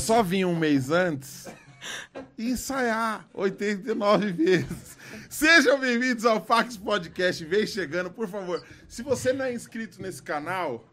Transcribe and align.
Só 0.00 0.22
vir 0.22 0.46
um 0.46 0.56
mês 0.56 0.90
antes 0.90 1.46
e 2.38 2.50
ensaiar 2.52 3.28
89 3.34 4.32
vezes. 4.32 4.96
Sejam 5.28 5.78
bem-vindos 5.78 6.24
ao 6.24 6.42
Fax 6.42 6.78
Podcast. 6.78 7.44
Vem 7.44 7.66
chegando, 7.66 8.10
por 8.10 8.26
favor. 8.26 8.64
Se 8.88 9.02
você 9.02 9.30
não 9.30 9.44
é 9.44 9.52
inscrito 9.52 10.00
nesse 10.00 10.22
canal, 10.22 10.88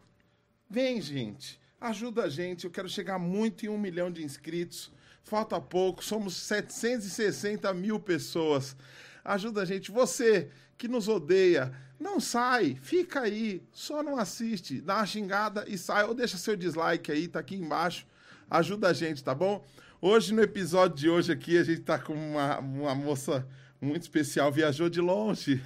vem, 0.68 1.00
gente. 1.00 1.58
Ajuda 1.80 2.24
a 2.24 2.28
gente. 2.28 2.66
Eu 2.66 2.70
quero 2.70 2.86
chegar 2.86 3.18
muito 3.18 3.64
em 3.64 3.70
um 3.70 3.78
milhão 3.78 4.10
de 4.10 4.22
inscritos. 4.22 4.92
Falta 5.22 5.58
pouco, 5.58 6.04
somos 6.04 6.36
760 6.36 7.72
mil 7.72 7.98
pessoas. 7.98 8.76
Ajuda 9.24 9.62
a 9.62 9.64
gente. 9.64 9.90
Você 9.90 10.50
que 10.76 10.86
nos 10.86 11.08
odeia, 11.08 11.72
não 11.98 12.20
sai, 12.20 12.76
fica 12.82 13.20
aí, 13.22 13.62
só 13.72 14.02
não 14.02 14.18
assiste, 14.18 14.82
dá 14.82 14.96
uma 14.96 15.06
xingada 15.06 15.64
e 15.66 15.78
sai, 15.78 16.04
ou 16.04 16.14
deixa 16.14 16.36
seu 16.36 16.54
dislike 16.54 17.10
aí, 17.10 17.26
tá 17.26 17.40
aqui 17.40 17.56
embaixo 17.56 18.06
ajuda 18.50 18.88
a 18.88 18.92
gente, 18.92 19.22
tá 19.22 19.34
bom? 19.34 19.64
Hoje, 20.00 20.32
no 20.32 20.42
episódio 20.42 20.96
de 20.96 21.08
hoje 21.08 21.32
aqui, 21.32 21.58
a 21.58 21.64
gente 21.64 21.80
tá 21.80 21.98
com 21.98 22.12
uma, 22.12 22.58
uma 22.58 22.94
moça 22.94 23.46
muito 23.80 24.02
especial, 24.02 24.50
viajou 24.50 24.88
de 24.88 25.00
longe 25.00 25.62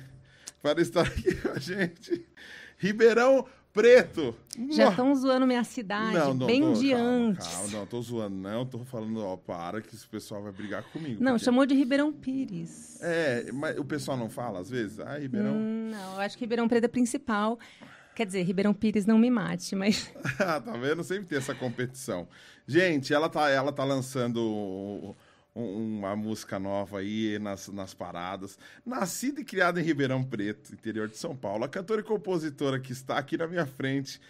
para 0.63 0.81
estar 0.81 1.03
aqui 1.07 1.35
com 1.35 1.51
a 1.51 1.59
gente. 1.59 2.25
Ribeirão 2.79 3.47
Preto. 3.73 4.37
Já 4.71 4.91
estão 4.91 5.15
zoando 5.15 5.47
minha 5.47 5.65
cidade, 5.65 6.15
não, 6.15 6.35
não, 6.35 6.47
bem 6.47 6.61
tô, 6.61 6.73
de 6.75 6.91
calma, 6.91 7.05
antes. 7.05 7.49
Calma, 7.49 7.69
não, 7.71 7.87
tô 7.87 8.03
zoando, 8.03 8.37
não. 8.37 8.67
Tô 8.67 8.85
falando, 8.85 9.25
ó, 9.25 9.35
para 9.35 9.81
que 9.81 9.95
esse 9.95 10.07
pessoal 10.07 10.43
vai 10.43 10.53
brigar 10.53 10.83
comigo. 10.83 11.25
Não, 11.25 11.33
porque... 11.33 11.45
chamou 11.47 11.65
de 11.65 11.75
Ribeirão 11.75 12.13
Pires. 12.13 13.01
É, 13.01 13.51
mas 13.51 13.79
o 13.79 13.85
pessoal 13.85 14.19
não 14.19 14.29
fala 14.29 14.61
às 14.61 14.69
vezes? 14.69 15.01
Ah, 15.01 15.19
Ribeirão. 15.19 15.55
Hum, 15.55 15.91
não, 15.91 16.15
eu 16.15 16.21
acho 16.21 16.37
que 16.37 16.45
Ribeirão 16.45 16.69
Preto 16.69 16.85
é 16.85 16.89
principal. 16.89 17.59
Quer 18.15 18.27
dizer, 18.27 18.43
Ribeirão 18.43 18.75
Pires 18.75 19.07
não 19.07 19.19
me 19.19 19.31
mate, 19.31 19.75
mas. 19.75 20.13
tá 20.37 20.59
vendo? 20.59 21.03
Sempre 21.03 21.27
tem 21.27 21.39
essa 21.39 21.55
competição. 21.55 22.29
Gente, 22.67 23.15
ela 23.15 23.29
tá, 23.29 23.49
ela 23.49 23.73
tá 23.73 23.85
lançando 23.85 25.15
uma 25.55 26.17
música 26.17 26.59
nova 26.59 26.99
aí 26.99 27.39
nas, 27.39 27.69
nas 27.69 27.95
paradas. 27.95 28.59
Nascida 28.85 29.41
e 29.41 29.45
criada 29.45 29.81
em 29.81 29.85
Ribeirão 29.85 30.23
Preto, 30.23 30.73
interior 30.73 31.09
de 31.09 31.17
São 31.17 31.37
Paulo. 31.37 31.65
A 31.65 31.69
cantora 31.69 32.01
e 32.01 32.05
compositora 32.05 32.79
que 32.79 32.93
está 32.93 33.19
aqui 33.19 33.37
na 33.37 33.47
minha 33.47 33.67
frente 33.67 34.21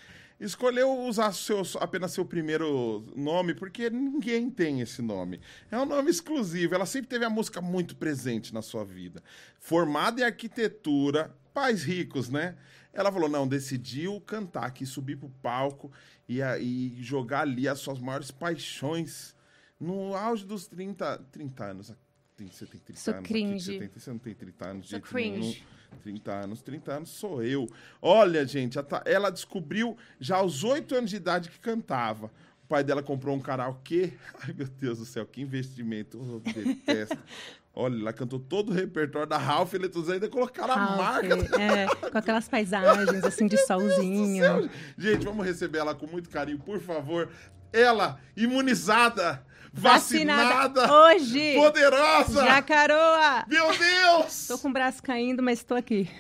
escolheu 0.41 0.91
usar 1.05 1.33
seu, 1.33 1.63
apenas 1.79 2.13
seu 2.13 2.25
primeiro 2.25 3.05
nome, 3.15 3.55
porque 3.55 3.89
ninguém 3.89 4.51
tem 4.51 4.81
esse 4.81 5.01
nome. 5.01 5.41
É 5.71 5.79
um 5.79 5.87
nome 5.87 6.11
exclusivo. 6.11 6.75
Ela 6.75 6.87
sempre 6.87 7.09
teve 7.09 7.25
a 7.25 7.31
música 7.31 7.61
muito 7.61 7.95
presente 7.95 8.53
na 8.53 8.63
sua 8.63 8.85
vida. 8.85 9.23
Formada 9.61 10.21
em 10.21 10.25
arquitetura, 10.25 11.33
pais 11.55 11.85
ricos, 11.85 12.29
né? 12.29 12.57
Ela 12.93 13.11
falou: 13.11 13.29
não, 13.29 13.47
decidiu 13.49 14.21
cantar 14.21 14.65
aqui, 14.65 14.85
subir 14.85 15.17
pro 15.17 15.29
palco 15.43 15.91
e, 16.29 16.41
e 16.43 17.03
jogar 17.03 17.41
ali 17.41 17.69
as 17.69 17.79
suas 17.79 17.99
maiores 17.99 18.31
paixões 18.31 19.35
no 19.81 20.15
auge 20.15 20.45
dos 20.45 20.67
30, 20.69 21.19
30 21.31 21.65
anos. 21.65 21.95
Você 22.39 22.67
tem 22.67 22.81
30 22.81 23.01
sou 23.01 23.15
anos. 23.15 23.29
Cringe. 23.29 23.65
Você, 23.65 23.79
tem, 23.79 23.91
você 23.95 24.11
não 24.11 24.19
tem 24.19 24.35
30 24.35 24.69
anos. 24.69 24.89
Sou 24.89 25.01
cringe. 25.01 25.41
Nenhum. 25.41 25.83
30 26.03 26.33
anos, 26.33 26.63
30 26.63 26.93
anos 26.93 27.11
sou 27.11 27.43
eu. 27.43 27.69
Olha, 28.01 28.47
gente, 28.47 28.79
ela 29.05 29.31
descobriu 29.31 29.97
já 30.19 30.37
aos 30.37 30.65
8 30.65 30.95
anos 30.95 31.11
de 31.11 31.17
idade 31.17 31.51
que 31.51 31.61
cantava. 31.61 32.31
O 32.65 32.67
pai 32.67 32.83
dela 32.83 33.03
comprou 33.03 33.37
um 33.37 33.41
karaokê. 33.41 34.15
Ai, 34.43 34.55
meu 34.55 34.67
Deus 34.67 34.99
do 34.99 35.05
céu, 35.05 35.27
que 35.27 35.43
investimento. 35.43 36.17
Eu 36.19 36.41
detesto. 36.41 37.19
Olha, 37.75 37.99
ela 37.99 38.13
cantou 38.13 38.39
todo 38.39 38.71
o 38.71 38.75
repertório 38.75 39.27
da 39.27 39.39
Ralph 39.39 39.73
Eletruz, 39.73 40.11
ainda 40.11 40.29
colocaram 40.29 40.75
Ralph, 40.75 40.93
a 40.93 40.97
marca. 40.97 41.61
É, 41.61 42.11
com 42.11 42.19
aquelas 42.19 42.47
paisagens, 42.47 43.25
assim, 43.25 43.47
de 43.47 43.57
solzinho. 43.57 44.71
Gente, 44.99 45.25
vamos 45.25 45.47
receber 45.47 45.79
ela 45.79 45.95
com 45.95 46.07
muito 46.07 46.29
carinho, 46.29 46.59
por 46.59 46.81
favor. 46.81 47.31
Ela, 47.73 48.21
imunizada, 48.37 49.43
vacinada, 49.73 50.83
vacinada 50.83 50.93
hoje, 50.93 51.55
poderosa. 51.55 52.45
Jacaroa. 52.45 53.47
Meu 53.49 53.67
Deus! 53.79 54.47
Tô 54.49 54.59
com 54.59 54.69
o 54.69 54.73
braço 54.73 55.03
caindo, 55.03 55.43
mas 55.43 55.61
estou 55.61 55.77
aqui. 55.77 56.11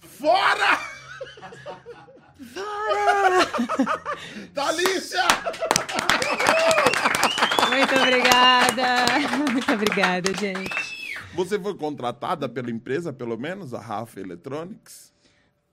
Fora! 0.00 0.80
Fora! 2.44 3.46
Thalícia! 4.54 5.22
Muito 7.70 7.94
obrigada. 7.96 9.06
Muito 9.52 9.72
obrigada, 9.72 10.34
gente. 10.34 11.16
Você 11.34 11.58
foi 11.58 11.74
contratada 11.76 12.48
pela 12.48 12.70
empresa, 12.70 13.12
pelo 13.12 13.38
menos, 13.38 13.74
a 13.74 13.80
Rafa 13.80 14.20
Electronics? 14.20 15.12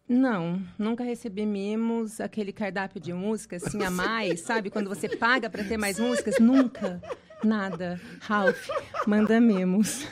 Não, 0.08 0.62
nunca 0.78 1.04
recebi 1.04 1.46
mimos, 1.46 2.20
aquele 2.20 2.52
cardápio 2.52 3.00
de 3.00 3.14
música, 3.14 3.56
assim, 3.56 3.82
a 3.84 3.90
mais, 3.90 4.42
sabe? 4.46 4.70
Quando 4.70 4.90
você 4.90 5.08
paga 5.10 5.50
para 5.50 5.64
ter 5.64 5.78
mais 5.78 6.00
músicas, 6.00 6.36
nunca, 6.40 7.02
nada. 7.44 8.00
Ralph, 8.22 8.68
manda 9.08 9.40
mimos. 9.40 10.06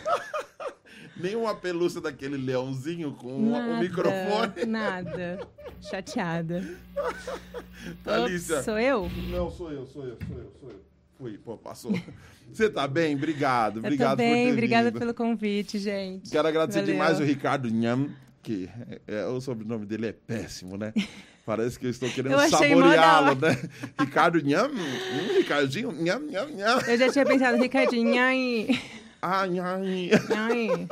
Nem 1.18 1.36
uma 1.36 1.54
pelúcia 1.54 2.00
daquele 2.02 2.38
leãozinho 2.38 3.12
com 3.14 3.28
o 3.52 3.80
microfone? 3.80 4.66
Nada, 4.66 5.40
chateada. 5.82 6.64
Ops, 8.06 8.64
sou 8.64 8.80
eu? 8.80 9.10
Não, 9.30 9.52
sou 9.52 9.72
eu, 9.72 9.86
sou 9.86 10.06
eu, 10.06 10.18
sou 10.28 10.38
eu, 10.38 10.52
sou 10.60 10.70
eu. 10.70 10.82
Fui, 11.18 11.38
pô, 11.38 11.58
passou. 11.58 11.92
Você 12.52 12.70
tá 12.70 12.88
bem? 12.88 13.16
Obrigado, 13.16 13.78
obrigado 13.78 14.20
eu 14.20 14.28
tô 14.28 14.34
bem, 14.34 14.48
por 14.48 14.54
obrigada 14.54 14.90
vindo. 14.90 15.00
pelo 15.00 15.14
convite, 15.14 15.78
gente. 15.80 16.30
Quero 16.30 16.48
agradecer 16.48 16.80
Valeu. 16.82 16.94
demais 16.94 17.20
o 17.20 17.24
Ricardo 17.24 17.70
Nham, 17.70 18.10
que 18.42 18.70
é, 19.08 19.20
é, 19.20 19.26
o 19.28 19.40
sobrenome 19.40 19.86
dele 19.86 20.08
é 20.08 20.12
péssimo, 20.12 20.78
né? 20.78 20.94
Parece 21.46 21.80
que 21.80 21.86
eu 21.86 21.90
estou 21.90 22.10
querendo 22.10 22.38
saboreá-lo, 22.50 23.36
né? 23.36 23.58
Ricardo 24.00 24.40
Nham, 24.40 24.70
hum, 24.70 25.38
Ricardinho, 25.38 25.92
Nham, 25.92 26.20
Nham, 26.30 26.50
Nham. 26.50 26.82
Eu 26.88 26.98
já 26.98 27.12
tinha 27.12 27.26
pensado, 27.26 27.58
Ricardinho, 27.58 28.20
ai, 28.20 28.68
Ah, 28.70 29.01
nham. 29.22 29.82
ai, 30.36 30.88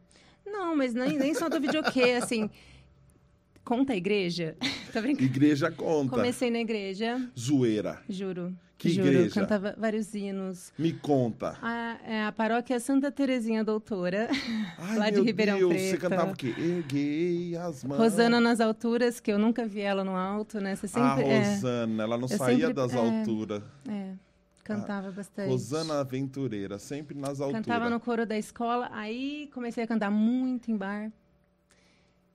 Não, 0.45 0.73
mas 0.75 0.93
nem, 0.93 1.17
nem 1.17 1.33
só 1.33 1.49
do 1.49 1.59
videokê, 1.59 2.11
assim. 2.21 2.49
Conta 3.63 3.93
a 3.93 3.95
igreja? 3.95 4.55
tá 4.93 5.01
brincando? 5.01 5.25
Igreja 5.25 5.69
conta. 5.69 6.15
Comecei 6.15 6.49
na 6.49 6.59
igreja, 6.59 7.29
Zoeira. 7.37 8.01
juro. 8.07 8.55
Que 8.81 8.89
juro, 8.89 9.07
igreja? 9.09 9.41
Cantava 9.41 9.75
vários 9.77 10.13
hinos. 10.15 10.73
Me 10.77 10.91
conta. 10.93 11.55
A, 11.61 11.97
é 12.05 12.23
a 12.25 12.31
paróquia 12.31 12.79
Santa 12.79 13.11
Terezinha 13.11 13.63
Doutora, 13.63 14.27
Ai, 14.79 14.97
lá 14.97 15.09
de 15.09 15.21
Ribeirão 15.21 15.57
Deus, 15.59 15.71
Preto. 15.71 15.89
Você 15.91 15.97
cantava 15.97 16.31
o 16.31 16.35
quê? 16.35 16.53
Erguei 16.57 17.55
as 17.57 17.83
mãos. 17.83 17.99
Rosana 17.99 18.39
nas 18.39 18.59
alturas, 18.59 19.19
que 19.19 19.31
eu 19.31 19.37
nunca 19.37 19.65
vi 19.67 19.81
ela 19.81 20.03
no 20.03 20.15
alto, 20.15 20.59
né? 20.59 20.75
Você 20.75 20.87
Ah, 20.95 21.15
sempre. 21.15 21.29
é, 21.31 21.53
Rosana, 21.53 22.03
ela 22.03 22.17
não 22.17 22.27
saía 22.27 22.57
sempre- 22.67 22.73
das 22.73 22.93
é. 22.93 22.97
alturas. 22.97 23.61
é, 23.87 24.13
cantava 24.63 25.11
bastante. 25.11 25.49
Rosana 25.49 25.99
Aventureira, 25.99 26.79
sempre 26.79 27.15
nas 27.17 27.39
alturas. 27.39 27.65
Cantava 27.65 27.89
no 27.89 27.99
coro 27.99 28.25
da 28.25 28.37
escola, 28.37 28.89
aí 28.93 29.49
comecei 29.53 29.83
a 29.83 29.87
cantar 29.87 30.09
muito 30.09 30.71
em 30.71 30.77
bar. 30.77 31.11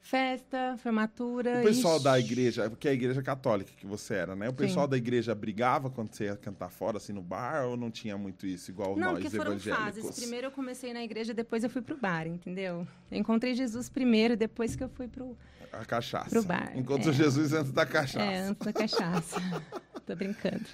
Festa, 0.06 0.76
formatura. 0.78 1.58
O 1.58 1.64
pessoal 1.64 1.96
ixi. 1.96 2.04
da 2.04 2.20
igreja, 2.20 2.70
porque 2.70 2.86
é 2.86 2.92
a 2.92 2.94
igreja 2.94 3.20
católica 3.24 3.72
que 3.76 3.84
você 3.84 4.14
era, 4.14 4.36
né? 4.36 4.48
O 4.48 4.52
pessoal 4.52 4.86
Sim. 4.86 4.90
da 4.90 4.96
igreja 4.96 5.34
brigava 5.34 5.90
quando 5.90 6.14
você 6.14 6.26
ia 6.26 6.36
cantar 6.36 6.70
fora, 6.70 6.98
assim, 6.98 7.12
no 7.12 7.20
bar, 7.20 7.66
ou 7.66 7.76
não 7.76 7.90
tinha 7.90 8.16
muito 8.16 8.46
isso, 8.46 8.70
igual 8.70 8.96
Não, 8.96 9.14
nós 9.14 9.24
porque 9.24 9.36
foram 9.36 9.54
evangélicos? 9.54 10.04
fases. 10.04 10.16
Primeiro 10.16 10.46
eu 10.46 10.50
comecei 10.52 10.92
na 10.92 11.02
igreja, 11.02 11.34
depois 11.34 11.64
eu 11.64 11.70
fui 11.70 11.82
pro 11.82 11.96
bar, 11.96 12.24
entendeu? 12.28 12.86
Eu 13.10 13.18
encontrei 13.18 13.52
Jesus 13.54 13.88
primeiro, 13.88 14.36
depois 14.36 14.76
que 14.76 14.84
eu 14.84 14.88
fui 14.88 15.08
pro. 15.08 15.36
A 15.72 15.84
cachaça. 15.84 16.30
Pro 16.30 16.44
bar, 16.44 16.70
Encontrou 16.78 17.12
é. 17.12 17.16
Jesus 17.16 17.52
antes 17.52 17.72
da 17.72 17.84
cachaça. 17.84 18.24
É, 18.24 18.38
antes 18.38 18.64
da 18.64 18.72
cachaça. 18.72 19.40
Tô 20.06 20.14
brincando. 20.14 20.66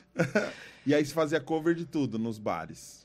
E 0.86 0.94
aí 0.94 1.02
você 1.02 1.14
fazia 1.14 1.40
cover 1.40 1.74
de 1.74 1.86
tudo 1.86 2.18
nos 2.18 2.38
bares. 2.38 3.01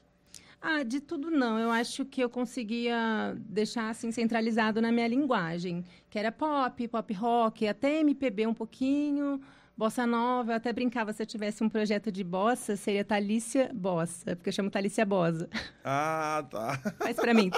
Ah, 0.61 0.83
de 0.83 0.99
tudo 0.99 1.29
não. 1.29 1.57
Eu 1.59 1.69
acho 1.71 2.03
que 2.05 2.21
eu 2.21 2.29
conseguia 2.29 3.35
deixar 3.39 3.89
assim 3.89 4.11
centralizado 4.11 4.81
na 4.81 4.91
minha 4.91 5.07
linguagem, 5.07 5.83
que 6.09 6.17
era 6.17 6.31
pop, 6.31 6.87
pop 6.87 7.13
rock, 7.13 7.67
até 7.67 7.99
MPB 7.99 8.47
um 8.47 8.53
pouquinho, 8.53 9.39
bossa 9.77 10.05
nova. 10.07 10.51
Eu 10.53 10.55
até 10.57 10.73
brincava 10.73 11.13
se 11.13 11.21
eu 11.21 11.27
tivesse 11.27 11.63
um 11.63 11.69
projeto 11.69 12.11
de 12.11 12.23
bossa, 12.23 12.75
seria 12.75 13.05
Thalícia 13.05 13.69
Bossa, 13.73 14.35
porque 14.35 14.49
eu 14.49 14.53
chamo 14.53 14.69
Thalícia 14.71 15.05
Bosa. 15.05 15.47
Ah, 15.83 16.43
tá. 16.49 16.77
Faz 16.99 17.15
pra 17.15 17.33
mim. 17.33 17.51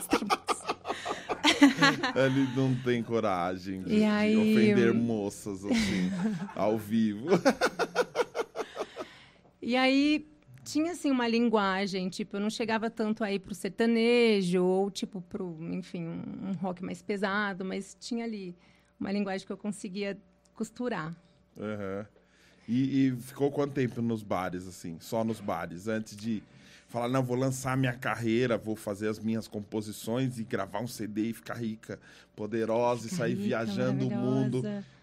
Ele 2.16 2.48
não 2.56 2.76
tem 2.84 3.02
coragem 3.02 3.82
de, 3.84 3.94
E 3.94 3.98
de 4.00 4.04
aí, 4.06 4.36
ofender 4.38 4.88
eu- 4.90 4.94
moças 4.96 5.64
assim, 5.66 6.12
ao 6.56 6.78
vivo. 6.78 7.28
E 9.62 9.76
aí 9.76 10.26
tinha 10.72 10.92
assim 10.92 11.10
uma 11.10 11.28
linguagem, 11.28 12.10
tipo, 12.10 12.38
eu 12.38 12.40
não 12.40 12.50
chegava 12.50 12.90
tanto 12.90 13.24
aí 13.24 13.40
pro 13.40 13.56
sertanejo 13.56 14.64
ou 14.64 14.92
tipo 14.92 15.22
pro, 15.22 15.58
enfim, 15.74 16.06
um, 16.06 16.50
um 16.50 16.52
rock 16.54 16.84
mais 16.84 17.02
pesado, 17.02 17.66
mas 17.66 17.98
tinha 18.00 18.24
ali 18.24 18.56
uma 19.00 19.12
linguagem 19.12 19.46
que 19.46 19.52
eu 19.52 19.58
conseguia 19.58 20.18
costurar. 20.54 21.16
Aham. 21.58 22.06
E, 22.68 23.08
e 23.08 23.16
ficou 23.16 23.50
quanto 23.52 23.74
tempo 23.74 24.00
nos 24.00 24.22
bares, 24.22 24.68
assim? 24.68 24.98
Só 25.00 25.24
nos 25.24 25.40
bares, 25.40 25.88
antes 25.88 26.16
de 26.16 26.44
falar, 26.88 27.10
não, 27.10 27.24
vou 27.24 27.36
lançar 27.36 27.76
minha 27.76 27.94
carreira, 27.94 28.58
vou 28.58 28.76
fazer 28.76 29.08
as 29.08 29.18
minhas 29.18 29.48
composições 29.48 30.38
e 30.38 30.44
gravar 30.44 30.80
um 30.80 30.88
CD 30.88 31.30
e 31.30 31.34
ficar 31.34 31.56
rica, 31.56 32.00
poderosa 32.36 33.08
e 33.08 33.10
sair 33.10 33.34
Rica, 33.34 33.44
viajando 33.44 34.08
o 34.08 34.12
mundo. 34.12 34.62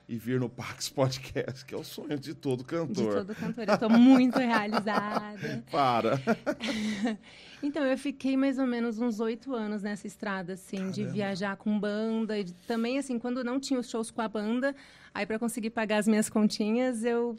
E 0.08 0.16
vir 0.16 0.38
no 0.38 0.48
Pax 0.48 0.88
Podcast, 0.88 1.64
que 1.64 1.74
é 1.74 1.78
o 1.78 1.82
sonho 1.84 2.18
de 2.18 2.32
todo 2.34 2.58
De 2.58 2.64
cantor. 2.64 3.14
todo 3.14 3.34
cantor. 3.34 3.68
Eu 3.68 3.78
tô 3.78 3.88
muito 3.88 4.38
realizada. 4.38 5.64
Para. 5.70 6.20
Então, 7.62 7.82
eu 7.84 7.96
fiquei 7.96 8.36
mais 8.36 8.58
ou 8.58 8.66
menos 8.66 8.98
uns 8.98 9.18
oito 9.18 9.54
anos 9.54 9.82
nessa 9.82 10.06
estrada, 10.06 10.52
assim, 10.52 10.90
de 10.90 11.00
Caramba. 11.00 11.12
viajar 11.14 11.56
com 11.56 11.80
banda. 11.80 12.38
E 12.38 12.44
de- 12.44 12.52
também, 12.52 12.98
assim, 12.98 13.18
quando 13.18 13.42
não 13.42 13.58
tinha 13.58 13.80
os 13.80 13.88
shows 13.88 14.10
com 14.10 14.20
a 14.20 14.28
banda, 14.28 14.76
aí 15.12 15.24
para 15.24 15.38
conseguir 15.38 15.70
pagar 15.70 15.96
as 15.96 16.06
minhas 16.06 16.28
continhas, 16.28 17.02
eu 17.02 17.34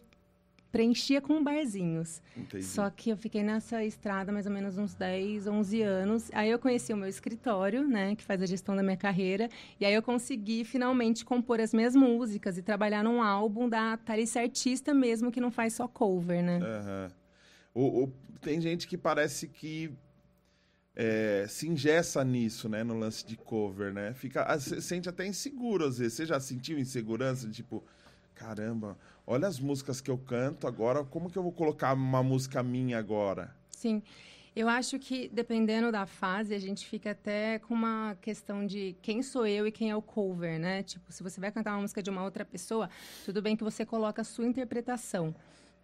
preenchia 0.72 1.22
com 1.22 1.44
barzinhos. 1.44 2.22
Entendi. 2.36 2.64
Só 2.64 2.90
que 2.90 3.10
eu 3.10 3.18
fiquei 3.18 3.42
nessa 3.44 3.84
estrada 3.84 4.32
mais 4.32 4.46
ou 4.46 4.52
menos 4.52 4.78
uns 4.78 4.94
10, 4.94 5.48
11 5.48 5.82
anos. 5.82 6.30
Aí 6.34 6.50
eu 6.50 6.60
conheci 6.60 6.92
o 6.94 6.98
meu 6.98 7.08
escritório, 7.08 7.88
né, 7.88 8.16
que 8.16 8.24
faz 8.24 8.42
a 8.42 8.46
gestão 8.46 8.76
da 8.76 8.84
minha 8.84 8.98
carreira. 8.98 9.50
E 9.80 9.86
aí 9.86 9.94
eu 9.94 10.04
consegui 10.04 10.64
finalmente 10.66 11.24
compor 11.26 11.60
as 11.62 11.74
minhas 11.74 11.96
músicas 11.96 12.58
e 12.58 12.62
trabalhar 12.62 13.04
num 13.04 13.22
álbum 13.22 13.68
da 13.70 13.98
Thalissa 13.98 14.42
Artista 14.42 14.94
mesmo, 14.94 15.32
que 15.32 15.40
não 15.42 15.52
faz 15.52 15.74
só 15.74 15.88
cover, 15.88 16.44
né? 16.44 16.60
O- 17.74 18.10
tem 18.42 18.60
gente 18.62 18.88
que 18.88 18.98
parece 18.98 19.48
que 19.48 19.92
é, 20.96 21.46
se 21.48 21.68
ingessa 21.68 22.24
nisso, 22.24 22.68
né? 22.68 22.84
No 22.84 22.98
lance 22.98 23.26
de 23.26 23.38
cover, 23.38 23.94
né? 23.94 24.14
Fica, 24.14 24.44
ah, 24.44 24.60
se 24.60 24.82
sente 24.82 25.08
até 25.08 25.26
inseguro 25.28 25.86
às 25.86 26.00
vezes. 26.00 26.14
Você 26.14 26.26
já 26.26 26.40
sentiu 26.40 26.78
insegurança? 26.80 27.48
Tipo, 27.50 27.84
caramba, 28.34 28.98
olha 29.28 29.46
as 29.46 29.60
músicas 29.60 30.00
que 30.00 30.10
eu 30.10 30.18
canto 30.18 30.66
agora, 30.66 31.04
como 31.04 31.30
que 31.30 31.38
eu 31.38 31.44
vou 31.44 31.52
colocar 31.52 31.94
uma 31.94 32.24
música 32.24 32.64
minha 32.64 32.98
agora? 32.98 33.54
Sim. 33.70 34.02
Eu 34.56 34.68
acho 34.68 34.98
que, 34.98 35.30
dependendo 35.30 35.92
da 35.92 36.08
fase, 36.08 36.56
a 36.56 36.58
gente 36.58 36.88
fica 36.88 37.12
até 37.12 37.60
com 37.60 37.76
uma 37.76 38.18
questão 38.22 38.66
de 38.66 38.96
quem 39.04 39.22
sou 39.22 39.46
eu 39.46 39.68
e 39.68 39.72
quem 39.72 39.92
é 39.92 39.96
o 39.96 40.02
cover, 40.02 40.58
né? 40.60 40.82
Tipo, 40.82 41.12
se 41.12 41.22
você 41.22 41.40
vai 41.40 41.52
cantar 41.52 41.74
uma 41.74 41.82
música 41.82 42.02
de 42.02 42.10
uma 42.10 42.24
outra 42.24 42.44
pessoa, 42.44 42.90
tudo 43.24 43.40
bem 43.40 43.56
que 43.56 43.64
você 43.64 43.86
coloca 43.86 44.24
a 44.24 44.26
sua 44.26 44.48
interpretação. 44.48 45.36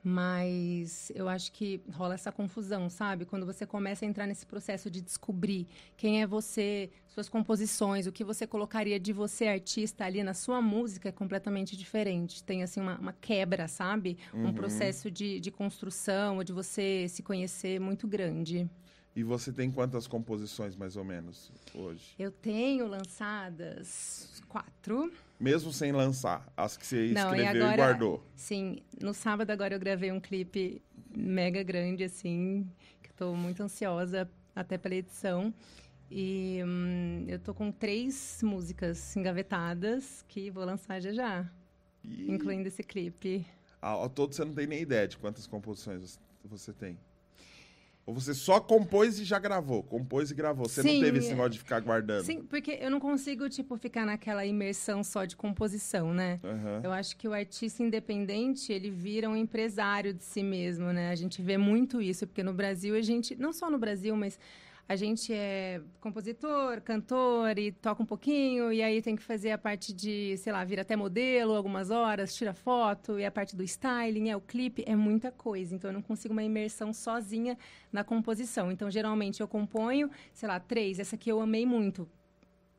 Mas 0.03 1.11
eu 1.15 1.29
acho 1.29 1.49
que 1.53 1.81
rola 1.93 2.13
essa 2.13 2.29
confusão, 2.29 2.89
sabe? 2.89 3.23
Quando 3.23 3.45
você 3.45 3.65
começa 3.65 4.03
a 4.03 4.07
entrar 4.07 4.27
nesse 4.27 4.45
processo 4.45 4.91
de 4.91 5.01
descobrir 5.01 5.65
quem 5.95 6.21
é 6.21 6.27
você, 6.27 6.89
suas 7.07 7.29
composições, 7.29 8.05
o 8.05 8.11
que 8.11 8.23
você 8.23 8.45
colocaria 8.45 8.99
de 8.99 9.13
você, 9.13 9.47
artista, 9.47 10.03
ali 10.03 10.21
na 10.21 10.33
sua 10.33 10.61
música, 10.61 11.07
é 11.07 11.11
completamente 11.11 11.77
diferente. 11.77 12.43
Tem, 12.43 12.63
assim, 12.63 12.81
uma, 12.81 12.97
uma 12.97 13.13
quebra, 13.13 13.67
sabe? 13.69 14.17
Um 14.33 14.51
processo 14.53 15.09
de, 15.09 15.39
de 15.39 15.51
construção, 15.51 16.43
de 16.43 16.51
você 16.51 17.07
se 17.07 17.23
conhecer 17.23 17.79
muito 17.79 18.05
grande. 18.05 18.69
E 19.15 19.23
você 19.23 19.53
tem 19.53 19.69
quantas 19.71 20.07
composições, 20.07 20.75
mais 20.75 20.97
ou 20.97 21.03
menos, 21.03 21.51
hoje? 21.75 22.15
Eu 22.17 22.31
tenho 22.31 22.87
lançadas 22.87 24.41
quatro. 24.47 25.11
Mesmo 25.43 25.73
sem 25.73 25.91
lançar, 25.91 26.47
as 26.55 26.77
que 26.77 26.85
você 26.85 27.11
Não, 27.11 27.35
e 27.35 27.39
escreveu 27.41 27.61
e, 27.61 27.65
agora- 27.65 27.75
guardou. 27.75 28.23
Sim, 28.33 28.77
no 29.01 29.13
sábado 29.13 29.51
agora 29.51 29.75
eu 29.75 29.79
gravei 29.79 30.09
um 30.09 30.19
clipe 30.21 30.81
mega 31.13 31.61
grande, 31.61 32.05
assim, 32.05 32.65
que 33.01 33.09
estou 33.09 33.35
muito 33.35 33.61
ansiosa 33.61 34.29
até 34.55 34.77
pela 34.77 34.95
edição. 34.95 35.53
E 36.09 36.61
hum, 36.65 37.25
eu 37.27 37.39
tô 37.39 37.53
com 37.53 37.73
três 37.73 38.39
músicas 38.41 39.15
engavetadas 39.17 40.23
que 40.29 40.49
vou 40.49 40.63
lançar 40.63 41.01
já 41.01 41.11
já, 41.11 41.51
E 42.05 42.31
incluindo 42.31 42.69
esse 42.69 42.81
clipe. 42.81 43.45
ao, 43.81 44.03
ao 44.03 44.09
todo 44.09 44.33
você 44.33 44.45
não 44.45 44.53
tem 44.53 44.65
nem 44.65 44.79
ideia 44.81 45.09
de 45.09 45.17
quantas 45.17 45.45
composições 45.45 46.17
você 46.45 46.71
tem. 46.71 46.97
Ou 48.05 48.13
você 48.13 48.33
só 48.33 48.59
compôs 48.59 49.17
e 49.17 49.23
já 49.23 49.39
gravou? 49.39 49.81
Compôs 49.81 50.29
e 50.29 50.35
gravou. 50.35 50.67
Você 50.67 50.81
Sim, 50.81 50.95
não 50.95 50.99
teve 50.99 51.19
esse 51.19 51.27
é- 51.27 51.31
negócio 51.31 51.51
de 51.51 51.59
ficar 51.59 51.79
guardando? 51.79 52.25
Sim, 52.25 52.41
porque 52.43 52.77
eu 52.81 52.91
não 52.91 52.99
consigo, 52.99 53.47
tipo, 53.49 53.77
ficar 53.77 54.05
naquela 54.05 54.45
imersão 54.45 55.01
só 55.03 55.23
de 55.23 55.37
composição, 55.37 56.13
né? 56.13 56.39
Aham. 56.43 56.81
Eu 56.83 56.91
acho 56.91 57.15
que 57.15 57.27
o 57.27 57.33
artista 57.33 57.81
independente, 57.81 58.73
ele 58.73 58.89
vira 58.89 59.29
um 59.29 59.37
empresário 59.37 60.13
de 60.13 60.23
si 60.23 60.43
mesmo, 60.43 60.91
né? 60.91 61.11
A 61.11 61.15
gente 61.15 61.41
vê 61.41 61.57
muito 61.57 62.01
isso, 62.01 62.27
porque 62.27 62.43
no 62.43 62.53
Brasil 62.53 62.93
a 62.95 63.01
gente, 63.01 63.35
não 63.37 63.53
só 63.53 63.69
no 63.69 63.77
Brasil, 63.77 64.15
mas 64.17 64.37
a 64.87 64.95
gente 64.95 65.33
é 65.33 65.81
compositor, 66.01 66.81
cantor 66.81 67.57
e 67.57 67.71
toca 67.71 68.03
um 68.03 68.05
pouquinho, 68.05 68.71
e 68.71 68.81
aí 68.81 69.01
tem 69.01 69.15
que 69.15 69.23
fazer 69.23 69.51
a 69.51 69.57
parte 69.57 69.93
de, 69.93 70.35
sei 70.37 70.51
lá, 70.51 70.63
vir 70.63 70.79
até 70.79 70.95
modelo 70.95 71.53
algumas 71.53 71.89
horas, 71.89 72.35
tira 72.35 72.53
foto, 72.53 73.17
e 73.17 73.25
a 73.25 73.31
parte 73.31 73.55
do 73.55 73.63
styling, 73.63 74.29
é 74.29 74.35
o 74.35 74.41
clipe, 74.41 74.83
é 74.85 74.95
muita 74.95 75.31
coisa. 75.31 75.73
Então 75.73 75.89
eu 75.89 75.93
não 75.93 76.01
consigo 76.01 76.33
uma 76.33 76.43
imersão 76.43 76.93
sozinha 76.93 77.57
na 77.91 78.03
composição. 78.03 78.71
Então 78.71 78.91
geralmente 78.91 79.41
eu 79.41 79.47
componho, 79.47 80.09
sei 80.33 80.49
lá, 80.49 80.59
três, 80.59 80.99
essa 80.99 81.15
aqui 81.15 81.29
eu 81.29 81.39
amei 81.39 81.65
muito, 81.65 82.07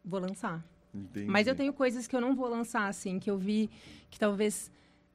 vou 0.04 0.20
lançar. 0.20 0.64
Entendi. 0.94 1.26
Mas 1.26 1.46
eu 1.46 1.56
tenho 1.56 1.72
coisas 1.72 2.06
que 2.06 2.14
eu 2.14 2.20
não 2.20 2.34
vou 2.36 2.48
lançar, 2.48 2.86
assim, 2.86 3.18
que 3.18 3.30
eu 3.30 3.36
vi 3.36 3.68
que 4.10 4.18
talvez 4.18 4.70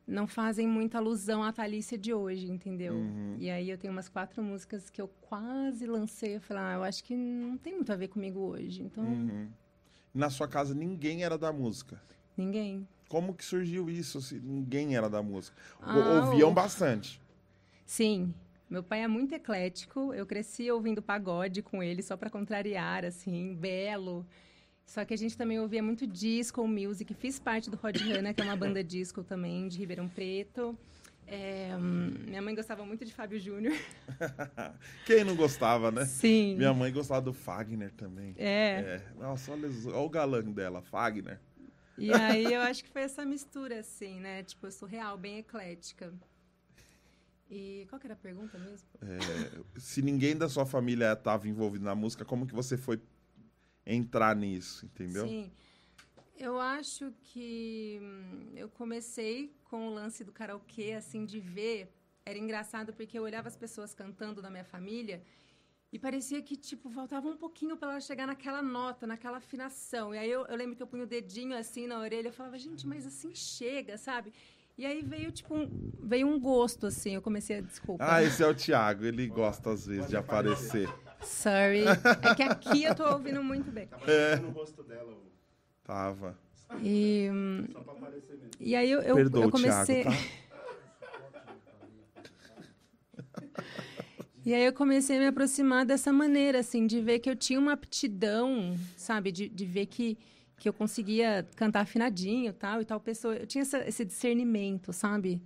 não 0.09 0.27
fazem 0.27 0.67
muita 0.67 0.97
alusão 0.97 1.43
à 1.43 1.51
Thalícia 1.53 1.97
de 1.97 2.13
hoje, 2.13 2.49
entendeu? 2.51 2.95
Uhum. 2.95 3.35
E 3.39 3.49
aí 3.49 3.69
eu 3.69 3.77
tenho 3.77 3.93
umas 3.93 4.09
quatro 4.09 4.41
músicas 4.43 4.89
que 4.89 5.01
eu 5.01 5.07
quase 5.21 5.85
lancei. 5.85 6.35
Eu 6.37 6.41
falei, 6.41 6.63
ah, 6.63 6.73
eu 6.75 6.83
acho 6.83 7.03
que 7.03 7.15
não 7.15 7.57
tem 7.57 7.75
muito 7.75 7.91
a 7.93 7.95
ver 7.95 8.07
comigo 8.09 8.39
hoje. 8.39 8.81
Então, 8.83 9.03
Uhum. 9.03 9.47
Na 10.13 10.29
sua 10.31 10.47
casa 10.47 10.73
ninguém 10.73 11.23
era 11.23 11.37
da 11.37 11.53
música. 11.53 12.01
ninguém. 12.35 12.87
Como 13.07 13.33
que 13.33 13.43
surgiu 13.45 13.89
isso 13.89 14.21
se 14.21 14.35
ninguém 14.39 14.95
era 14.95 15.09
da 15.09 15.21
música? 15.21 15.55
Ah, 15.81 15.95
Ou- 15.97 16.25
Ouviam 16.27 16.49
o- 16.51 16.53
bastante. 16.53 17.19
Sim. 17.85 18.33
Meu 18.69 18.83
pai 18.83 19.01
é 19.03 19.07
muito 19.07 19.33
eclético. 19.33 20.13
Eu 20.13 20.25
cresci 20.27 20.69
ouvindo 20.69 21.01
pagode 21.01 21.61
com 21.63 21.81
ele, 21.81 22.03
só 22.03 22.15
para 22.15 22.29
contrariar, 22.29 23.03
assim, 23.05 23.55
belo. 23.55 24.25
Só 24.89 25.05
que 25.05 25.13
a 25.13 25.17
gente 25.17 25.37
também 25.37 25.59
ouvia 25.59 25.83
muito 25.83 26.07
disco 26.07 26.67
music. 26.67 27.13
Fiz 27.13 27.37
parte 27.37 27.69
do 27.69 27.77
Rod 27.77 27.95
Hanna, 27.95 28.33
que 28.33 28.41
é 28.41 28.43
uma 28.43 28.55
banda 28.55 28.83
disco 28.83 29.23
também, 29.23 29.67
de 29.67 29.77
Ribeirão 29.77 30.09
Preto. 30.09 30.75
É, 31.27 31.77
minha 31.77 32.41
mãe 32.41 32.55
gostava 32.55 32.83
muito 32.83 33.05
de 33.05 33.13
Fábio 33.13 33.39
Júnior. 33.39 33.77
Quem 35.05 35.23
não 35.23 35.35
gostava, 35.35 35.91
né? 35.91 36.05
Sim. 36.05 36.55
Minha 36.55 36.73
mãe 36.73 36.91
gostava 36.91 37.21
do 37.21 37.31
Fagner 37.31 37.91
também. 37.91 38.33
É. 38.35 38.99
É. 38.99 39.01
Nossa, 39.19 39.51
olha, 39.51 39.69
olha 39.89 39.97
o 39.97 40.09
galã 40.09 40.41
dela, 40.41 40.81
Fagner. 40.81 41.39
E 41.95 42.11
aí 42.11 42.51
eu 42.51 42.61
acho 42.61 42.83
que 42.83 42.89
foi 42.89 43.03
essa 43.03 43.23
mistura, 43.23 43.81
assim, 43.81 44.19
né? 44.19 44.41
Tipo, 44.41 44.65
eu 44.65 44.71
sou 44.71 44.87
real, 44.87 45.19
bem 45.19 45.37
eclética. 45.37 46.11
E 47.47 47.85
qual 47.91 47.99
que 47.99 48.07
era 48.07 48.15
a 48.15 48.17
pergunta 48.17 48.57
mesmo? 48.57 48.87
É, 49.03 49.79
se 49.79 50.01
ninguém 50.01 50.35
da 50.35 50.49
sua 50.49 50.65
família 50.65 51.13
estava 51.13 51.47
envolvido 51.47 51.85
na 51.85 51.93
música, 51.93 52.25
como 52.25 52.47
que 52.47 52.55
você 52.55 52.75
foi 52.75 52.99
entrar 53.93 54.35
nisso, 54.35 54.85
entendeu? 54.85 55.27
Sim. 55.27 55.51
Eu 56.37 56.59
acho 56.59 57.13
que 57.21 57.99
hum, 58.01 58.51
eu 58.55 58.69
comecei 58.69 59.53
com 59.65 59.87
o 59.87 59.93
lance 59.93 60.23
do 60.23 60.31
karaokê, 60.31 60.93
assim, 60.93 61.25
de 61.25 61.39
ver. 61.39 61.93
Era 62.25 62.37
engraçado 62.37 62.93
porque 62.93 63.17
eu 63.17 63.23
olhava 63.23 63.47
as 63.47 63.57
pessoas 63.57 63.93
cantando 63.93 64.41
da 64.41 64.49
minha 64.49 64.63
família 64.63 65.21
e 65.91 65.97
parecia 65.97 66.41
que, 66.41 66.55
tipo, 66.55 66.89
faltava 66.89 67.27
um 67.27 67.35
pouquinho 67.35 67.75
para 67.75 67.91
ela 67.91 68.01
chegar 68.01 68.27
naquela 68.27 68.61
nota, 68.61 69.07
naquela 69.07 69.37
afinação. 69.37 70.13
E 70.13 70.17
aí 70.19 70.29
eu, 70.29 70.45
eu 70.45 70.55
lembro 70.55 70.75
que 70.75 70.83
eu 70.83 70.87
punha 70.87 71.03
o 71.03 71.07
dedinho 71.07 71.57
assim 71.57 71.87
na 71.87 71.99
orelha 71.99 72.29
e 72.29 72.31
falava, 72.31 72.57
gente, 72.57 72.87
mas 72.87 73.07
assim 73.07 73.33
chega, 73.33 73.97
sabe? 73.97 74.31
E 74.77 74.85
aí 74.85 75.01
veio, 75.01 75.31
tipo, 75.31 75.53
um, 75.53 75.91
veio 76.01 76.25
um 76.25 76.39
gosto, 76.39 76.85
assim. 76.85 77.15
Eu 77.15 77.21
comecei 77.21 77.57
a. 77.57 77.61
Desculpa. 77.61 78.05
Ah, 78.07 78.23
esse 78.23 78.41
é 78.41 78.47
o 78.47 78.55
Thiago, 78.55 79.03
ele 79.03 79.27
gosta 79.27 79.71
às 79.71 79.85
vezes 79.85 80.09
de 80.09 80.15
aparecer. 80.15 80.87
Sorry. 81.21 81.83
É 82.21 82.35
que 82.35 82.43
aqui 82.43 82.83
eu 82.83 82.95
tô 82.95 83.03
ouvindo 83.11 83.43
muito 83.43 83.71
bem. 83.71 83.87
É. 84.07 84.35
no 84.37 84.49
rosto 84.49 84.83
dela, 84.83 85.13
Tava. 85.83 86.37
E, 86.83 87.27
só 87.73 87.79
pra 87.81 87.93
aparecer 87.93 88.33
mesmo. 88.37 88.49
e 88.59 88.75
aí 88.75 88.91
eu, 88.91 89.01
eu, 89.01 89.15
Perdoa 89.15 89.43
eu 89.43 89.47
o 89.47 89.51
Thiago, 89.51 89.85
comecei. 89.87 90.03
tá? 90.03 90.11
E 94.45 94.53
aí 94.53 94.65
eu 94.65 94.73
comecei 94.73 95.17
a 95.17 95.19
me 95.19 95.27
aproximar 95.27 95.85
dessa 95.85 96.11
maneira, 96.13 96.59
assim, 96.59 96.87
de 96.87 97.01
ver 97.01 97.19
que 97.19 97.29
eu 97.29 97.35
tinha 97.35 97.59
uma 97.59 97.73
aptidão, 97.73 98.75
sabe? 98.95 99.31
De, 99.31 99.47
de 99.49 99.65
ver 99.65 99.85
que, 99.85 100.17
que 100.57 100.67
eu 100.67 100.73
conseguia 100.73 101.45
cantar 101.55 101.81
afinadinho 101.81 102.51
tal, 102.53 102.81
e 102.81 102.85
tal 102.85 102.99
pessoa. 102.99 103.35
Eu 103.35 103.45
tinha 103.45 103.61
essa- 103.63 103.87
esse 103.87 104.03
discernimento, 104.05 104.91
sabe? 104.93 105.41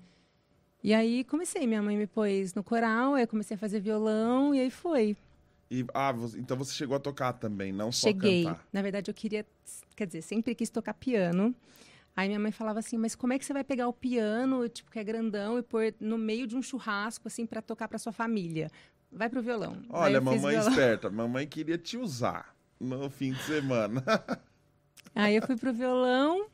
E 0.82 0.94
aí 0.94 1.24
comecei, 1.26 1.66
minha 1.68 1.82
mãe 1.82 1.98
me 1.98 2.08
pôs 2.08 2.54
no 2.54 2.64
coral, 2.64 3.16
aí 3.16 3.24
eu 3.24 3.28
comecei 3.28 3.56
a 3.56 3.58
fazer 3.58 3.80
violão, 3.82 4.54
e 4.54 4.60
aí 4.62 4.70
foi. 4.70 5.18
E, 5.74 5.84
ah, 5.92 6.14
então 6.38 6.56
você 6.56 6.72
chegou 6.72 6.96
a 6.96 7.00
tocar 7.00 7.34
também, 7.34 7.72
não 7.72 7.92
só 7.92 8.06
Cheguei. 8.10 8.44
cantar. 8.44 8.64
Na 8.72 8.84
verdade, 8.84 9.10
eu 9.10 9.16
queria, 9.16 9.44
quer 9.96 10.06
dizer, 10.06 10.22
sempre 10.22 10.54
quis 10.54 10.70
tocar 10.70 10.94
piano. 10.94 11.56
Aí 12.16 12.28
minha 12.28 12.40
mãe 12.40 12.52
falava 12.52 12.78
assim, 12.78 12.96
mas 12.96 13.16
como 13.16 13.34
é 13.34 13.40
que 13.40 13.44
você 13.46 13.54
vai 13.54 13.64
pegar 13.64 13.88
o 13.88 13.94
piano, 13.94 14.70
tipo, 14.70 14.92
que 14.92 15.00
é 15.00 15.04
grandão, 15.04 15.58
e 15.58 15.64
pôr 15.64 15.92
no 16.00 16.16
meio 16.16 16.46
de 16.46 16.56
um 16.56 16.62
churrasco, 16.62 17.28
assim, 17.28 17.44
para 17.44 17.60
tocar 17.60 17.88
para 17.88 17.98
sua 17.98 18.12
família? 18.12 18.70
Vai 19.12 19.28
pro 19.30 19.42
violão. 19.42 19.82
Olha, 19.90 20.22
mamãe 20.22 20.54
violão. 20.58 20.70
esperta, 20.70 21.10
mamãe 21.12 21.48
queria 21.48 21.76
te 21.80 21.98
usar 21.98 22.56
no 22.80 23.10
fim 23.10 23.32
de 23.34 23.42
semana. 23.42 24.04
Aí 25.16 25.36
eu 25.36 25.42
fui 25.42 25.56
pro 25.56 25.74
violão, 25.74 26.50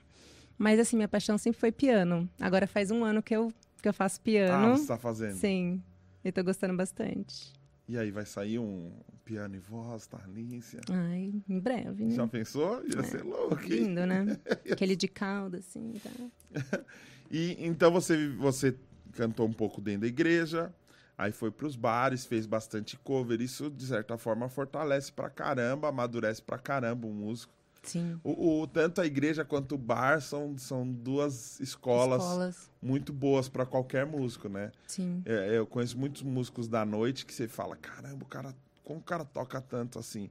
mas 0.57 0.79
assim, 0.79 0.95
minha 0.95 1.09
paixão 1.09 1.37
sempre 1.37 1.59
foi 1.59 1.73
piano. 1.73 2.29
Agora 2.39 2.65
faz 2.65 2.89
um 2.89 3.03
ano 3.03 3.21
que 3.21 3.35
eu, 3.35 3.51
que 3.81 3.89
eu 3.89 3.93
faço 3.93 4.17
Ah, 4.21 4.23
piano. 4.23 4.77
você 4.77 4.87
tá 4.87 4.97
fazendo. 4.97 5.33
Sim, 5.35 5.83
eu 6.23 6.31
tô 6.31 6.41
gostando 6.41 6.73
bastante. 6.77 7.58
E 7.89 7.97
aí, 7.97 8.11
vai 8.11 8.23
sair 8.23 8.59
um 8.59 8.91
piano 9.25 9.55
e 9.55 9.59
voz, 9.59 10.05
Thalícia? 10.05 10.79
Ai, 10.91 11.33
em 11.49 11.59
breve, 11.59 12.05
né? 12.05 12.13
Já 12.13 12.27
pensou? 12.27 12.85
Ia 12.85 13.01
ser 13.03 13.23
louco? 13.23 13.55
Lindo, 13.63 14.05
né? 14.05 14.37
Aquele 14.71 14.95
de 14.95 15.07
calda, 15.07 15.57
assim, 15.57 15.93
tá? 15.93 16.11
E 17.31 17.57
então 17.59 17.91
você, 17.91 18.27
você 18.29 18.75
cantou 19.13 19.47
um 19.47 19.53
pouco 19.53 19.81
dentro 19.81 20.01
da 20.01 20.07
igreja, 20.07 20.71
aí 21.17 21.31
foi 21.31 21.49
pros 21.49 21.75
bares, 21.75 22.27
fez 22.27 22.45
bastante 22.45 22.95
cover. 22.97 23.41
Isso, 23.41 23.71
de 23.71 23.87
certa 23.87 24.19
forma, 24.19 24.49
fortalece 24.49 25.11
pra 25.11 25.27
caramba, 25.27 25.89
amadurece 25.89 26.43
pra 26.43 26.59
caramba 26.59 27.07
o 27.07 27.13
músico. 27.13 27.53
Sim. 27.83 28.19
O, 28.23 28.61
o- 28.61 28.67
tanto 28.67 28.99
a 29.01 29.05
igreja 29.05 29.43
quanto 29.45 29.75
o 29.75 29.77
bar 29.77 30.21
são, 30.21 30.57
são 30.57 30.87
duas 30.87 31.59
escolas, 31.59 32.21
Escolas, 32.21 32.69
muito 32.81 33.11
boas 33.13 33.47
pra 33.49 33.65
qualquer 33.65 34.05
músico, 34.05 34.47
né? 34.49 34.71
sim. 34.87 35.21
É, 35.25 35.57
eu 35.57 35.65
conheço 35.65 35.97
muitos 35.97 36.21
músicos 36.21 36.67
da 36.67 36.85
noite 36.85 37.25
que 37.25 37.33
você 37.33 37.47
fala, 37.47 37.75
caramba, 37.75 38.23
o 38.23 38.27
cara, 38.27 38.53
como 38.83 38.99
o 38.99 39.03
cara 39.03 39.23
toca 39.25 39.61
tanto 39.61 39.97
assim? 39.99 40.29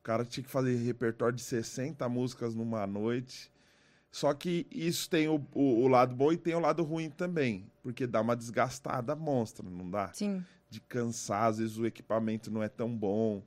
O 0.00 0.02
cara 0.02 0.24
tinha 0.24 0.42
que 0.44 0.50
fazer 0.50 0.76
repertório 0.76 1.36
de 1.36 1.42
60 1.42 2.08
músicas 2.08 2.54
numa 2.54 2.86
noite. 2.86 3.50
Só 4.12 4.34
que 4.34 4.66
isso 4.72 5.08
tem 5.08 5.28
o, 5.28 5.36
o- 5.54 5.82
o 5.84 5.88
lado 5.88 6.14
bom 6.16 6.32
e 6.32 6.36
tem 6.36 6.54
o 6.54 6.60
lado 6.60 6.82
ruim 6.82 7.08
também, 7.10 7.64
porque 7.82 8.06
dá 8.06 8.20
uma 8.20 8.34
desgastada 8.34 9.14
monstra, 9.14 9.64
não 9.68 9.88
dá? 9.88 10.10
Sim. 10.12 10.44
De 10.68 10.80
cansar, 10.80 11.44
às 11.44 11.58
vezes 11.58 11.76
o 11.78 11.86
equipamento 11.86 12.50
não 12.50 12.62
é 12.62 12.68
tão 12.68 12.88
bom. 12.94 13.42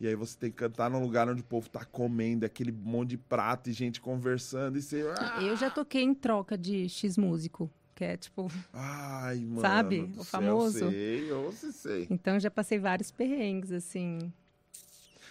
E 0.00 0.06
aí 0.08 0.14
você 0.14 0.36
tem 0.36 0.50
que 0.50 0.56
cantar 0.56 0.90
num 0.90 1.00
lugar 1.00 1.28
onde 1.28 1.40
o 1.40 1.44
povo 1.44 1.68
tá 1.68 1.84
comendo, 1.84 2.44
aquele 2.44 2.72
monte 2.72 3.10
de 3.10 3.18
prato 3.18 3.70
e 3.70 3.72
gente 3.72 4.00
conversando, 4.00 4.76
e 4.76 4.82
você. 4.82 5.04
ah, 5.20 5.42
Eu 5.42 5.56
já 5.56 5.70
toquei 5.70 6.02
em 6.02 6.12
troca 6.14 6.58
de 6.58 6.88
X 6.88 7.16
músico, 7.16 7.70
que 7.94 8.04
é 8.04 8.16
tipo. 8.16 8.50
Ai, 8.72 9.38
mano. 9.40 9.60
Sabe? 9.60 10.00
O 10.00 10.14
céu, 10.16 10.24
famoso. 10.24 10.78
Sei, 10.90 11.30
eu 11.30 11.52
sei, 11.52 11.72
sei. 11.72 12.06
Então 12.10 12.38
já 12.40 12.50
passei 12.50 12.78
vários 12.78 13.10
perrengues, 13.12 13.70
assim. 13.70 14.32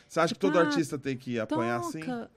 Você 0.08 0.20
acha 0.20 0.34
que 0.34 0.40
todo 0.40 0.58
Ah, 0.58 0.62
artista 0.62 0.98
tem 0.98 1.18
que 1.18 1.40
apanhar 1.40 1.80
assim? 1.80 2.00
Toca. 2.00 2.16
Não 2.18 2.30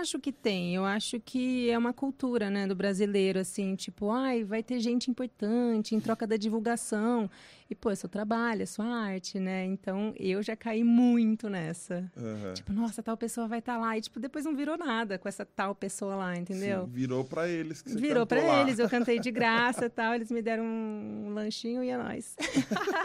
acho 0.00 0.18
que 0.18 0.32
tem. 0.32 0.74
Eu 0.74 0.84
acho 0.84 1.20
que 1.20 1.70
é 1.70 1.78
uma 1.78 1.92
cultura, 1.92 2.50
né, 2.50 2.66
do 2.66 2.74
brasileiro, 2.74 3.38
assim, 3.38 3.74
tipo, 3.76 4.10
ai, 4.10 4.42
vai 4.44 4.62
ter 4.62 4.80
gente 4.80 5.10
importante 5.10 5.94
em 5.94 6.00
troca 6.00 6.26
da 6.26 6.36
divulgação. 6.36 7.30
E, 7.68 7.74
pô, 7.74 7.88
é 7.90 7.94
seu 7.94 8.08
trabalho, 8.08 8.62
é 8.62 8.66
sua 8.66 8.84
arte, 8.86 9.38
né? 9.38 9.64
Então, 9.64 10.12
eu 10.18 10.42
já 10.42 10.56
caí 10.56 10.82
muito 10.82 11.48
nessa. 11.48 12.10
Aham. 12.16 12.52
Tipo, 12.54 12.72
nossa, 12.72 13.00
tal 13.00 13.16
pessoa 13.16 13.46
vai 13.46 13.60
estar 13.60 13.78
lá. 13.78 13.96
E, 13.96 14.00
tipo, 14.00 14.18
depois 14.18 14.44
não 14.44 14.56
virou 14.56 14.76
nada 14.76 15.18
com 15.18 15.28
essa 15.28 15.44
tal 15.44 15.72
pessoa 15.74 16.16
lá, 16.16 16.36
entendeu? 16.36 16.84
Sim, 16.86 16.90
virou 16.90 17.24
pra 17.24 17.48
eles 17.48 17.80
que 17.80 17.90
você 17.90 18.00
Virou 18.00 18.26
lá. 18.30 18.60
eles, 18.62 18.78
eu 18.80 18.88
cantei 18.88 19.20
de 19.20 19.30
graça 19.32 19.84
e 19.84 19.88
tal, 19.88 20.14
eles 20.14 20.32
me 20.32 20.42
deram 20.42 20.64
um 20.64 21.32
lanchinho 21.32 21.84
e 21.84 21.90
é 21.90 21.96
nóis. 21.96 22.34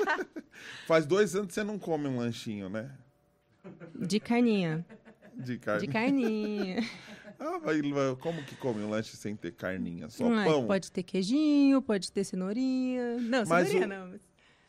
Faz 0.88 1.06
dois 1.06 1.36
anos 1.36 1.48
que 1.48 1.54
você 1.54 1.64
não 1.64 1.78
come 1.78 2.08
um 2.08 2.18
lanchinho, 2.18 2.68
né? 2.68 2.90
De 3.96 4.20
carninha, 4.20 4.86
De 5.36 5.58
carne. 5.58 5.88
de 5.88 5.94
carninha. 5.94 6.84
Ah, 7.38 7.60
mas 7.62 7.82
como 8.22 8.42
que 8.44 8.56
come 8.56 8.82
um 8.82 8.90
lanche 8.90 9.18
sem 9.18 9.36
ter 9.36 9.52
carninha? 9.52 10.10
Só 10.10 10.26
Ai, 10.32 10.48
pão? 10.48 10.66
Pode 10.66 10.90
ter 10.90 11.04
queijinho, 11.04 11.82
pode 11.82 12.10
ter 12.10 12.24
cenourinha. 12.24 13.18
Não, 13.20 13.44
Mas 13.46 13.68
cenourinha 13.68 13.86
o- 13.86 13.90
não. 14.08 14.20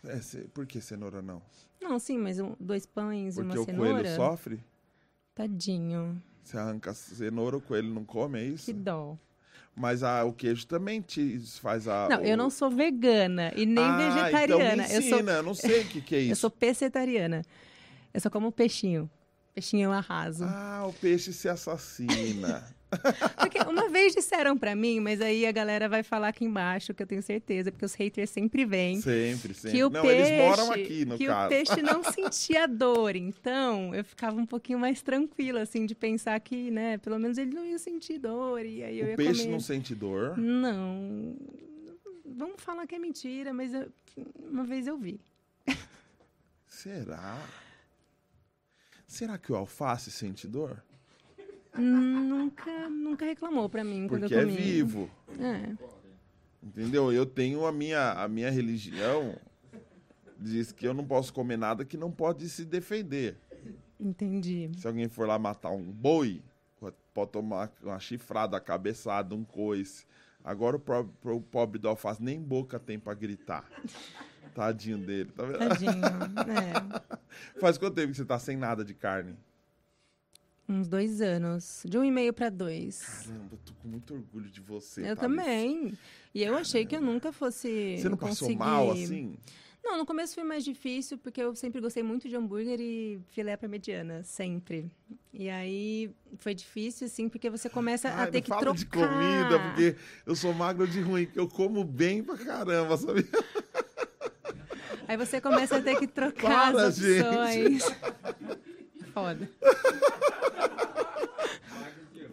mas- 0.03 0.35
É, 0.35 0.41
por 0.53 0.67
que 0.67 0.81
cenoura 0.81 1.23
não? 1.23 1.41
Não, 1.81 1.97
sim, 2.01 2.19
mas 2.19 2.41
um- 2.41 2.57
dois 2.59 2.85
pães 2.85 3.35
e 3.39 3.41
Porque 3.41 3.57
uma 3.59 3.63
o 3.63 3.65
cenoura. 3.65 3.93
coelho 4.03 4.17
sofre? 4.17 4.65
Tadinho. 5.33 6.21
Você 6.43 6.57
arranca 6.59 6.93
cenoura, 6.95 7.57
o 7.57 7.61
coelho 7.61 7.89
não 7.89 8.05
come, 8.05 8.41
é 8.41 8.45
isso? 8.45 8.67
Que 8.67 8.73
dó. 8.73 9.17
Mas 9.75 10.03
a, 10.03 10.25
o 10.25 10.33
queijo 10.33 10.67
também 10.67 11.03
te 11.03 11.39
faz 11.61 11.87
a. 11.87 12.09
Não, 12.09 12.23
o... 12.23 12.25
eu 12.25 12.37
não 12.37 12.49
sou 12.49 12.71
vegana 12.71 13.53
e 13.55 13.67
nem 13.67 13.85
ah, 13.85 13.97
vegetariana. 13.99 14.65
Então 14.65 14.77
me 14.77 14.83
ensina, 14.85 15.33
eu 15.33 15.37
sou 15.37 15.43
não 15.43 15.55
sei 15.55 15.83
o 15.83 15.87
que, 15.87 16.01
que 16.01 16.15
é 16.17 16.21
isso. 16.21 16.31
Eu 16.33 16.37
sou 16.37 16.51
pescetariana. 16.51 17.43
Eu 18.15 18.21
só 18.21 18.31
como 18.31 18.51
peixinho. 18.51 19.11
Peixinho 19.57 19.91
arraso. 19.91 20.45
Ah, 20.45 20.85
o 20.87 20.93
peixe 20.93 21.33
se 21.33 21.49
assassina. 21.49 22.63
Porque 23.41 23.59
uma 23.61 23.89
vez 23.89 24.15
disseram 24.15 24.55
para 24.57 24.77
mim, 24.77 25.01
mas 25.01 25.19
aí 25.23 25.47
a 25.47 25.51
galera 25.51 25.89
vai 25.89 26.03
falar 26.03 26.29
aqui 26.29 26.45
embaixo, 26.45 26.93
que 26.93 27.03
eu 27.03 27.07
tenho 27.07 27.23
certeza, 27.23 27.73
porque 27.73 27.85
os 27.87 27.95
haters 27.95 28.29
sempre 28.29 28.67
vêm. 28.67 29.01
Sempre, 29.01 29.55
sempre. 29.55 29.71
Que 29.79 29.83
o 29.85 29.89
não, 29.91 30.03
peixe, 30.03 30.31
eles 30.33 30.47
moram 30.47 30.71
aqui, 30.73 31.05
no 31.07 31.17
que 31.17 31.27
caso. 31.27 31.47
o 31.47 31.49
peixe 31.49 31.83
não 31.83 32.05
sentia 32.13 32.69
dor. 32.69 33.17
Então, 33.17 33.95
eu 33.95 34.05
ficava 34.05 34.37
um 34.39 34.45
pouquinho 34.47 34.79
mais 34.79 35.01
tranquila, 35.03 35.63
assim, 35.63 35.87
de 35.87 35.95
pensar 35.95 36.39
que, 36.39 36.71
né, 36.71 36.99
pelo 36.99 37.19
menos 37.19 37.39
ele 37.39 37.53
não 37.55 37.65
ia 37.65 37.79
sentir 37.79 38.19
dor. 38.19 38.63
E 38.65 38.85
aí 38.85 39.01
eu 39.01 39.07
o 39.07 39.09
ia 39.11 39.17
peixe 39.17 39.41
comer. 39.41 39.53
não 39.53 39.61
sente 39.61 39.95
dor? 39.95 40.37
Não. 40.39 41.35
Vamos 42.27 42.63
falar 42.63 42.87
que 42.87 42.95
é 42.95 42.99
mentira, 42.99 43.53
mas 43.55 43.73
eu- 43.73 43.89
uma 44.51 44.65
vez 44.65 44.87
eu 44.87 44.99
vi. 44.99 45.19
Será? 46.69 47.39
Será 49.07 49.39
que 49.39 49.53
o 49.53 49.57
alface 49.57 50.11
sente 50.11 50.47
dor? 50.49 50.83
Nunca, 51.77 52.89
nunca 52.89 53.25
reclamou 53.25 53.69
pra 53.69 53.85
mim 53.85 54.09
quando 54.09 54.23
Porque 54.23 54.35
eu 54.35 54.41
é 54.41 54.45
comi. 54.45 54.57
vivo. 54.57 55.11
É. 55.39 55.77
Entendeu? 56.63 57.13
Eu 57.13 57.25
tenho 57.27 57.67
a 57.67 57.73
minha, 57.73 58.13
a 58.13 58.27
minha 58.29 58.51
religião 58.51 59.37
diz 60.39 60.73
que 60.73 60.87
eu 60.87 60.95
não 60.95 61.05
posso 61.05 61.33
comer 61.33 61.57
nada 61.57 61.85
que 61.85 61.97
não 61.97 62.11
pode 62.11 62.49
se 62.49 62.65
defender. 62.65 63.37
Entendi. 64.01 64.71
Se 64.77 64.87
alguém 64.87 65.09
for 65.09 65.27
lá 65.29 65.39
matar 65.39 65.71
um 65.71 65.83
boi, 65.83 66.43
pode 67.15 67.31
tomar 67.31 67.73
uma 67.83 67.99
chifrada, 68.01 68.59
cabeçada, 68.61 69.35
um 69.35 69.45
coice. 69.45 70.05
Agora 70.45 70.77
o 70.77 70.81
pobre, 70.81 71.13
o 71.25 71.41
pobre 71.41 71.79
do 71.79 71.89
alface 71.89 72.23
nem 72.23 72.41
boca 72.41 72.79
tem 72.79 72.99
pra 72.99 73.15
gritar. 73.15 73.69
Tadinho 74.55 74.99
dele, 74.99 75.31
tá 75.35 75.45
vendo? 75.45 75.59
Tadinho. 75.59 75.91
é. 77.57 77.61
Faz 77.61 77.77
quanto 77.79 77.95
tempo 77.95 78.11
que 78.11 78.17
você 78.17 78.25
tá 78.25 78.39
sem 78.39 78.57
nada 78.57 78.85
de 78.85 78.95
carne? 78.95 79.35
Uns 80.69 80.89
dois 80.89 81.21
anos. 81.21 81.83
De 81.87 81.97
um 81.97 82.05
e 82.05 82.11
meio 82.11 82.33
pra 82.33 82.49
dois. 82.51 83.03
Caramba, 83.27 83.49
eu 83.53 83.59
tô 83.65 83.73
com 83.75 83.89
muito 83.89 84.15
orgulho 84.15 84.51
de 84.51 84.61
você. 84.61 85.03
Eu 85.03 85.15
Thalys. 85.17 85.21
também. 85.21 85.93
E 86.35 86.43
eu 86.43 86.57
achei 86.57 86.85
que 86.85 86.97
eu 86.97 87.01
nunca 87.01 87.33
fosse. 87.33 87.97
Você 87.99 88.09
não 88.09 88.17
passou 88.17 88.49
conseguir- 88.49 88.59
mal 88.59 88.91
assim? 88.91 89.37
Não, 89.85 89.97
no 89.99 90.05
começo 90.05 90.35
foi 90.35 90.43
mais 90.43 90.65
difícil, 90.65 91.17
porque 91.17 91.41
eu 91.41 91.55
sempre 91.55 91.81
gostei 91.81 92.03
muito 92.03 92.29
de 92.29 92.35
hambúrguer 92.35 92.81
e 92.81 93.21
filé 93.29 93.57
parmegiana, 93.57 94.25
sempre. 94.25 94.91
E 95.33 95.49
aí 95.49 96.11
foi 96.39 96.53
difícil, 96.57 97.07
assim, 97.07 97.29
porque 97.29 97.49
você 97.49 97.71
começa 97.71 98.09
Ai, 98.09 98.25
a 98.27 98.31
ter 98.33 98.41
que 98.41 98.49
fala 98.49 98.63
trocar. 98.63 98.79
de 98.79 98.87
comida, 98.87 99.61
porque 99.69 99.95
eu 100.27 100.35
sou 100.35 100.53
magro 100.53 100.89
de 100.89 101.01
ruim, 101.01 101.27
que 101.27 101.39
eu 101.39 101.47
como 101.49 101.85
bem 101.85 102.25
pra 102.25 102.37
caramba, 102.37 102.97
sabe? 102.97 103.25
Aí 105.09 105.17
você 105.17 105.41
começa 105.41 105.77
a 105.77 105.83
ter 105.83 105.97
que 105.99 106.07
trocar 106.07 106.73
Para, 106.73 106.87
as 106.89 106.97
gente. 106.97 107.23
opções. 107.27 107.83
Foda. 109.15 109.49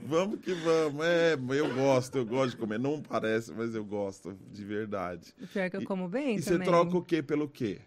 Vamos 0.06 0.40
que 0.42 0.54
vamos. 0.54 1.06
É, 1.06 1.34
eu 1.34 1.74
gosto, 1.74 2.18
eu 2.18 2.26
gosto 2.26 2.52
de 2.52 2.58
comer. 2.58 2.78
Não 2.80 3.02
parece, 3.02 3.52
mas 3.54 3.74
eu 3.74 3.86
gosto, 3.86 4.38
de 4.52 4.64
verdade. 4.66 5.34
O 5.42 5.48
pior 5.48 5.64
é 5.64 5.70
que 5.70 5.78
eu 5.78 5.82
E- 5.82 5.86
como 5.86 6.08
bem 6.10 6.36
E 6.36 6.42
você 6.42 6.52
também. 6.52 6.68
troca 6.68 6.98
o 6.98 7.02
quê 7.04 7.22
pelo 7.24 7.48
quê? 7.48 7.80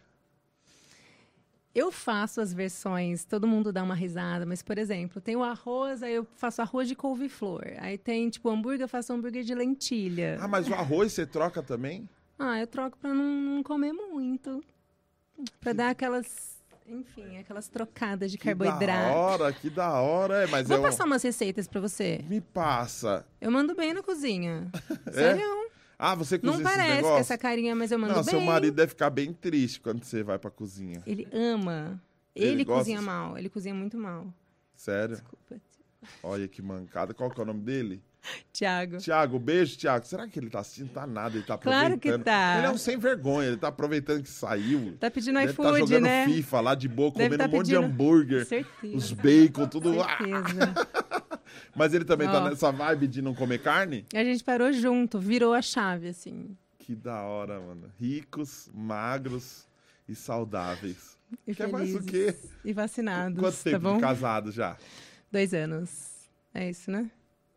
Eu 1.75 1.93
faço 1.93 2.41
as 2.41 2.55
versões, 2.55 3.23
todo 3.27 3.47
mundo 3.47 3.71
dá 3.71 3.83
uma 3.83 3.95
risada, 3.95 4.47
mas, 4.47 4.63
por 4.63 4.79
exemplo, 4.79 5.21
tem 5.21 5.37
o 5.37 5.43
arroz, 5.43 6.03
aí 6.03 6.15
eu 6.15 6.27
faço 6.37 6.63
arroz 6.63 6.89
de 6.89 6.95
couve-flor. 6.97 7.65
Aí 7.81 7.99
tem, 7.99 8.31
tipo, 8.31 8.49
hambúrguer, 8.49 8.81
eu 8.85 8.89
faço 8.89 9.13
hambúrguer 9.13 9.45
de 9.45 9.55
lentilha. 9.55 10.39
Ah, 10.41 10.49
mas 10.49 10.67
o 10.69 10.73
arroz 10.75 11.13
você 11.13 11.27
troca 11.27 11.63
também? 11.63 12.09
Ah, 12.39 12.59
eu 12.59 12.67
troco 12.67 12.97
pra 12.97 13.13
não, 13.13 13.25
não 13.25 13.63
comer 13.63 13.93
muito. 13.93 14.65
Pra 15.61 15.73
dar 15.73 15.91
aquelas, 15.91 16.57
enfim, 16.87 17.39
aquelas 17.39 17.69
trocadas 17.69 18.31
de 18.31 18.39
Que 18.39 18.55
da 18.55 18.65
carboidrato. 18.65 19.17
hora, 19.17 19.53
que 19.53 19.69
da 19.71 20.01
hora. 20.01 20.45
É, 20.45 20.47
mas 20.47 20.67
Vou 20.69 20.81
passar 20.81 21.05
umas 21.05 21.23
receitas 21.23 21.67
pra 21.69 21.81
você. 21.81 22.25
Me 22.29 22.41
passa. 22.41 23.27
Eu 23.41 23.51
mando 23.51 23.75
bem 23.75 23.93
na 23.93 24.03
cozinha. 24.03 24.71
É? 25.07 25.13
Sério? 25.13 25.71
Ah, 25.99 26.15
você 26.15 26.39
cozinha 26.39 26.57
Não 26.59 26.63
parece 26.63 27.03
com 27.03 27.17
essa 27.17 27.39
carinha, 27.39 27.75
mas 27.75 27.91
eu 27.91 27.99
mando 27.99 28.13
Não, 28.15 28.23
bem. 28.23 28.31
seu 28.31 28.41
marido 28.41 28.75
deve 28.75 28.91
ficar 28.91 29.09
bem 29.09 29.33
triste 29.33 29.81
quando 29.81 30.05
você 30.05 30.23
vai 30.23 30.39
pra 30.39 30.51
cozinha. 30.51 31.03
Ele 31.07 31.27
ama. 31.33 32.01
Ele 32.35 32.49
Ele, 32.51 32.65
cozinha 32.67 33.01
mal. 33.01 33.39
Ele 33.39 33.49
cozinha 33.49 33.75
muito 33.75 33.97
mal. 33.97 34.27
Sério? 34.75 35.17
Desculpa. 35.17 35.57
Olha 36.23 36.47
que 36.47 36.61
mancada. 36.61 37.15
Qual 37.15 37.31
que 37.31 37.41
é 37.41 37.43
o 37.43 37.47
nome 37.47 37.61
dele? 37.61 38.03
Tiago. 38.53 38.99
Tiago, 38.99 39.39
beijo, 39.39 39.77
Tiago. 39.77 40.07
Será 40.07 40.27
que 40.27 40.39
ele 40.39 40.51
tá 40.51 40.61
assistindo? 40.61 40.91
Tá 40.91 41.07
nada, 41.07 41.37
ele 41.37 41.45
tá 41.47 41.57
Claro 41.59 41.95
aproveitando. 41.95 42.19
que 42.21 42.25
tá. 42.25 42.59
Ele 42.59 42.67
é 42.67 42.71
um 42.71 42.79
sem 42.79 42.97
vergonha, 42.99 43.49
ele 43.49 43.57
tá 43.57 43.69
aproveitando 43.69 44.23
que 44.23 44.29
saiu. 44.31 44.97
Tá 44.99 45.11
pedindo 45.11 45.39
Deve 45.39 45.53
tá 45.53 45.63
iFood, 45.63 45.79
jogando 45.81 46.03
né? 46.05 46.27
FIFA 46.27 46.61
lá 46.61 46.75
de 46.75 46.89
boa, 46.89 47.11
Deve 47.11 47.25
comendo 47.37 47.39
tá 47.39 47.49
um 47.49 47.59
monte 47.59 47.67
de 47.67 47.77
hambúrguer, 47.77 48.47
Certeza. 48.47 48.97
os 48.97 49.13
bacon, 49.13 49.67
tudo. 49.69 50.01
Ah! 50.03 50.17
Certeza. 50.19 50.75
Mas 51.75 51.95
ele 51.95 52.05
também 52.05 52.27
tá 52.29 52.43
Ó. 52.45 52.49
nessa 52.49 52.71
vibe 52.73 53.07
de 53.07 53.23
não 53.23 53.35
comer 53.35 53.59
carne? 53.63 54.05
a 54.15 54.25
gente 54.25 54.43
parou 54.43 54.73
junto, 54.73 55.19
virou 55.19 55.53
a 55.55 55.63
chave, 55.63 56.09
assim. 56.09 56.57
Que 56.79 56.95
da 56.95 57.23
hora, 57.23 57.61
mano. 57.61 57.91
Ricos, 57.99 58.71
magros 58.75 59.67
e 60.09 60.15
saudáveis. 60.15 61.17
E 61.47 61.55
Quer 61.55 61.69
mais 61.69 61.95
o 61.95 62.01
felizes. 62.03 62.41
quê? 62.41 62.49
E 62.65 62.73
vacinados, 62.73 63.39
Quanto 63.39 63.57
tempo 63.63 63.71
tá 63.77 63.79
bom? 63.91 63.95
de 63.97 64.01
casado 64.01 64.53
já? 64.53 64.77
Dois 65.31 65.53
anos. 65.53 66.29
É 66.55 66.71
isso, 66.71 66.91
né? 66.91 67.11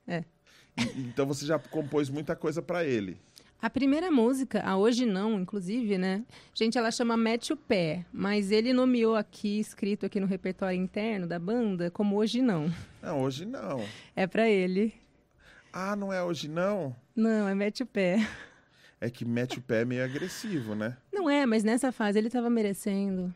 E- 0.08 0.23
Então 0.97 1.25
você 1.25 1.45
já 1.45 1.58
compôs 1.60 2.10
muita 2.10 2.36
coisa 2.36 2.62
pra 2.62 2.84
ele. 2.86 3.17
A 3.62 3.69
primeira 3.69 4.10
música, 4.10 4.62
a 4.63 4.77
Hoje 4.77 5.05
Não, 5.05 5.38
inclusive, 5.39 5.97
né? 5.97 6.23
Gente, 6.53 6.77
ela 6.77 6.91
chama 6.91 7.17
Mete 7.17 7.51
o 7.51 7.58
Pé, 7.58 8.05
mas 8.13 8.51
ele 8.51 8.71
nomeou 8.71 9.15
aqui, 9.17 9.60
escrito 9.60 10.05
aqui 10.05 10.17
no 10.19 10.25
repertório 10.27 10.79
interno 10.79 11.27
da 11.27 11.38
banda, 11.38 11.91
como 11.91 12.15
Hoje 12.15 12.41
Não. 12.41 12.73
Não, 13.01 13.21
hoje 13.21 13.45
não. 13.45 13.84
É 14.15 14.25
pra 14.25 14.47
ele. 14.49 14.93
Ah, 15.73 15.95
não 15.95 16.12
é 16.13 16.23
hoje 16.23 16.47
não? 16.47 16.95
Não, 17.15 17.47
é 17.49 17.53
Mete 17.53 17.84
o 17.84 17.86
Pé. 17.86 18.25
É 19.01 19.10
que 19.10 19.23
mete 19.23 19.60
o 19.60 19.62
pé 19.62 19.86
meio 19.86 20.03
agressivo, 20.03 20.75
né? 20.75 20.97
Não 21.12 21.29
é, 21.29 21.45
mas 21.45 21.63
nessa 21.63 21.89
fase 21.91 22.17
ele 22.17 22.29
tava 22.29 22.49
merecendo. 22.49 23.34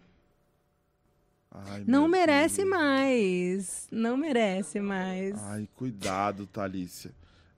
Ai, 1.50 1.84
Não 1.88 2.08
merece 2.08 2.58
Deus. 2.58 2.70
mais. 2.70 3.88
Não 3.92 4.18
merece 4.18 4.80
mais. 4.82 5.42
Ai, 5.44 5.68
cuidado, 5.76 6.46
Thalícia. 6.48 7.12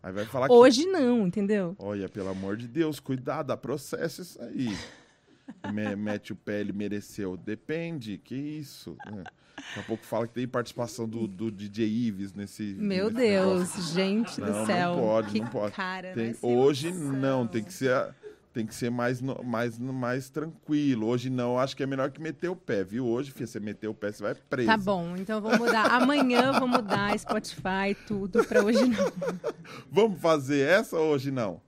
Aí 0.05 0.13
vai 0.13 0.23
falar 0.25 0.47
que. 0.47 0.53
Hoje 0.53 0.85
não, 0.85 1.25
entendeu? 1.25 1.75
Olha, 1.79 2.07
pelo 2.07 2.29
amor 2.29 2.55
de 2.57 2.67
Deus, 2.67 2.99
cuidado, 2.99 3.47
dá 3.47 3.57
processo 3.57 4.21
isso 4.21 4.39
aí. 4.39 4.67
Me- 5.73 5.95
mete 5.95 6.31
o 6.31 6.35
pé, 6.35 6.59
ele 6.61 6.71
mereceu. 6.73 7.35
Depende, 7.35 8.19
que 8.23 8.35
isso. 8.35 8.95
né? 9.05 9.23
Daqui 9.57 9.79
a 9.79 9.83
pouco 9.83 10.05
fala 10.05 10.27
que 10.27 10.33
tem 10.33 10.47
participação 10.47 11.07
do, 11.09 11.25
do 11.27 11.49
DJ 11.51 11.87
Ives 11.87 12.33
nesse. 12.33 12.75
Meu 12.77 13.05
nesse 13.05 13.15
Deus, 13.17 13.59
negócio. 13.75 13.93
gente 13.95 14.39
Não, 14.41 14.47
do 14.47 14.53
não 14.59 14.65
céu. 14.67 14.95
pode, 14.95 15.31
que 15.31 15.39
não 15.39 15.47
pode. 15.47 15.75
cara, 15.75 16.13
Tem- 16.13 16.35
hoje 16.41 16.91
noção. 16.91 17.11
não, 17.13 17.47
tem 17.47 17.63
que 17.63 17.73
ser, 17.73 18.13
tem 18.55 18.65
que 18.65 18.73
ser 18.73 18.89
mais, 18.89 19.21
mais, 19.21 19.77
mais 19.77 20.29
tranquilo. 20.29 21.07
Hoje 21.07 21.29
não, 21.29 21.59
acho 21.59 21.75
que 21.75 21.83
é 21.83 21.85
melhor 21.85 22.09
que 22.09 22.21
meter 22.21 22.47
o 22.47 22.55
pé, 22.55 22.85
viu? 22.85 23.05
Hoje, 23.05 23.29
filha, 23.29 23.45
você 23.45 23.59
meter 23.59 23.89
o 23.89 23.93
pé, 23.93 24.13
você 24.13 24.23
vai 24.23 24.33
preso. 24.33 24.69
Tá 24.69 24.77
bom, 24.77 25.17
então 25.17 25.41
vou 25.41 25.57
mudar. 25.57 25.91
Amanhã 25.91 26.57
vou 26.57 26.65
mudar 26.65 27.19
Spotify, 27.19 27.93
tudo, 28.07 28.45
pra 28.45 28.63
hoje 28.63 28.85
não. 28.85 29.11
Vamos 29.91 30.21
fazer 30.21 30.65
essa 30.69 30.97
ou 30.97 31.11
hoje 31.11 31.31
não? 31.31 31.59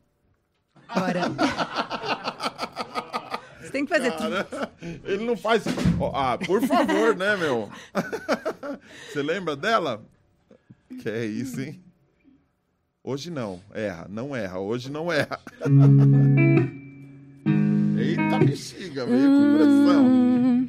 Bora. 0.96 1.24
Você 3.60 3.70
tem 3.70 3.86
que 3.86 3.94
fazer 3.94 4.12
tudo. 4.12 4.46
Cara, 4.46 4.72
ele 5.04 5.26
não 5.26 5.36
faz. 5.36 5.66
Ah, 6.14 6.38
por 6.38 6.66
favor, 6.66 7.18
né, 7.18 7.36
meu? 7.36 7.70
Você 9.12 9.22
lembra 9.22 9.58
dela? 9.58 10.06
Que 11.02 11.10
é 11.10 11.26
isso, 11.26 11.60
hein? 11.60 11.84
Hoje 13.04 13.30
não, 13.30 13.60
erra, 13.74 14.08
não 14.10 14.34
erra, 14.34 14.60
hoje 14.60 14.90
não 14.90 15.12
erra. 15.12 15.38
Eita 18.38 18.46
bexiga, 18.46 19.06
veio 19.06 19.30
com 19.32 19.56
pressão. 19.56 20.68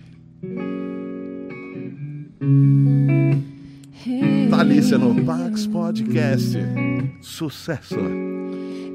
Thalícia 4.50 4.98
no 4.98 5.22
Pax 5.24 5.66
Podcast. 5.66 6.58
Sucesso. 7.20 7.98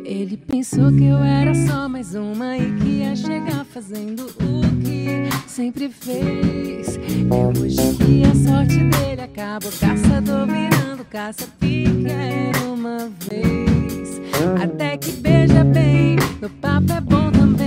Ele 0.03 0.37
pensou 0.37 0.91
que 0.91 1.05
eu 1.05 1.17
era 1.17 1.53
só 1.53 1.87
mais 1.87 2.15
uma 2.15 2.57
e 2.57 2.75
que 2.79 2.89
ia 2.99 3.15
chegar 3.15 3.63
fazendo 3.65 4.25
o 4.25 4.61
que 4.83 5.29
sempre 5.47 5.89
fez. 5.89 6.97
E 6.97 7.27
hoje 7.31 7.77
que 7.97 8.23
a 8.25 8.33
sorte 8.35 8.77
dele 8.89 9.21
acaba, 9.21 9.67
o 9.67 9.71
caçador 9.71 10.47
virando 10.47 11.05
caça-pique 11.05 12.07
era 12.07 12.59
uma 12.65 13.09
vez. 13.29 14.19
Até 14.61 14.97
que 14.97 15.11
beija 15.11 15.63
bem, 15.63 16.17
no 16.41 16.49
papo 16.49 16.91
é 16.91 16.99
bom 17.01 17.31
também. 17.31 17.62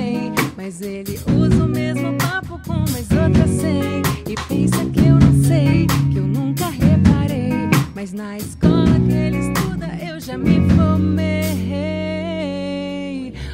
Mas 0.78 0.86
ele 0.86 1.18
usa 1.34 1.64
o 1.64 1.68
mesmo 1.68 2.12
papo 2.18 2.60
com 2.66 2.74
mais 2.74 3.10
outra 3.10 3.48
sem. 3.48 4.02
E 4.30 4.34
pensa 4.46 4.84
que 4.92 5.06
eu 5.06 5.14
não 5.14 5.42
sei, 5.42 5.86
que 6.12 6.18
eu 6.18 6.26
nunca 6.26 6.66
reparei. 6.66 7.70
Mas 7.94 8.12
na 8.12 8.36
escola 8.36 9.00
que 9.00 9.10
ele 9.10 9.38
estuda 9.38 9.86
eu 10.06 10.20
já 10.20 10.36
me 10.36 10.60
formei. 10.74 11.24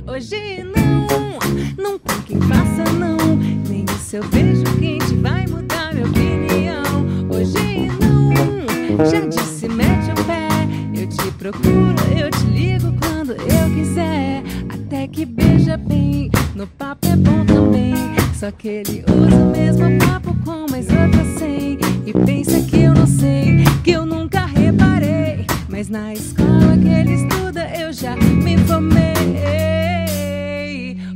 Hoje 0.04 0.64
não, 0.64 1.06
não 1.78 1.96
tem 1.96 2.20
quem 2.26 2.40
faça 2.40 2.90
não. 2.92 3.36
Nem 3.68 3.84
o 3.84 3.98
seu 3.98 4.26
beijo 4.26 4.64
quente 4.80 5.14
vai 5.14 5.46
mudar 5.46 5.94
minha 5.94 6.08
opinião. 6.08 7.06
Hoje 7.30 7.88
não, 8.00 9.06
já 9.08 9.20
disse, 9.20 9.68
mete 9.68 10.10
o 10.10 10.24
pé. 10.24 10.48
Eu 10.92 11.06
te 11.06 11.30
procuro. 11.38 12.11
No 16.62 16.68
papo 16.68 17.08
é 17.08 17.16
bom 17.16 17.44
também. 17.44 17.92
Só 18.38 18.52
que 18.52 18.68
ele 18.68 19.04
usa 19.08 19.36
o 19.36 19.50
mesmo 19.50 19.98
papo 20.06 20.32
com 20.44 20.70
mais 20.70 20.86
outra 20.86 21.24
sem. 21.36 21.76
E 22.06 22.12
pensa 22.24 22.60
que 22.62 22.82
eu 22.82 22.94
não 22.94 23.06
sei, 23.06 23.64
que 23.82 23.90
eu 23.90 24.06
nunca 24.06 24.46
reparei. 24.46 25.44
Mas 25.68 25.88
na 25.88 26.12
escola 26.12 26.78
que 26.80 26.86
ele 26.86 27.14
estuda 27.14 27.68
eu 27.76 27.92
já 27.92 28.14
me 28.14 28.56
formei. 28.58 29.02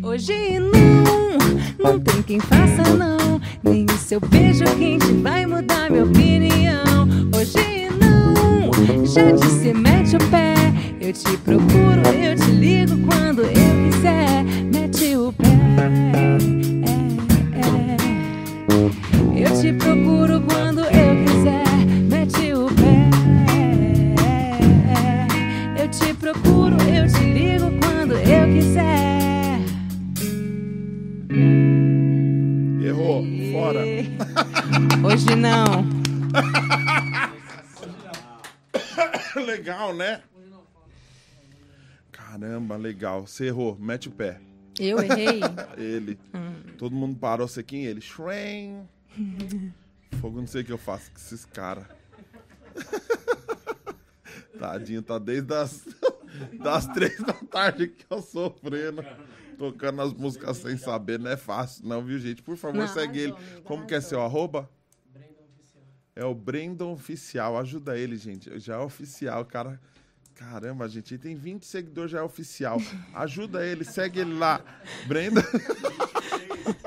Hoje 0.02 0.58
não, 0.58 1.38
não 1.78 2.00
tem 2.00 2.22
quem 2.22 2.40
faça 2.40 2.82
não. 2.96 3.40
Nem 3.62 3.84
o 3.84 3.98
seu 3.98 4.18
beijo 4.18 4.64
quente 4.76 5.12
vai 5.22 5.46
mudar 5.46 5.88
minha 5.90 6.02
opinião. 6.04 7.06
Hoje 7.36 7.88
não, 8.00 8.72
já 9.06 9.30
disse 9.30 9.72
mete 9.72 10.16
o 10.16 10.18
pé. 10.28 10.56
Eu 11.00 11.12
te 11.12 11.36
procuro, 11.38 12.02
eu 12.20 12.34
te 12.34 12.50
ligo 12.50 12.96
quando 13.06 13.42
eu 13.42 13.75
É, 15.86 15.88
é. 19.38 19.44
Eu 19.44 19.60
te 19.60 19.72
procuro 19.74 20.40
quando 20.40 20.80
eu 20.80 21.24
quiser. 21.24 21.64
Mete 22.10 22.52
o 22.52 22.66
pé. 22.66 23.08
Eu 25.80 25.88
te 25.88 26.12
procuro, 26.14 26.76
eu 26.82 27.06
te 27.06 27.22
ligo 27.32 27.70
quando 27.80 28.14
eu 28.14 28.52
quiser. 28.52 29.60
Errou. 32.84 33.24
Fora. 33.52 33.84
Hoje 35.06 35.36
não. 35.36 35.86
legal, 39.46 39.94
né? 39.94 40.20
Caramba, 42.10 42.76
legal. 42.76 43.24
Você 43.24 43.46
errou. 43.46 43.76
Mete 43.78 44.08
o 44.08 44.10
pé. 44.10 44.40
Eu 44.78 44.98
errei. 45.02 45.40
Ele. 45.76 46.18
Todo 46.78 46.94
mundo 46.94 47.16
parou 47.18 47.48
sequinho. 47.48 47.88
Ele. 47.88 48.00
Shrem. 48.00 48.88
Fogo, 50.20 50.40
não 50.40 50.46
sei 50.46 50.62
o 50.62 50.64
que 50.64 50.72
eu 50.72 50.78
faço 50.78 51.10
com 51.10 51.18
esses 51.18 51.44
caras. 51.44 51.86
Tadinho, 54.58 55.02
tá 55.02 55.18
desde 55.18 55.54
as, 55.54 55.86
das 56.62 56.86
três 56.86 57.18
da 57.18 57.34
tarde 57.34 57.88
que 57.88 58.06
eu 58.08 58.22
sofrendo. 58.22 59.04
Tocando 59.58 60.02
as 60.02 60.12
músicas 60.12 60.58
sem 60.58 60.76
saber, 60.76 61.18
não 61.18 61.30
é 61.30 61.36
fácil, 61.36 61.86
não, 61.86 62.04
viu, 62.04 62.18
gente? 62.18 62.42
Por 62.42 62.58
favor, 62.58 62.76
Não, 62.76 62.88
segue 62.88 63.20
ele. 63.20 63.34
Como 63.64 63.86
que 63.86 63.94
é 63.94 64.00
seu 64.02 64.20
arroba? 64.20 64.68
É 66.14 66.24
o 66.24 66.34
Brandon 66.34 66.92
Oficial. 66.92 67.58
Ajuda 67.58 67.98
ele, 67.98 68.16
gente. 68.16 68.58
Já 68.58 68.74
é 68.74 68.78
oficial, 68.78 69.44
cara. 69.44 69.80
Caramba, 70.36 70.86
gente, 70.88 71.14
ele 71.14 71.22
tem 71.22 71.34
20 71.34 71.64
seguidores, 71.64 72.10
já 72.12 72.18
é 72.18 72.22
oficial. 72.22 72.78
Ajuda 73.14 73.64
ele, 73.66 73.84
segue 73.84 74.20
ele 74.20 74.34
lá. 74.34 74.60
Brenda. 75.08 75.42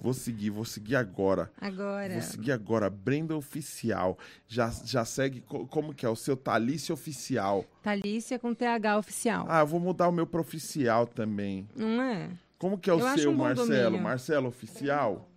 vou 0.00 0.12
seguir, 0.12 0.50
vou 0.50 0.64
seguir 0.64 0.96
agora. 0.96 1.50
Agora. 1.60 2.12
Vou 2.14 2.22
seguir 2.22 2.52
agora. 2.52 2.90
Brenda 2.90 3.36
Oficial. 3.36 4.18
Já, 4.46 4.70
já 4.84 5.04
segue, 5.04 5.40
co- 5.42 5.66
como 5.66 5.94
que 5.94 6.04
é? 6.04 6.08
O 6.08 6.16
seu 6.16 6.36
Thalícia 6.36 6.92
Oficial. 6.92 7.64
Thalícia 7.82 8.38
com 8.38 8.52
TH 8.52 8.98
oficial. 8.98 9.46
Ah, 9.48 9.60
eu 9.60 9.66
vou 9.66 9.80
mudar 9.80 10.08
o 10.08 10.12
meu 10.12 10.26
pro 10.26 10.40
oficial 10.40 11.06
também. 11.06 11.68
Não 11.74 12.02
é? 12.02 12.30
Como 12.58 12.78
que 12.78 12.90
é 12.90 12.94
o 12.94 13.00
Eu 13.00 13.06
acho 13.06 13.22
seu, 13.22 13.30
um 13.30 13.36
bom 13.36 13.44
Marcelo? 13.44 13.68
domínio. 13.84 14.02
Marcelo 14.02 14.48
Oficial? 14.48 15.28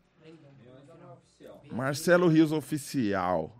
Marcelo 1.71 2.27
Rios 2.27 2.51
Oficial. 2.51 3.53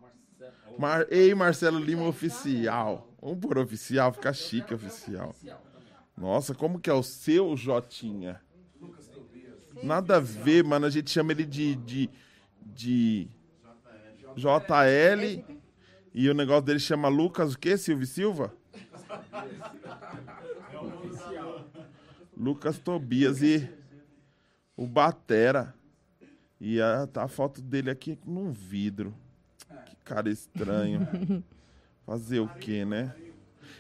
Mar... 0.78 1.06
Ei, 1.10 1.34
Marcelo 1.34 1.80
Lima 1.80 2.08
Oficial. 2.08 3.08
Vamos 3.22 3.40
por 3.40 3.58
oficial, 3.58 4.14
fica 4.14 4.32
chique 4.32 4.74
oficial. 4.74 5.36
Nossa, 6.16 6.54
como 6.54 6.80
que 6.80 6.90
é 6.90 6.94
o 6.94 7.04
seu 7.04 7.56
Jotinha? 7.58 8.42
Nada 9.84 10.18
a 10.18 10.20
ver, 10.20 10.64
mano. 10.64 10.86
A 10.86 10.90
gente 10.90 11.10
chama 11.10 11.32
ele 11.32 11.46
de, 11.46 11.76
de, 11.76 12.10
de 12.62 13.28
JL. 14.36 15.44
E 16.14 16.30
o 16.30 16.34
negócio 16.34 16.64
dele 16.64 16.80
chama 16.80 17.08
Lucas 17.08 17.54
o 17.54 17.60
quê? 17.60 17.78
Silvio 17.78 18.08
Silva? 18.08 18.54
Lucas 22.36 22.80
Tobias 22.80 23.42
e 23.42 23.70
o 24.76 24.88
Batera. 24.88 25.76
E 26.60 26.82
a, 26.82 27.06
tá 27.08 27.24
a 27.24 27.28
foto 27.28 27.62
dele 27.62 27.90
aqui 27.90 28.18
num 28.26 28.52
vidro. 28.52 29.14
Que 29.86 29.96
cara 30.04 30.30
estranho. 30.30 31.08
Fazer 32.06 32.40
o 32.40 32.48
quê, 32.48 32.86
né? 32.86 33.14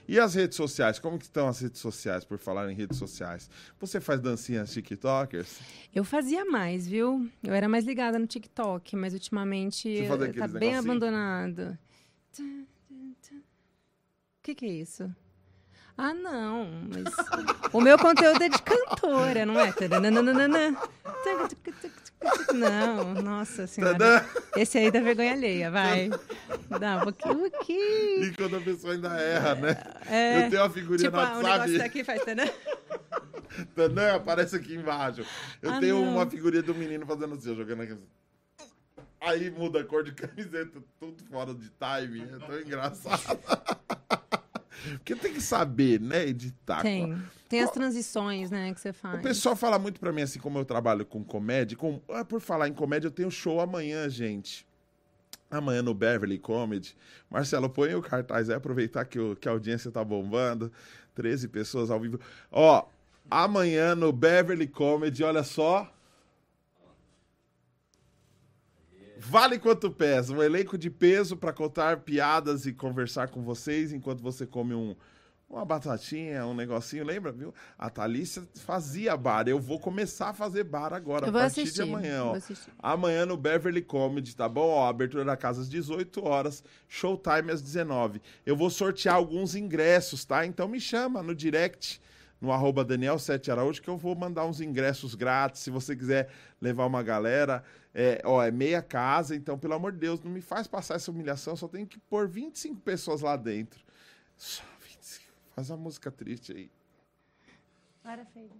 E 0.08 0.20
as 0.20 0.36
redes 0.36 0.56
sociais? 0.56 1.00
Como 1.00 1.18
que 1.18 1.26
estão 1.26 1.48
as 1.48 1.60
redes 1.60 1.82
sociais, 1.82 2.24
por 2.24 2.38
falar 2.38 2.72
em 2.72 2.76
redes 2.76 2.98
sociais? 2.98 3.50
Você 3.80 4.00
faz 4.00 4.22
dancinhas 4.22 4.72
TikTokers? 4.72 5.60
Eu 5.94 6.06
fazia 6.06 6.46
mais, 6.46 6.88
viu? 6.88 7.30
Eu 7.44 7.54
era 7.54 7.68
mais 7.68 7.86
ligada 7.86 8.18
no 8.18 8.26
TikTok, 8.26 8.96
mas 8.96 9.14
ultimamente 9.14 10.08
tá 10.08 10.48
bem 10.48 10.72
negocinho? 10.72 10.80
abandonado. 10.80 11.78
O 12.40 12.66
que, 14.42 14.56
que 14.56 14.66
é 14.66 14.70
isso? 14.70 15.14
Ah, 15.98 16.14
não, 16.14 16.70
mas 16.94 17.14
o 17.74 17.82
meu 17.82 17.98
conteúdo 17.98 18.42
é 18.42 18.48
de 18.48 18.62
cantora, 18.62 19.46
não 19.46 19.60
é? 19.60 19.74
Não, 22.54 23.14
nossa 23.16 23.68
senhora. 23.68 23.98
Tadã! 23.98 24.26
Esse 24.56 24.78
aí 24.78 24.90
dá 24.92 25.00
vergonha 25.00 25.34
alheia, 25.34 25.70
vai. 25.70 26.10
Dá 26.80 26.98
um 26.98 27.02
pouquinho, 27.02 27.34
um 27.46 27.50
pouquinho. 27.50 28.24
E 28.26 28.34
quando 28.36 28.56
a 28.58 28.62
pessoa 28.62 28.94
ainda 28.94 29.10
erra, 29.20 29.56
né? 29.56 29.78
É, 30.08 30.46
Eu 30.46 30.50
tenho 30.50 30.62
uma 30.64 30.70
figurinha 30.70 31.10
tipo, 31.10 31.16
no 31.18 31.22
ah, 31.22 31.26
o 31.34 31.38
negócio 31.38 31.60
WhatsApp. 31.60 31.78
daqui 31.78 32.04
faz... 32.04 32.22
Tadã, 33.76 34.16
aparece 34.16 34.56
aqui 34.56 34.76
embaixo. 34.76 35.26
Eu 35.62 35.72
Ah, 35.74 35.80
tenho 35.80 36.04
não. 36.04 36.14
uma 36.16 36.30
figurinha 36.30 36.64
do 36.64 36.74
menino 36.76 37.06
fazendo 37.06 37.36
assim, 37.36 37.56
jogando 37.56 37.82
aqui. 37.84 37.94
assim. 37.94 38.04
Aí 39.20 39.50
muda 39.52 39.82
a 39.82 39.84
cor 39.84 40.04
de 40.04 40.12
camiseta, 40.14 40.82
tudo 41.00 41.24
fora 41.30 41.54
de 41.54 41.70
time. 41.70 42.22
É 42.24 42.46
tão 42.46 42.60
engraçado. 42.62 43.40
Porque 44.94 45.16
tem 45.16 45.34
que 45.34 45.42
saber, 45.42 46.00
né, 46.00 46.28
editar. 46.28 46.82
Tem. 46.82 47.18
Tem 47.50 47.62
as 47.62 47.72
transições, 47.72 48.52
né, 48.52 48.74
que 48.74 48.80
você 48.82 48.92
faz. 48.92 49.20
O 49.20 49.22
pessoal 49.24 49.56
fala 49.56 49.80
muito 49.80 50.00
pra 50.02 50.12
mim, 50.12 50.22
assim, 50.22 50.38
como 50.40 50.60
eu 50.60 50.66
trabalho 50.66 51.06
com 51.06 51.24
comédia. 51.24 51.78
Com... 51.78 52.02
Ah, 52.10 52.26
por 52.26 52.42
falar 52.42 52.68
em 52.68 52.74
comédia, 52.74 53.08
eu 53.08 53.12
tenho 53.12 53.32
show 53.32 53.62
amanhã, 53.62 54.10
gente. 54.10 54.68
Amanhã 55.50 55.82
no 55.82 55.94
Beverly 55.94 56.38
Comedy. 56.38 56.94
Marcelo, 57.30 57.70
põe 57.70 57.96
o 57.96 58.02
cartaz 58.02 58.50
aí, 58.50 58.56
aproveitar 58.58 59.06
que, 59.06 59.18
o- 59.18 59.34
que 59.36 59.48
a 59.48 59.52
audiência 59.52 59.90
tá 59.90 60.04
bombando. 60.04 60.70
13 61.16 61.48
pessoas 61.48 61.90
ao 61.90 62.00
vivo. 62.02 62.20
Ó, 62.52 62.86
amanhã 63.32 63.96
no 63.96 64.12
Beverly 64.12 64.68
Comedy, 64.68 65.24
olha 65.24 65.44
só. 65.44 65.90
Vale 69.20 69.60
quanto 69.60 69.90
pesa? 69.92 70.34
Um 70.34 70.42
elenco 70.44 70.78
de 70.78 70.90
peso 70.90 71.36
para 71.38 71.54
contar 71.54 71.98
piadas 72.02 72.66
e 72.66 72.74
conversar 72.74 73.30
com 73.30 73.42
vocês 73.44 73.92
enquanto 73.92 74.22
você 74.22 74.46
come 74.46 74.74
um, 74.74 74.96
uma 75.50 75.64
batatinha, 75.64 76.46
um 76.46 76.54
negocinho. 76.54 77.06
Lembra, 77.06 77.32
viu? 77.32 77.54
A 77.78 77.90
Thalícia 77.90 78.44
fazia 78.56 79.16
bar. 79.16 79.48
Eu 79.48 79.60
vou 79.60 79.80
começar 79.80 80.30
a 80.30 80.34
fazer 80.34 80.64
bar 80.66 80.94
agora, 80.94 81.26
Eu 81.26 81.30
a 81.30 81.34
partir 81.34 81.62
assistir. 81.62 81.84
de 81.84 81.90
amanhã. 81.90 82.24
Ó. 82.26 82.38
Amanhã 82.80 83.26
no 83.26 83.38
Beverly 83.38 83.82
Comedy, 83.82 84.36
tá 84.36 84.48
bom? 84.50 84.68
Ó, 84.70 84.88
abertura 84.88 85.24
da 85.24 85.38
casa 85.38 85.62
às 85.62 85.70
18 85.70 86.26
horas, 86.26 86.64
showtime 86.88 87.52
às 87.52 87.62
19. 87.62 88.22
Eu 88.46 88.56
vou 88.58 88.70
sortear 88.70 89.16
alguns 89.16 89.56
ingressos, 89.56 90.26
tá? 90.26 90.46
Então 90.46 90.68
me 90.68 90.80
chama 90.82 91.24
no 91.24 91.34
direct, 91.34 92.02
no 92.40 92.52
arroba 92.52 92.86
Daniel 92.86 93.18
Sete 93.18 93.52
Araújo, 93.52 93.82
que 93.82 93.90
eu 93.90 93.98
vou 93.98 94.16
mandar 94.16 94.46
uns 94.46 94.62
ingressos 94.62 95.16
grátis. 95.16 95.62
Se 95.62 95.72
você 95.72 95.96
quiser 95.96 96.30
levar 96.62 96.86
uma 96.86 97.02
galera, 97.02 97.64
é, 97.94 98.22
ó, 98.24 98.44
é 98.44 98.52
meia 98.52 98.82
casa, 98.82 99.36
então, 99.36 99.58
pelo 99.58 99.74
amor 99.74 99.92
de 99.92 100.00
Deus, 100.00 100.22
não 100.22 100.32
me 100.32 100.42
faz 100.42 100.68
passar 100.68 100.96
essa 100.96 101.12
humilhação, 101.12 101.56
só 101.56 101.68
tenho 101.68 101.88
que 101.88 102.00
pôr 102.00 102.28
25 102.28 102.82
pessoas 102.82 103.22
lá 103.22 103.36
dentro. 103.36 103.80
Só 104.38 104.64
25. 104.88 105.26
Faz 105.56 105.70
uma 105.70 105.78
música 105.78 106.12
triste 106.12 106.54
aí. 106.54 106.70
Para, 108.04 108.26
Feide. 108.26 108.54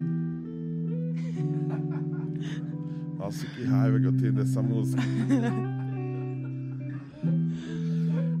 Nossa, 3.18 3.46
que 3.46 3.64
raiva 3.64 3.98
que 3.98 4.06
eu 4.06 4.16
tenho 4.16 4.34
dessa 4.34 4.62
música. 4.62 5.02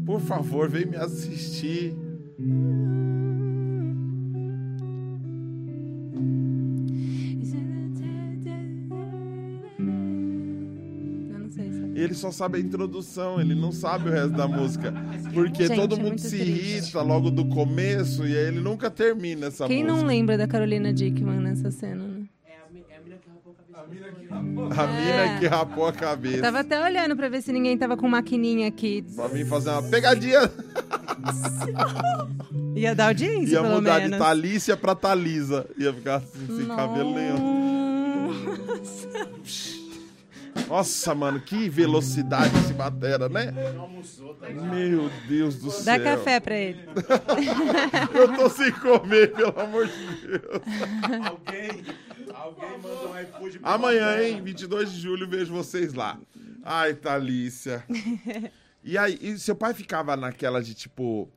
Por 0.04 0.20
favor, 0.20 0.68
vem 0.68 0.84
me 0.84 0.96
assistir. 0.96 1.96
Ele 12.14 12.20
só 12.20 12.30
sabe 12.30 12.58
a 12.58 12.60
introdução, 12.60 13.40
ele 13.40 13.54
não 13.56 13.72
sabe 13.72 14.08
o 14.08 14.12
resto 14.12 14.30
da 14.30 14.46
música. 14.46 14.94
Porque 15.32 15.66
Gente, 15.66 15.76
todo 15.76 15.94
é 15.94 15.98
mundo 15.98 16.06
muito 16.08 16.22
se 16.22 16.28
triste. 16.38 16.48
irrita 16.50 17.02
logo 17.02 17.28
do 17.30 17.44
começo 17.46 18.24
e 18.26 18.36
aí 18.36 18.46
ele 18.46 18.60
nunca 18.60 18.88
termina 18.88 19.46
essa 19.48 19.66
Quem 19.66 19.82
música. 19.82 20.00
não 20.00 20.06
lembra 20.06 20.38
da 20.38 20.46
Carolina 20.46 20.92
Dickman 20.92 21.40
nessa 21.40 21.70
cena, 21.72 22.04
né? 22.04 22.22
É 22.46 22.52
a, 22.52 22.94
é 22.94 22.96
a 22.96 23.00
mina 23.00 23.16
que 23.18 23.28
rapou 23.28 23.52
a 23.52 23.74
cabeça. 23.74 24.80
A 24.80 24.86
mina 24.86 25.38
que 25.40 25.46
rapou 25.46 25.86
a 25.88 25.92
cabeça. 25.92 26.36
Eu 26.36 26.42
tava 26.42 26.60
até 26.60 26.80
olhando 26.82 27.16
pra 27.16 27.28
ver 27.28 27.42
se 27.42 27.52
ninguém 27.52 27.76
tava 27.76 27.96
com 27.96 28.08
maquininha 28.08 28.68
aqui. 28.68 29.04
Pra 29.16 29.26
vir 29.26 29.44
fazer 29.46 29.70
uma 29.70 29.82
pegadinha. 29.82 30.40
Ia 32.76 32.94
dar 32.94 33.08
audiência, 33.08 33.54
Ia 33.54 33.62
pelo 33.62 33.74
mudar 33.74 33.94
menos. 34.00 34.12
de 34.12 34.18
Thalícia 34.18 34.76
pra 34.76 34.94
Thalisa. 34.94 35.66
Ia 35.78 35.92
ficar 35.92 36.16
assim, 36.16 36.46
sem 36.56 36.66
cabelo 36.66 37.14
nenhum. 37.14 38.28
Nossa. 38.28 39.28
Nossa, 40.68 41.14
mano, 41.14 41.40
que 41.40 41.68
velocidade 41.68 42.56
esse 42.58 42.72
batera, 42.72 43.28
né? 43.28 43.52
Meu 44.72 45.10
Deus 45.28 45.56
do 45.56 45.70
céu. 45.70 45.84
Dá 45.84 46.00
café 46.00 46.40
pra 46.40 46.56
ele. 46.56 46.80
Eu 48.14 48.34
tô 48.36 48.48
sem 48.48 48.72
comer, 48.72 49.32
pelo 49.32 49.58
amor 49.60 49.86
de 49.86 50.06
Deus. 50.26 50.42
Alguém, 51.26 51.84
alguém 52.34 52.78
manda 52.78 53.08
um 53.08 53.20
iFood 53.20 53.60
Amanhã, 53.62 54.22
hein? 54.22 54.40
22 54.42 54.92
de 54.92 55.00
julho, 55.00 55.28
vejo 55.28 55.52
vocês 55.52 55.92
lá. 55.92 56.18
Ai, 56.64 56.94
Thalícia. 56.94 57.84
E 58.82 58.96
aí, 58.98 59.18
e 59.20 59.38
seu 59.38 59.54
pai 59.54 59.74
ficava 59.74 60.16
naquela 60.16 60.62
de 60.62 60.74
tipo. 60.74 61.28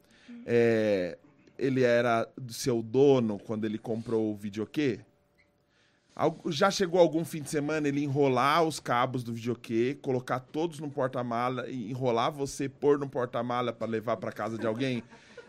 é, 0.45 1.17
ele 1.57 1.83
era 1.83 2.27
do 2.37 2.53
seu 2.53 2.81
dono 2.83 3.39
quando 3.39 3.65
ele 3.65 3.77
comprou 3.77 4.31
o 4.31 4.35
videokê? 4.35 4.99
Já 6.49 6.71
chegou 6.71 6.99
algum 6.99 7.23
fim 7.23 7.41
de 7.41 7.49
semana 7.49 7.87
ele 7.87 8.03
enrolar 8.03 8.63
os 8.63 8.79
cabos 8.79 9.23
do 9.23 9.33
videokê, 9.33 9.97
colocar 10.01 10.39
todos 10.39 10.79
no 10.79 10.89
porta-mala, 10.89 11.69
enrolar 11.69 12.31
você, 12.31 12.67
pôr 12.67 12.97
no 12.97 13.07
porta-mala 13.07 13.71
pra 13.71 13.87
levar 13.87 14.17
pra 14.17 14.31
casa 14.31 14.57
de 14.57 14.65
alguém 14.65 15.03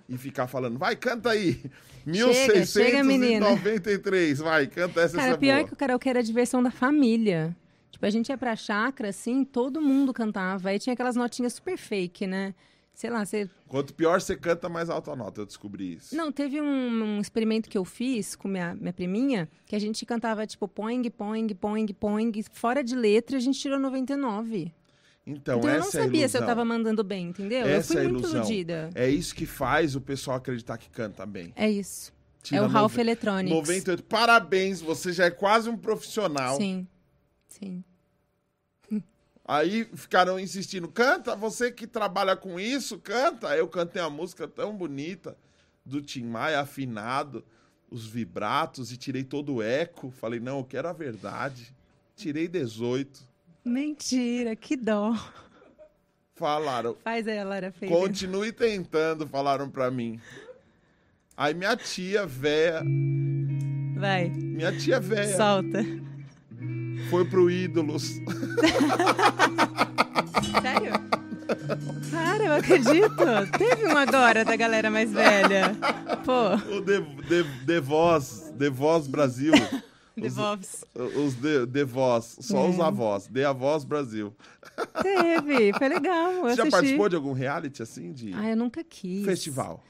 e 0.09 0.17
ficar 0.17 0.47
falando, 0.47 0.79
vai, 0.79 0.97
canta 0.97 1.31
aí. 1.31 1.61
Chega, 2.07 2.65
chega, 2.65 3.05
menina. 3.05 3.47
1693, 3.51 4.39
vai, 4.39 4.67
canta 4.67 5.01
essa 5.01 5.17
Cara, 5.17 5.29
essa 5.31 5.39
pior 5.39 5.57
boa. 5.57 5.69
que 5.69 5.75
o 5.75 5.77
karaokê 5.77 6.09
era 6.09 6.21
a 6.21 6.23
diversão 6.23 6.63
da 6.63 6.71
família. 6.71 7.55
Tipo, 7.91 8.07
a 8.07 8.11
gente 8.11 8.29
ia 8.29 8.39
pra 8.39 8.57
chácara, 8.57 9.11
assim, 9.11 9.45
todo 9.45 9.81
mundo 9.83 10.13
cantava. 10.13 10.71
Aí 10.71 10.79
tinha 10.79 10.95
aquelas 10.95 11.17
notinhas 11.17 11.55
super 11.55 11.77
fake, 11.77 12.27
né? 12.27 12.55
Sei 12.99 13.09
lá, 13.11 13.25
você... 13.25 13.49
Quanto 13.69 13.95
pior 13.95 14.21
você 14.21 14.35
canta, 14.35 14.69
mais 14.69 14.91
alta 14.91 15.13
a 15.13 15.15
nota. 15.15 15.43
Eu 15.43 15.47
descobri 15.47 15.95
isso. 15.95 16.17
Não, 16.17 16.33
teve 16.33 16.61
um, 16.61 16.65
um 16.67 17.21
experimento 17.21 17.71
que 17.71 17.79
eu 17.79 17.85
fiz 17.85 18.35
com 18.35 18.49
minha, 18.49 18.75
minha 18.75 18.93
priminha, 18.93 19.49
que 19.67 19.77
a 19.77 19.79
gente 19.79 20.05
cantava, 20.05 20.45
tipo, 20.45 20.67
poing, 20.67 21.09
poing, 21.09 21.47
poing, 21.51 21.87
poing, 21.95 22.33
fora 22.51 22.83
de 22.83 22.97
letra, 22.97 23.37
a 23.37 23.41
gente 23.41 23.57
tirou 23.57 23.79
99. 23.79 24.75
Então, 25.25 25.59
então 25.59 25.71
eu 25.71 25.79
não 25.79 25.87
é 25.87 25.91
sabia 25.93 26.29
se 26.29 26.37
eu 26.37 26.41
ilusão. 26.41 26.47
tava 26.47 26.65
mandando 26.65 27.05
bem, 27.05 27.29
entendeu? 27.29 27.69
eu 27.69 27.77
Essa 27.77 27.93
fui 27.95 28.03
é 28.03 28.09
muito 28.09 28.19
ilusão. 28.19 28.41
iludida. 28.41 28.91
É 28.97 29.09
isso 29.09 29.33
que 29.33 29.47
faz 29.47 29.95
o 29.95 30.01
pessoal 30.01 30.39
acreditar 30.39 30.77
que 30.77 30.91
canta 30.91 31.25
bem. 31.25 31.53
É 31.55 31.71
isso. 31.71 32.13
Tira 32.43 32.63
é 32.63 32.65
o 32.65 32.67
Ralph 32.67 32.99
Electronics. 32.99 33.57
98. 33.57 34.03
Parabéns, 34.03 34.81
você 34.81 35.13
já 35.13 35.27
é 35.27 35.31
quase 35.31 35.71
um 35.71 35.77
profissional. 35.77 36.57
Sim, 36.57 36.85
sim. 37.47 37.85
Aí 39.49 39.87
ficaram 39.95 40.39
insistindo, 40.39 40.87
canta, 40.89 41.35
você 41.35 41.73
que 41.73 41.87
trabalha 41.87 42.37
com 42.37 42.61
isso, 42.61 42.99
canta. 42.99 43.49
Aí 43.49 43.59
eu 43.59 43.67
cantei 43.67 44.03
uma 44.03 44.11
música 44.11 44.47
tão 44.47 44.77
bonita 44.77 45.35
do 45.83 46.03
Tim 46.03 46.25
Maia, 46.25 46.61
afinado, 46.61 47.43
os 47.91 48.07
vibratos, 48.07 48.93
e 48.93 48.99
tirei 48.99 49.25
todo 49.25 49.55
o 49.55 49.63
eco. 49.63 50.11
Falei, 50.11 50.39
não, 50.39 50.59
eu 50.59 50.65
quero 50.65 50.87
a 50.87 50.93
verdade. 50.93 51.75
Tirei 52.15 52.47
18. 52.47 53.23
Mentira, 53.65 54.55
que 54.55 54.77
dó. 54.77 55.15
Falaram, 56.35 56.95
Faz 57.03 57.27
aí 57.27 57.39
a 57.39 57.45
Lara 57.45 57.73
Faber. 57.73 57.89
continue 57.89 58.53
tentando, 58.53 59.27
falaram 59.27 59.71
pra 59.71 59.91
mim. 59.91 60.21
Aí 61.35 61.55
minha 61.55 61.75
tia 61.75 62.27
véia, 62.27 62.83
Vai, 63.97 64.29
minha 64.29 64.77
tia 64.79 65.01
véia, 65.01 65.37
solta. 65.37 65.83
Foi 67.09 67.25
pro 67.25 67.51
Ídolos. 67.51 68.05
Sério? 70.63 70.93
Cara, 72.11 72.45
eu 72.45 72.53
acredito. 72.55 73.25
Teve 73.59 73.87
um 73.87 73.97
agora 73.97 74.45
da 74.45 74.57
galera 74.57 74.91
mais 74.91 75.13
velha. 75.13 75.77
Pô, 76.25 76.55
O 76.77 76.83
The, 76.83 77.01
The, 77.29 77.45
The 77.67 77.81
Voz, 77.81 78.53
The 78.59 78.71
Voz 78.71 79.07
Brasil. 79.07 79.53
The 80.21 80.29
Vovs. 80.31 80.85
Os 80.97 81.35
The, 81.37 81.65
The 81.67 81.85
Voz, 81.85 82.39
só 82.41 82.67
É. 82.67 82.69
os 82.71 82.81
avós. 82.81 83.29
The 83.29 83.45
Avós 83.45 83.85
Brasil. 83.85 84.35
Teve, 85.01 85.73
foi 85.79 85.89
legal. 85.89 86.41
Você 86.43 86.57
já 86.57 86.67
participou 86.69 87.09
de 87.09 87.15
algum 87.15 87.33
reality 87.33 87.83
assim? 87.85 88.13
De 88.13 88.35
Ah, 88.35 88.49
eu 88.51 88.57
nunca 88.57 88.83
quis. 88.83 89.25
festival? 89.25 89.85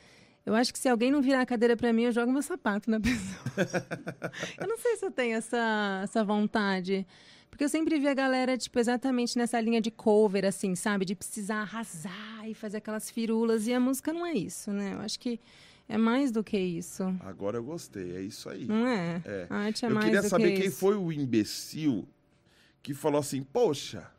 Eu 0.48 0.54
acho 0.54 0.72
que 0.72 0.78
se 0.78 0.88
alguém 0.88 1.10
não 1.10 1.20
virar 1.20 1.42
a 1.42 1.46
cadeira 1.46 1.76
pra 1.76 1.92
mim, 1.92 2.04
eu 2.04 2.12
jogo 2.12 2.32
meu 2.32 2.40
sapato 2.40 2.90
na 2.90 2.98
pessoa. 2.98 3.38
eu 4.58 4.66
não 4.66 4.78
sei 4.78 4.96
se 4.96 5.04
eu 5.04 5.10
tenho 5.10 5.36
essa, 5.36 6.00
essa 6.02 6.24
vontade. 6.24 7.06
Porque 7.50 7.64
eu 7.64 7.68
sempre 7.68 7.98
vi 7.98 8.08
a 8.08 8.14
galera, 8.14 8.56
tipo, 8.56 8.78
exatamente 8.78 9.36
nessa 9.36 9.60
linha 9.60 9.78
de 9.78 9.90
cover, 9.90 10.46
assim, 10.46 10.74
sabe? 10.74 11.04
De 11.04 11.14
precisar 11.14 11.60
arrasar 11.60 12.48
e 12.48 12.54
fazer 12.54 12.78
aquelas 12.78 13.10
firulas. 13.10 13.66
E 13.66 13.74
a 13.74 13.80
música 13.80 14.10
não 14.10 14.24
é 14.24 14.32
isso, 14.32 14.70
né? 14.70 14.94
Eu 14.94 15.00
acho 15.00 15.20
que 15.20 15.38
é 15.86 15.98
mais 15.98 16.30
do 16.30 16.42
que 16.42 16.58
isso. 16.58 17.04
Agora 17.20 17.58
eu 17.58 17.62
gostei, 17.62 18.16
é 18.16 18.22
isso 18.22 18.48
aí. 18.48 18.64
Não 18.64 18.86
é? 18.86 19.20
É. 19.26 19.46
A 19.50 19.56
arte 19.56 19.84
é 19.84 19.88
eu 19.88 19.92
mais 19.92 20.06
queria 20.06 20.22
do 20.22 20.28
saber 20.30 20.52
que 20.52 20.60
quem 20.60 20.68
isso. 20.68 20.78
foi 20.78 20.96
o 20.96 21.12
imbecil 21.12 22.08
que 22.82 22.94
falou 22.94 23.20
assim: 23.20 23.42
Poxa, 23.42 24.10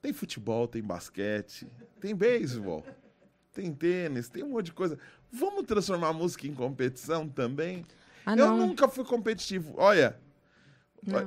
tem 0.00 0.14
futebol, 0.14 0.66
tem 0.66 0.82
basquete, 0.82 1.66
tem 2.00 2.14
beisebol, 2.14 2.82
tem 3.52 3.72
tênis, 3.72 4.28
tem 4.28 4.44
um 4.44 4.50
monte 4.50 4.66
de 4.66 4.72
coisa. 4.72 4.98
Vamos 5.32 5.64
transformar 5.64 6.08
a 6.08 6.12
música 6.12 6.46
em 6.46 6.54
competição 6.54 7.28
também? 7.28 7.84
Ah, 8.24 8.32
eu 8.32 8.48
não. 8.48 8.58
nunca 8.58 8.88
fui 8.88 9.04
competitivo. 9.04 9.74
Olha, 9.76 10.18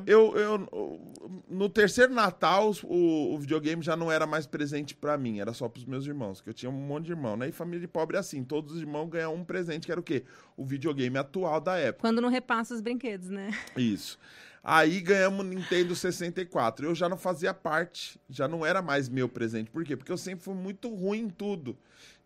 eu, 0.05 0.35
eu 0.35 0.99
no 1.47 1.69
terceiro 1.69 2.13
Natal 2.13 2.73
o, 2.83 3.33
o 3.33 3.39
videogame 3.39 3.81
já 3.81 3.95
não 3.95 4.11
era 4.11 4.27
mais 4.27 4.45
presente 4.45 4.93
pra 4.93 5.17
mim, 5.17 5.39
era 5.39 5.53
só 5.53 5.69
pros 5.69 5.85
meus 5.85 6.05
irmãos, 6.05 6.41
que 6.41 6.49
eu 6.49 6.53
tinha 6.53 6.69
um 6.69 6.73
monte 6.73 7.05
de 7.05 7.11
irmão, 7.11 7.37
né? 7.37 7.47
E 7.47 7.51
família 7.51 7.79
de 7.79 7.87
pobre 7.87 8.17
é 8.17 8.19
assim, 8.19 8.43
todos 8.43 8.75
os 8.75 8.81
irmãos 8.81 9.07
ganham 9.07 9.33
um 9.33 9.43
presente, 9.43 9.85
que 9.85 9.91
era 9.91 9.99
o 9.99 10.03
quê? 10.03 10.25
O 10.57 10.65
videogame 10.65 11.17
atual 11.17 11.61
da 11.61 11.77
época. 11.77 12.01
Quando 12.01 12.21
não 12.21 12.29
repassa 12.29 12.73
os 12.73 12.81
brinquedos, 12.81 13.29
né? 13.29 13.51
Isso. 13.77 14.19
Aí 14.61 14.99
ganhamos 14.99 15.39
o 15.39 15.47
Nintendo 15.47 15.95
64. 15.95 16.85
Eu 16.85 16.93
já 16.93 17.07
não 17.07 17.17
fazia 17.17 17.53
parte, 17.53 18.19
já 18.29 18.45
não 18.45 18.65
era 18.65 18.81
mais 18.81 19.07
meu 19.07 19.29
presente. 19.29 19.71
Por 19.71 19.85
quê? 19.85 19.95
Porque 19.95 20.11
eu 20.11 20.17
sempre 20.17 20.43
fui 20.43 20.53
muito 20.53 20.93
ruim 20.93 21.21
em 21.21 21.29
tudo 21.29 21.77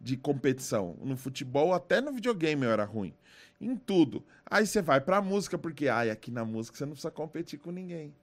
de 0.04 0.18
competição. 0.18 0.98
No 1.02 1.16
futebol, 1.16 1.74
até 1.74 2.02
no 2.02 2.12
videogame 2.12 2.66
eu 2.66 2.72
era 2.72 2.84
ruim. 2.84 3.14
Em 3.60 3.78
tudo. 3.78 4.24
Aí 4.46 4.68
você 4.68 4.82
vai 4.82 5.00
pra 5.00 5.22
música, 5.22 5.58
porque 5.58 5.88
ai, 5.88 6.10
aqui 6.10 6.30
na 6.30 6.44
música 6.44 6.78
você 6.78 6.86
não 6.86 6.92
precisa 6.92 7.12
competir 7.12 7.58
com 7.58 7.72
ninguém. 7.72 8.14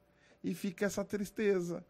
E 0.45 0.55
fica 0.55 0.85
essa 0.85 1.05
tristeza. 1.05 1.83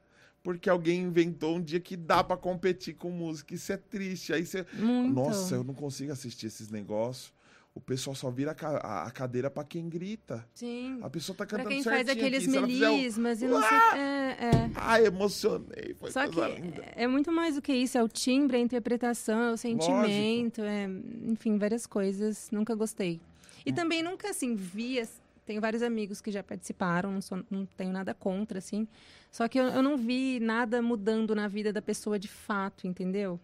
Porque 0.43 0.71
alguém 0.71 1.03
inventou 1.03 1.57
um 1.57 1.63
dia 1.63 1.81
que 1.81 1.97
dá 1.97 2.25
pra 2.25 2.37
competir 2.37 2.95
com 2.95 3.11
música. 3.11 3.55
Isso 3.55 3.73
é 3.73 3.77
triste. 3.77 4.33
Aí 4.33 4.47
você. 4.47 4.65
Muito. 4.73 5.13
Nossa, 5.13 5.57
eu 5.57 5.65
não 5.65 5.75
consigo 5.75 6.13
assistir 6.13 6.47
esses 6.47 6.71
negócios. 6.71 7.33
O 7.73 7.81
pessoal 7.81 8.17
só 8.17 8.31
vira 8.31 8.51
a 8.51 8.55
ca- 8.55 8.81
a, 8.83 9.05
a 9.07 9.11
cadeira 9.13 9.49
pra 9.49 9.63
quem 9.63 9.89
grita. 9.89 10.45
Sim. 10.55 10.99
A 11.03 11.09
pessoa 11.09 11.37
tá 11.37 11.47
Pra 11.47 11.59
cantando 11.59 11.69
quem 11.75 11.83
faz 11.85 12.09
aqueles 12.09 12.43
aqui. 12.49 12.59
Melismas 12.59 13.41
e 13.43 13.47
não 13.47 13.61
sei. 13.63 13.77
É, 13.97 14.01
é. 14.01 14.71
Ai, 14.75 15.07
emocionei. 15.07 15.95
Foi 15.99 16.11
Só 16.11 16.27
que 16.27 16.41
linda. 16.41 16.83
é 16.97 17.07
muito 17.07 17.31
mais 17.31 17.55
do 17.55 17.63
que 17.63 17.73
isso, 17.73 17.97
é 17.97 18.03
o 18.03 18.09
timbre, 18.09 18.57
a 18.57 18.61
interpretação, 18.61 19.41
é 19.41 19.53
o 19.53 19.57
sentimento, 19.57 20.61
é, 20.63 20.89
enfim, 21.29 21.59
várias 21.59 21.87
coisas. 21.87 22.51
Nunca 22.51 22.75
gostei. 22.75 23.21
Hum. 23.23 23.61
E 23.67 23.73
também 23.73 24.03
nunca, 24.03 24.31
assim, 24.31 24.55
vi... 24.57 25.01
Tenho 25.47 25.61
vários 25.61 25.83
amigos 25.83 26.21
que 26.21 26.31
já 26.31 26.43
participaram, 26.45 27.11
não, 27.13 27.21
sou- 27.21 27.43
não 27.51 27.67
tenho 27.77 27.93
nada 27.93 28.15
contra, 28.15 28.59
assim. 28.59 28.87
Só 29.33 29.49
que 29.49 29.59
eu, 29.59 29.65
eu 29.65 29.83
não 29.83 29.97
vi 29.97 30.39
nada 30.41 30.81
mudando 30.83 31.35
na 31.35 31.49
vida 31.49 31.73
da 31.73 31.83
pessoa 31.83 32.19
de 32.21 32.29
fato, 32.29 32.87
entendeu? 32.87 33.41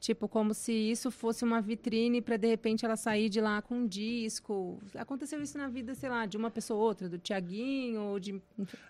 Tipo, 0.00 0.28
como 0.28 0.54
se 0.54 0.72
isso 0.72 1.10
fosse 1.10 1.42
uma 1.44 1.60
vitrine 1.60 2.22
para 2.22 2.36
de 2.36 2.46
repente 2.46 2.84
ela 2.84 2.94
sair 2.96 3.28
de 3.28 3.40
lá 3.40 3.60
com 3.60 3.78
um 3.78 3.86
disco. 3.86 4.78
Aconteceu 4.96 5.42
isso 5.42 5.58
na 5.58 5.66
vida, 5.68 5.92
sei 5.94 6.08
lá, 6.08 6.24
de 6.24 6.36
uma 6.36 6.50
pessoa 6.52 6.78
ou 6.78 6.86
outra, 6.86 7.08
do 7.08 7.18
Tiaguinho 7.18 8.02
ou 8.02 8.20
de. 8.20 8.40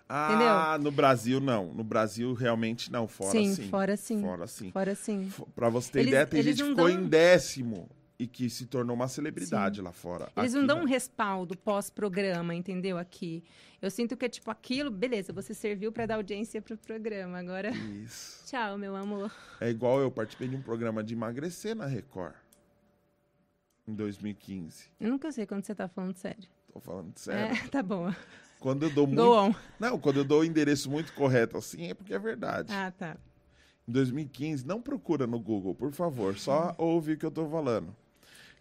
Ah, 0.07 0.79
no 0.81 0.91
Brasil 0.91 1.41
não. 1.41 1.73
No 1.73 1.83
Brasil 1.83 2.35
realmente 2.35 2.93
não. 2.93 3.09
Fora 3.09 3.31
sim, 3.31 3.55
sim. 3.55 3.69
fora 3.69 3.97
sim. 3.97 4.21
Fora 4.23 4.47
sim. 4.47 4.71
Fora 4.71 4.95
sim. 4.95 5.31
Pra 5.55 5.69
você 5.71 5.93
ter 5.93 5.99
Eles- 6.01 6.09
ideia, 6.13 6.27
tem 6.27 6.43
gente 6.43 6.63
que 6.63 6.69
ficou 6.69 6.89
dão- 6.89 7.01
em 7.01 7.09
décimo 7.09 7.89
e 8.19 8.27
que 8.27 8.51
se 8.51 8.67
tornou 8.67 8.97
uma 8.97 9.07
celebridade 9.07 9.81
lá 9.81 9.93
fora. 9.93 10.31
Eles 10.37 10.53
não 10.53 10.63
Aqui 10.63 10.67
dão 10.67 10.81
um 10.81 10.85
respaldo 10.85 11.57
pós-programa, 11.57 12.55
entendeu? 12.55 12.99
Aqui. 12.99 13.45
Eu 13.81 13.91
sinto 13.91 14.17
que 14.17 14.25
é 14.25 14.29
tipo 14.29 14.51
aquilo, 14.51 14.91
beleza, 14.91 15.33
você 15.33 15.55
serviu 15.55 15.93
para 15.93 16.07
dar 16.07 16.17
audiência 16.17 16.61
pro 16.61 16.77
programa. 16.77 17.39
Agora, 17.39 17.71
Isso. 17.71 18.45
tchau, 18.51 18.77
meu 18.77 18.97
amor. 18.97 19.33
É 19.61 19.71
igual 19.71 20.01
eu 20.01 20.11
participei 20.11 20.49
de 20.49 20.57
um 20.57 20.63
programa 20.63 21.05
de 21.05 21.15
emagrecer 21.15 21.77
na 21.77 21.87
Record. 21.87 22.35
Em 23.87 23.95
2015. 23.95 24.87
Eu 25.01 25.11
nunca 25.11 25.31
sei 25.31 25.47
quando 25.47 25.65
você 25.65 25.75
tá 25.75 25.87
falando 25.87 26.17
sério. 26.17 26.49
Tô 26.73 26.81
falando 26.81 27.17
sério. 27.17 27.57
É, 27.57 27.69
tá 27.69 27.83
bom. 27.83 28.13
Quando 28.59 28.83
eu 28.83 28.91
dou 28.91 29.07
muito. 29.07 29.23
Go 29.23 29.33
on. 29.33 29.55
Não, 29.79 29.99
quando 29.99 30.19
eu 30.19 30.25
dou 30.25 30.41
o 30.41 30.45
endereço 30.45 30.91
muito 30.91 31.13
correto 31.13 31.57
assim, 31.57 31.89
é 31.89 31.95
porque 31.95 32.13
é 32.13 32.19
verdade. 32.19 32.73
Ah, 32.73 32.91
tá. 32.91 33.17
Em 33.87 33.93
2015, 33.93 34.67
não 34.67 34.83
procura 34.83 35.27
no 35.27 35.41
Google, 35.41 35.75
por 35.75 35.93
favor, 35.93 36.37
só 36.37 36.75
ouve 36.77 37.13
o 37.13 37.17
que 37.17 37.25
eu 37.25 37.31
tô 37.31 37.49
falando. 37.49 37.97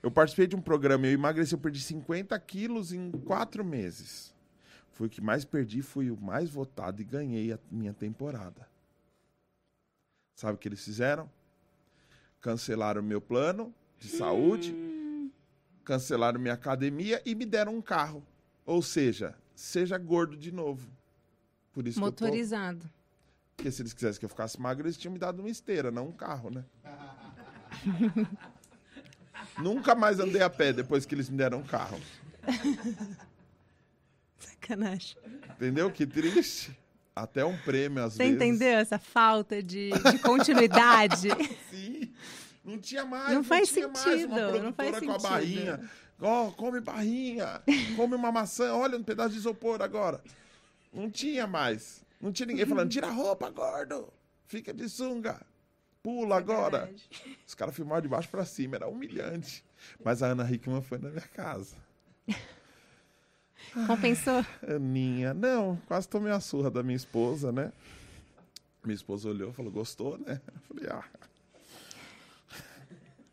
Eu 0.01 0.11
participei 0.11 0.47
de 0.47 0.55
um 0.55 0.61
programa, 0.61 1.07
eu 1.07 1.11
emagreci, 1.11 1.53
eu 1.53 1.59
perdi 1.59 1.81
50 1.81 2.39
quilos 2.39 2.93
em 2.93 3.11
quatro 3.11 3.63
meses. 3.63 4.33
Fui 4.91 5.07
o 5.07 5.09
que 5.09 5.21
mais 5.21 5.45
perdi, 5.45 5.81
fui 5.81 6.09
o 6.09 6.17
mais 6.17 6.49
votado 6.49 7.01
e 7.01 7.05
ganhei 7.05 7.51
a 7.51 7.59
minha 7.69 7.93
temporada. 7.93 8.67
Sabe 10.35 10.53
o 10.53 10.57
que 10.57 10.67
eles 10.67 10.83
fizeram? 10.83 11.29
Cancelaram 12.41 13.01
o 13.01 13.03
meu 13.03 13.19
plano 13.19 13.73
de 13.99 14.07
saúde, 14.07 14.75
cancelaram 15.83 16.39
minha 16.39 16.53
academia 16.53 17.21
e 17.25 17.33
me 17.33 17.45
deram 17.45 17.75
um 17.75 17.81
carro. 17.81 18.23
Ou 18.65 18.81
seja, 18.81 19.35
seja 19.55 19.97
gordo 19.97 20.37
de 20.37 20.51
novo. 20.51 20.89
Por 21.73 21.87
isso 21.87 21.99
que 21.99 22.05
eu 22.05 22.11
tô... 22.11 22.25
Motorizado. 22.25 22.89
Porque 23.55 23.71
se 23.71 23.81
eles 23.81 23.93
quisessem 23.93 24.19
que 24.19 24.25
eu 24.25 24.29
ficasse 24.29 24.61
magro, 24.61 24.85
eles 24.85 24.97
tinham 24.97 25.11
me 25.11 25.17
dado 25.17 25.39
uma 25.39 25.49
esteira, 25.49 25.89
não 25.89 26.09
um 26.09 26.11
carro, 26.11 26.51
né? 26.51 26.63
Nunca 29.59 29.95
mais 29.95 30.19
andei 30.19 30.41
a 30.41 30.49
pé 30.49 30.71
depois 30.73 31.05
que 31.05 31.15
eles 31.15 31.29
me 31.29 31.37
deram 31.37 31.59
um 31.59 31.63
carro. 31.63 31.99
Sacanagem. 34.39 35.17
Entendeu? 35.55 35.91
Que 35.91 36.05
triste. 36.05 36.77
Até 37.15 37.43
um 37.43 37.57
prêmio, 37.57 38.03
às 38.03 38.13
Você 38.13 38.19
vezes. 38.23 38.35
entendeu 38.35 38.77
essa 38.77 38.99
falta 38.99 39.61
de, 39.63 39.89
de 39.89 40.19
continuidade? 40.19 41.29
Sim. 41.71 42.13
Não 42.63 42.77
tinha 42.77 43.03
mais. 43.05 43.33
Não 43.33 43.43
faz 43.43 43.69
tinha 43.69 43.87
mais 43.87 43.99
sentido, 43.99 44.33
uma 44.33 44.59
não 44.59 44.73
faz 44.73 44.99
com 44.99 45.11
a 45.11 45.19
sentido. 45.19 45.29
barrinha. 45.29 45.89
Ó, 46.21 46.51
come 46.51 46.79
barrinha. 46.79 47.61
Come 47.95 48.13
uma 48.15 48.31
maçã. 48.31 48.71
Olha 48.73 48.97
um 48.97 49.03
pedaço 49.03 49.31
de 49.31 49.37
isopor 49.37 49.81
agora. 49.81 50.21
Não 50.93 51.09
tinha 51.09 51.47
mais. 51.47 52.03
Não 52.21 52.31
tinha 52.31 52.45
ninguém 52.45 52.65
falando, 52.65 52.89
tira 52.89 53.07
a 53.07 53.11
roupa, 53.11 53.49
gordo. 53.49 54.11
Fica 54.45 54.73
de 54.73 54.87
sunga. 54.87 55.41
Pula 56.03 56.37
agora. 56.37 56.79
Sacanagem. 56.79 57.37
Os 57.45 57.55
caras 57.55 57.75
filmaram 57.75 58.01
de 58.01 58.07
baixo 58.07 58.29
pra 58.29 58.45
cima. 58.45 58.75
Era 58.75 58.87
humilhante. 58.87 59.63
Mas 60.03 60.23
a 60.23 60.27
Ana 60.27 60.49
Hickman 60.49 60.81
foi 60.81 60.97
na 60.97 61.09
minha 61.09 61.21
casa. 61.21 61.75
Compensou? 63.85 64.45
Aninha, 64.67 65.33
não, 65.33 65.75
quase 65.87 66.07
tomei 66.07 66.31
a 66.31 66.39
surra 66.39 66.71
da 66.71 66.81
minha 66.81 66.95
esposa, 66.95 67.51
né? 67.51 67.71
Minha 68.83 68.95
esposa 68.95 69.29
olhou 69.29 69.49
e 69.49 69.53
falou, 69.53 69.71
gostou, 69.71 70.17
né? 70.17 70.41
Eu 70.47 70.61
falei, 70.61 70.89
ah. 70.89 71.03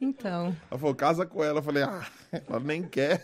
Então. 0.01 0.57
Ela 0.71 0.79
falou, 0.79 0.95
casa 0.95 1.25
com 1.25 1.43
ela. 1.43 1.61
Eu 1.61 1.63
falei, 1.63 1.85
ah, 1.85 2.07
ela 2.33 2.61
nem 2.61 2.83
quer. 2.83 3.23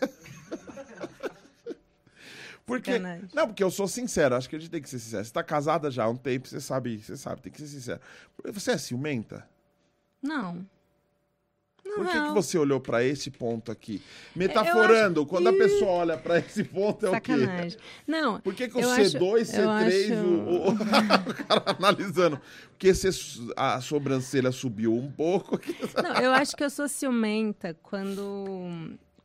Porque, 2.71 2.93
Sacanagem. 2.93 3.29
não, 3.35 3.47
porque 3.49 3.63
eu 3.65 3.71
sou 3.71 3.89
sincero, 3.89 4.35
acho 4.37 4.49
que 4.49 4.57
a 4.57 4.59
gente 4.59 4.71
tem 4.71 4.81
que 4.81 4.89
ser 4.89 4.99
sincero. 4.99 5.25
Você 5.25 5.33
tá 5.33 5.43
casada 5.43 5.91
já 5.91 6.05
há 6.05 6.09
um 6.09 6.17
tempo, 6.17 6.47
você 6.49 6.61
sabe, 6.61 6.99
você 6.99 7.17
sabe, 7.17 7.43
tem 7.43 7.53
que 7.53 7.59
ser 7.61 7.67
sincero. 7.67 8.01
Você 8.53 8.71
é 8.73 8.79
ciumenta? 8.79 9.47
Não. 10.23 10.65
Não, 11.83 11.95
Por 11.97 12.07
que, 12.07 12.13
que 12.13 12.19
não. 12.19 12.35
você 12.35 12.59
olhou 12.59 12.79
pra 12.79 13.03
esse 13.03 13.31
ponto 13.31 13.73
aqui? 13.73 14.01
Metaforando, 14.37 15.25
quando 15.27 15.49
a 15.49 15.53
pessoa 15.53 15.91
olha 15.91 16.17
pra 16.19 16.39
esse 16.39 16.63
ponto, 16.63 17.07
é 17.07 17.09
o 17.09 17.21
quê? 17.21 17.33
Sacanagem. 17.39 17.79
Não. 18.07 18.41
Por 18.41 18.55
que, 18.55 18.69
que 18.69 18.77
o 18.77 18.81
eu 18.81 18.89
C2, 18.91 19.01
acho- 19.41 19.57
eu 19.57 19.69
C3, 19.69 20.13
acho- 20.13 20.25
o, 20.25 20.69
o- 20.71 21.35
cara 21.47 21.65
analisando? 21.79 22.41
Porque 22.71 22.93
a 23.57 23.81
sobrancelha 23.81 24.53
subiu 24.53 24.95
um 24.95 25.11
pouco. 25.11 25.59
Não, 26.03 26.15
eu 26.21 26.31
acho 26.33 26.55
que 26.55 26.63
eu 26.63 26.71
sou 26.71 26.87
ciumenta 26.87 27.75
quando, 27.83 28.57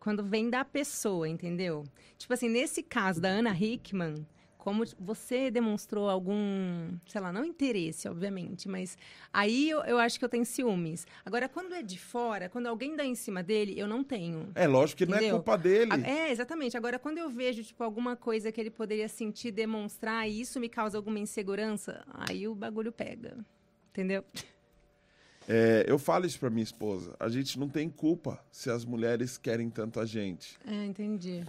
quando 0.05 0.23
vem 0.23 0.51
da 0.51 0.63
pessoa, 0.63 1.27
entendeu? 1.27 1.83
Tipo 2.15 2.31
assim, 2.31 2.47
nesse 2.47 2.83
caso 2.83 3.19
da 3.19 3.27
Ana 3.27 3.59
Hickman, 3.59 4.23
como 4.55 4.83
você 4.99 5.49
demonstrou 5.49 6.07
algum, 6.07 6.95
sei 7.07 7.19
lá, 7.19 7.33
não 7.33 7.43
interesse, 7.43 8.07
obviamente, 8.07 8.69
mas 8.69 8.99
aí 9.33 9.67
eu, 9.67 9.79
eu 9.79 9.97
acho 9.97 10.19
que 10.19 10.23
eu 10.23 10.29
tenho 10.29 10.45
ciúmes. 10.45 11.07
Agora, 11.25 11.49
quando 11.49 11.73
é 11.73 11.81
de 11.81 11.97
fora, 11.97 12.47
quando 12.49 12.67
alguém 12.67 12.95
dá 12.95 13.03
em 13.03 13.15
cima 13.15 13.41
dele, 13.41 13.73
eu 13.75 13.87
não 13.87 14.03
tenho. 14.03 14.51
É 14.53 14.67
lógico 14.67 14.99
que 14.99 15.05
não 15.07 15.15
é 15.15 15.17
Entendeu? 15.17 15.37
culpa 15.37 15.57
dele. 15.57 15.91
É, 16.05 16.29
exatamente. 16.29 16.77
Agora, 16.77 16.99
quando 16.99 17.17
eu 17.17 17.27
vejo, 17.27 17.63
tipo, 17.63 17.83
alguma 17.83 18.15
coisa 18.15 18.51
que 18.51 18.61
ele 18.61 18.69
poderia 18.69 19.09
sentir, 19.09 19.49
demonstrar, 19.49 20.29
e 20.29 20.39
isso 20.39 20.59
me 20.59 20.69
causa 20.69 20.99
alguma 20.99 21.17
insegurança, 21.17 22.05
aí 22.13 22.47
o 22.47 22.53
bagulho 22.53 22.91
pega. 22.91 23.35
Entendeu? 23.89 24.23
É, 25.47 25.85
eu 25.87 25.99
falo 25.99 26.25
isso 26.25 26.39
pra 26.39 26.49
minha 26.49 26.63
esposa. 26.63 27.15
A 27.19 27.29
gente 27.29 27.59
não 27.59 27.69
tem 27.69 27.89
culpa 27.89 28.39
se 28.51 28.69
as 28.69 28.83
mulheres 28.83 29.37
querem 29.37 29.69
tanto 29.69 29.99
a 29.99 30.05
gente. 30.05 30.57
É, 30.65 30.85
entendi. 30.85 31.43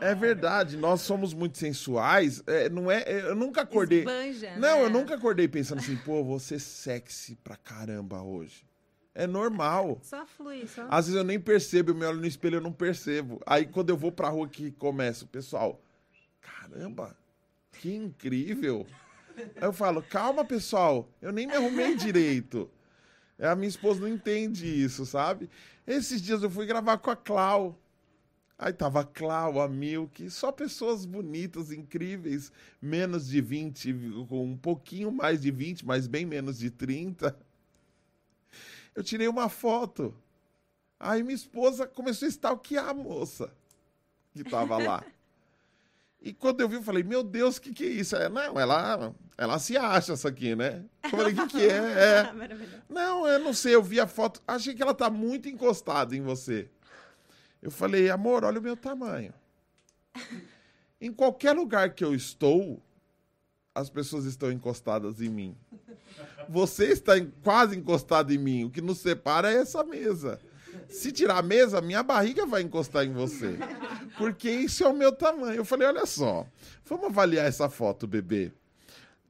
É 0.00 0.14
verdade, 0.14 0.76
nós 0.76 1.02
somos 1.02 1.34
muito 1.34 1.58
sensuais. 1.58 2.42
é, 2.46 2.68
não 2.68 2.90
é, 2.90 3.02
é, 3.02 3.20
eu 3.22 3.36
nunca 3.36 3.62
acordei. 3.62 4.00
Esbanja, 4.00 4.56
Não, 4.56 4.78
né? 4.78 4.84
eu 4.84 4.90
nunca 4.90 5.14
acordei 5.14 5.46
pensando 5.46 5.78
assim, 5.78 5.96
pô, 5.96 6.24
vou 6.24 6.38
ser 6.38 6.58
sexy 6.58 7.36
pra 7.36 7.56
caramba 7.56 8.22
hoje. 8.22 8.64
É 9.14 9.26
normal. 9.26 9.98
Só 10.02 10.24
flui, 10.24 10.66
só. 10.66 10.86
Às 10.88 11.06
vezes 11.06 11.18
eu 11.18 11.24
nem 11.24 11.38
percebo, 11.38 11.90
eu 11.90 11.94
me 11.94 12.04
olho 12.06 12.20
no 12.20 12.26
espelho 12.26 12.56
eu 12.56 12.60
não 12.60 12.72
percebo. 12.72 13.40
Aí 13.44 13.66
quando 13.66 13.90
eu 13.90 13.96
vou 13.96 14.10
pra 14.12 14.28
rua 14.28 14.48
que 14.48 14.70
começa 14.70 15.24
o 15.24 15.28
pessoal, 15.28 15.80
caramba, 16.40 17.16
que 17.72 17.94
incrível. 17.94 18.86
Aí 19.56 19.62
eu 19.62 19.72
falo, 19.72 20.02
calma 20.02 20.44
pessoal, 20.44 21.08
eu 21.20 21.32
nem 21.32 21.46
me 21.46 21.54
arrumei 21.54 21.94
direito. 21.96 22.70
É, 23.38 23.48
A 23.48 23.56
minha 23.56 23.68
esposa 23.68 24.00
não 24.00 24.08
entende 24.08 24.66
isso, 24.66 25.06
sabe? 25.06 25.48
Esses 25.86 26.20
dias 26.20 26.42
eu 26.42 26.50
fui 26.50 26.66
gravar 26.66 26.98
com 26.98 27.10
a 27.10 27.16
Clau. 27.16 27.78
Aí 28.58 28.72
tava 28.74 29.00
a 29.00 29.04
Clau, 29.04 29.58
a 29.60 29.66
Milk, 29.66 30.28
só 30.28 30.52
pessoas 30.52 31.06
bonitas, 31.06 31.72
incríveis, 31.72 32.52
menos 32.80 33.26
de 33.28 33.40
20, 33.40 33.94
com 34.28 34.44
um 34.44 34.56
pouquinho 34.56 35.10
mais 35.10 35.40
de 35.40 35.50
20, 35.50 35.86
mas 35.86 36.06
bem 36.06 36.26
menos 36.26 36.58
de 36.58 36.70
30. 36.70 37.34
Eu 38.94 39.02
tirei 39.02 39.28
uma 39.28 39.48
foto. 39.48 40.14
Aí 40.98 41.22
minha 41.22 41.34
esposa 41.34 41.86
começou 41.86 42.26
a 42.26 42.28
stalkear 42.28 42.88
a 42.88 42.92
moça 42.94 43.50
que 44.34 44.44
tava 44.44 44.76
lá. 44.76 45.02
E 46.22 46.34
quando 46.34 46.60
eu 46.60 46.68
vi, 46.68 46.76
eu 46.76 46.82
falei, 46.82 47.02
meu 47.02 47.22
Deus, 47.22 47.56
o 47.56 47.62
que, 47.62 47.72
que 47.72 47.84
é 47.84 47.88
isso? 47.88 48.14
É, 48.14 48.28
não, 48.28 48.60
ela, 48.60 49.14
ela 49.38 49.58
se 49.58 49.76
acha 49.76 50.12
essa 50.12 50.28
aqui, 50.28 50.54
né? 50.54 50.84
Eu 51.02 51.10
falei, 51.10 51.32
o 51.32 51.36
que, 51.36 51.46
que 51.46 51.66
é? 51.66 51.76
é? 52.28 52.32
Não, 52.88 53.26
eu 53.26 53.38
não 53.38 53.54
sei, 53.54 53.74
eu 53.74 53.82
vi 53.82 53.98
a 53.98 54.06
foto, 54.06 54.42
achei 54.46 54.74
que 54.74 54.82
ela 54.82 54.92
tá 54.92 55.08
muito 55.08 55.48
encostada 55.48 56.14
em 56.14 56.20
você. 56.20 56.68
Eu 57.62 57.70
falei, 57.70 58.10
amor, 58.10 58.44
olha 58.44 58.60
o 58.60 58.62
meu 58.62 58.76
tamanho. 58.76 59.32
Em 61.02 61.10
qualquer 61.10 61.52
lugar 61.52 61.94
que 61.94 62.04
eu 62.04 62.14
estou, 62.14 62.82
as 63.74 63.88
pessoas 63.88 64.26
estão 64.26 64.52
encostadas 64.52 65.22
em 65.22 65.30
mim. 65.30 65.56
Você 66.46 66.88
está 66.88 67.12
quase 67.42 67.74
encostado 67.74 68.34
em 68.34 68.38
mim. 68.38 68.64
O 68.64 68.70
que 68.70 68.82
nos 68.82 68.98
separa 68.98 69.50
é 69.50 69.56
essa 69.56 69.82
mesa. 69.82 70.38
Se 70.88 71.12
tirar 71.12 71.38
a 71.38 71.42
mesa, 71.42 71.80
minha 71.80 72.02
barriga 72.02 72.46
vai 72.46 72.62
encostar 72.62 73.04
em 73.04 73.12
você. 73.12 73.58
Porque 74.18 74.50
isso 74.50 74.84
é 74.84 74.88
o 74.88 74.96
meu 74.96 75.12
tamanho. 75.12 75.56
Eu 75.56 75.64
falei, 75.64 75.88
olha 75.88 76.06
só, 76.06 76.46
vamos 76.84 77.06
avaliar 77.06 77.46
essa 77.46 77.68
foto, 77.68 78.06
bebê. 78.06 78.52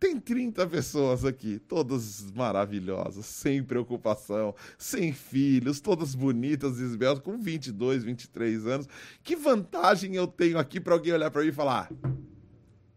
Tem 0.00 0.18
30 0.18 0.66
pessoas 0.66 1.26
aqui, 1.26 1.58
todas 1.58 2.32
maravilhosas, 2.32 3.26
sem 3.26 3.62
preocupação, 3.62 4.54
sem 4.78 5.12
filhos, 5.12 5.78
todas 5.78 6.14
bonitas 6.14 6.78
e 6.80 6.84
esbeltas, 6.84 7.22
com 7.22 7.38
22, 7.38 8.02
23 8.04 8.66
anos. 8.66 8.88
Que 9.22 9.36
vantagem 9.36 10.16
eu 10.16 10.26
tenho 10.26 10.58
aqui 10.58 10.80
para 10.80 10.94
alguém 10.94 11.12
olhar 11.12 11.30
para 11.30 11.42
mim 11.42 11.48
e 11.48 11.52
falar: 11.52 11.90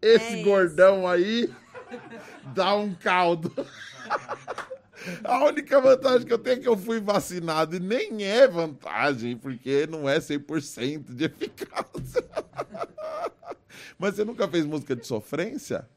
esse 0.01 0.25
É 0.25 0.35
isso." 0.35 0.43
gordão 0.45 1.05
aí 1.05 1.53
dá 2.55 2.73
um 2.75 2.93
caldo. 2.95 3.53
A 5.23 5.45
única 5.45 5.79
vantagem 5.81 6.25
que 6.25 6.33
eu 6.33 6.37
tenho 6.37 6.57
é 6.57 6.59
que 6.59 6.67
eu 6.67 6.77
fui 6.77 6.99
vacinado 6.99 7.75
e 7.75 7.79
nem 7.79 8.23
é 8.23 8.47
vantagem, 8.47 9.37
porque 9.37 9.87
não 9.87 10.07
é 10.07 10.19
100% 10.19 11.13
de 11.13 11.25
eficácia. 11.25 12.23
Mas 13.97 14.15
você 14.15 14.25
nunca 14.25 14.47
fez 14.47 14.65
música 14.65 14.95
de 14.95 15.05
sofrência? 15.05 15.87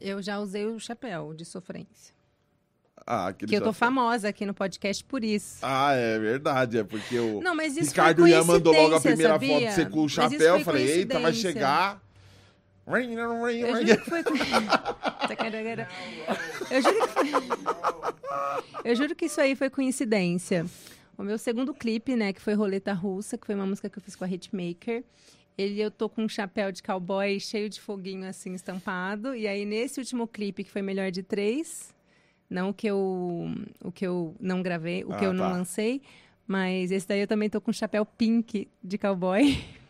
Eu 0.00 0.20
já 0.20 0.38
usei 0.38 0.66
o 0.66 0.78
chapéu 0.78 1.32
de 1.34 1.44
sofrência. 1.44 2.14
Ah, 3.06 3.32
Que 3.32 3.54
eu 3.54 3.60
tô 3.62 3.72
famosa 3.72 4.28
aqui 4.28 4.46
no 4.46 4.54
podcast 4.54 5.04
por 5.04 5.22
isso. 5.22 5.58
Ah, 5.60 5.92
é 5.92 6.18
verdade, 6.18 6.78
é 6.78 6.84
porque 6.84 7.18
o 7.18 7.40
Não, 7.40 7.54
mas 7.54 7.76
isso 7.76 7.90
Ricardo 7.90 8.26
Ian 8.26 8.44
mandou 8.44 8.72
logo 8.72 8.94
a 8.94 9.00
primeira 9.00 9.34
sabia? 9.34 9.48
foto 9.48 9.60
de 9.68 9.74
você 9.74 9.86
com 9.86 10.04
o 10.04 10.08
chapéu, 10.08 10.58
eu 10.58 10.64
falei, 10.64 10.90
eita, 10.90 11.18
vai 11.20 11.32
coincidência. 12.86 13.52
chegar. 13.52 13.78
Eu 13.78 13.86
juro 13.86 14.02
que 14.02 14.10
foi. 14.10 14.22
Tacaragara. 15.28 15.88
eu, 16.70 16.82
juro 16.82 17.06
que 17.06 17.08
foi... 17.08 17.30
eu 18.90 18.96
juro 18.96 19.14
que 19.14 19.24
isso 19.26 19.40
aí 19.40 19.54
foi 19.56 19.70
coincidência. 19.70 20.66
O 21.16 21.22
meu 21.22 21.38
segundo 21.38 21.72
clipe, 21.72 22.16
né, 22.16 22.32
que 22.32 22.40
foi 22.40 22.54
Roleta 22.54 22.92
Russa, 22.92 23.38
que 23.38 23.46
foi 23.46 23.54
uma 23.54 23.66
música 23.66 23.88
que 23.88 23.98
eu 23.98 24.02
fiz 24.02 24.16
com 24.16 24.24
a 24.24 24.28
Hitmaker. 24.28 25.04
Ele, 25.56 25.80
eu 25.80 25.90
tô 25.90 26.08
com 26.08 26.24
um 26.24 26.28
chapéu 26.28 26.72
de 26.72 26.82
cowboy 26.82 27.38
cheio 27.38 27.68
de 27.70 27.80
foguinho 27.80 28.28
assim 28.28 28.52
estampado. 28.54 29.34
E 29.36 29.46
aí, 29.46 29.64
nesse 29.64 30.00
último 30.00 30.26
clipe, 30.26 30.64
que 30.64 30.70
foi 30.70 30.82
melhor 30.82 31.12
de 31.12 31.22
três, 31.22 31.94
não 32.50 32.70
o 32.70 32.74
que 32.74 32.88
eu, 32.88 33.48
o 33.80 33.92
que 33.92 34.04
eu 34.04 34.34
não 34.40 34.60
gravei, 34.62 35.04
o 35.04 35.08
que 35.16 35.24
Ah, 35.24 35.28
eu 35.28 35.32
não 35.32 35.44
tá. 35.48 35.52
lancei, 35.52 36.02
mas 36.46 36.90
esse 36.90 37.06
daí 37.06 37.20
eu 37.20 37.28
também 37.28 37.48
tô 37.48 37.60
com 37.60 37.70
um 37.70 37.74
chapéu 37.74 38.04
pink 38.04 38.68
de 38.82 38.98
cowboy. 38.98 39.56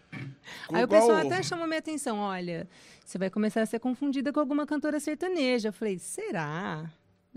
Ficou 0.62 0.76
Aí 0.76 0.84
o 0.84 0.88
pessoal 0.88 1.18
até 1.18 1.42
chamou 1.42 1.66
minha 1.66 1.78
atenção, 1.78 2.18
olha, 2.18 2.66
você 3.04 3.18
vai 3.18 3.30
começar 3.30 3.62
a 3.62 3.66
ser 3.66 3.78
confundida 3.80 4.32
com 4.32 4.40
alguma 4.40 4.66
cantora 4.66 4.98
sertaneja. 5.00 5.68
Eu 5.68 5.72
falei, 5.72 5.98
será? 5.98 6.90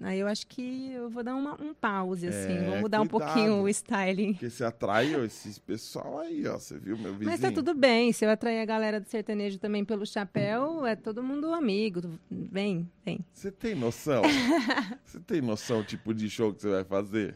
Aí 0.03 0.19
eu 0.19 0.27
acho 0.27 0.45
que 0.45 0.91
eu 0.93 1.09
vou 1.09 1.23
dar 1.23 1.33
uma- 1.33 1.59
um 1.59 1.73
pause, 1.73 2.27
assim, 2.27 2.55
É, 2.55 2.69
vou 2.69 2.77
mudar 2.81 3.01
um 3.01 3.07
cuidado. 3.07 3.33
pouquinho 3.33 3.63
o 3.63 3.67
styling. 3.69 4.33
Porque 4.33 4.47
você 4.49 4.63
atraiu 4.63 5.25
esse 5.25 5.59
pessoal 5.59 6.19
aí, 6.19 6.45
ó. 6.47 6.53
Você 6.59 6.77
viu, 6.77 6.95
meu 6.99 7.13
vizinho? 7.13 7.31
Mas 7.31 7.39
tá 7.39 7.51
tudo 7.51 7.73
bem, 7.73 8.13
se 8.13 8.23
eu 8.23 8.29
atrair 8.29 8.59
a 8.59 8.65
galera 8.65 8.99
do 8.99 9.07
sertanejo 9.09 9.57
também 9.57 9.83
pelo 9.83 10.05
chapéu, 10.05 10.85
é 10.85 10.95
todo 10.95 11.23
mundo 11.23 11.51
amigo. 11.51 12.11
Vem, 12.29 12.87
vem. 13.03 13.25
Você 13.33 13.49
tem 13.51 13.73
noção? 13.73 14.21
você 15.03 15.19
tem 15.19 15.41
noção, 15.41 15.83
tipo, 15.83 16.13
de 16.13 16.29
show 16.29 16.53
que 16.53 16.61
você 16.61 16.69
vai 16.69 16.83
fazer? 16.83 17.33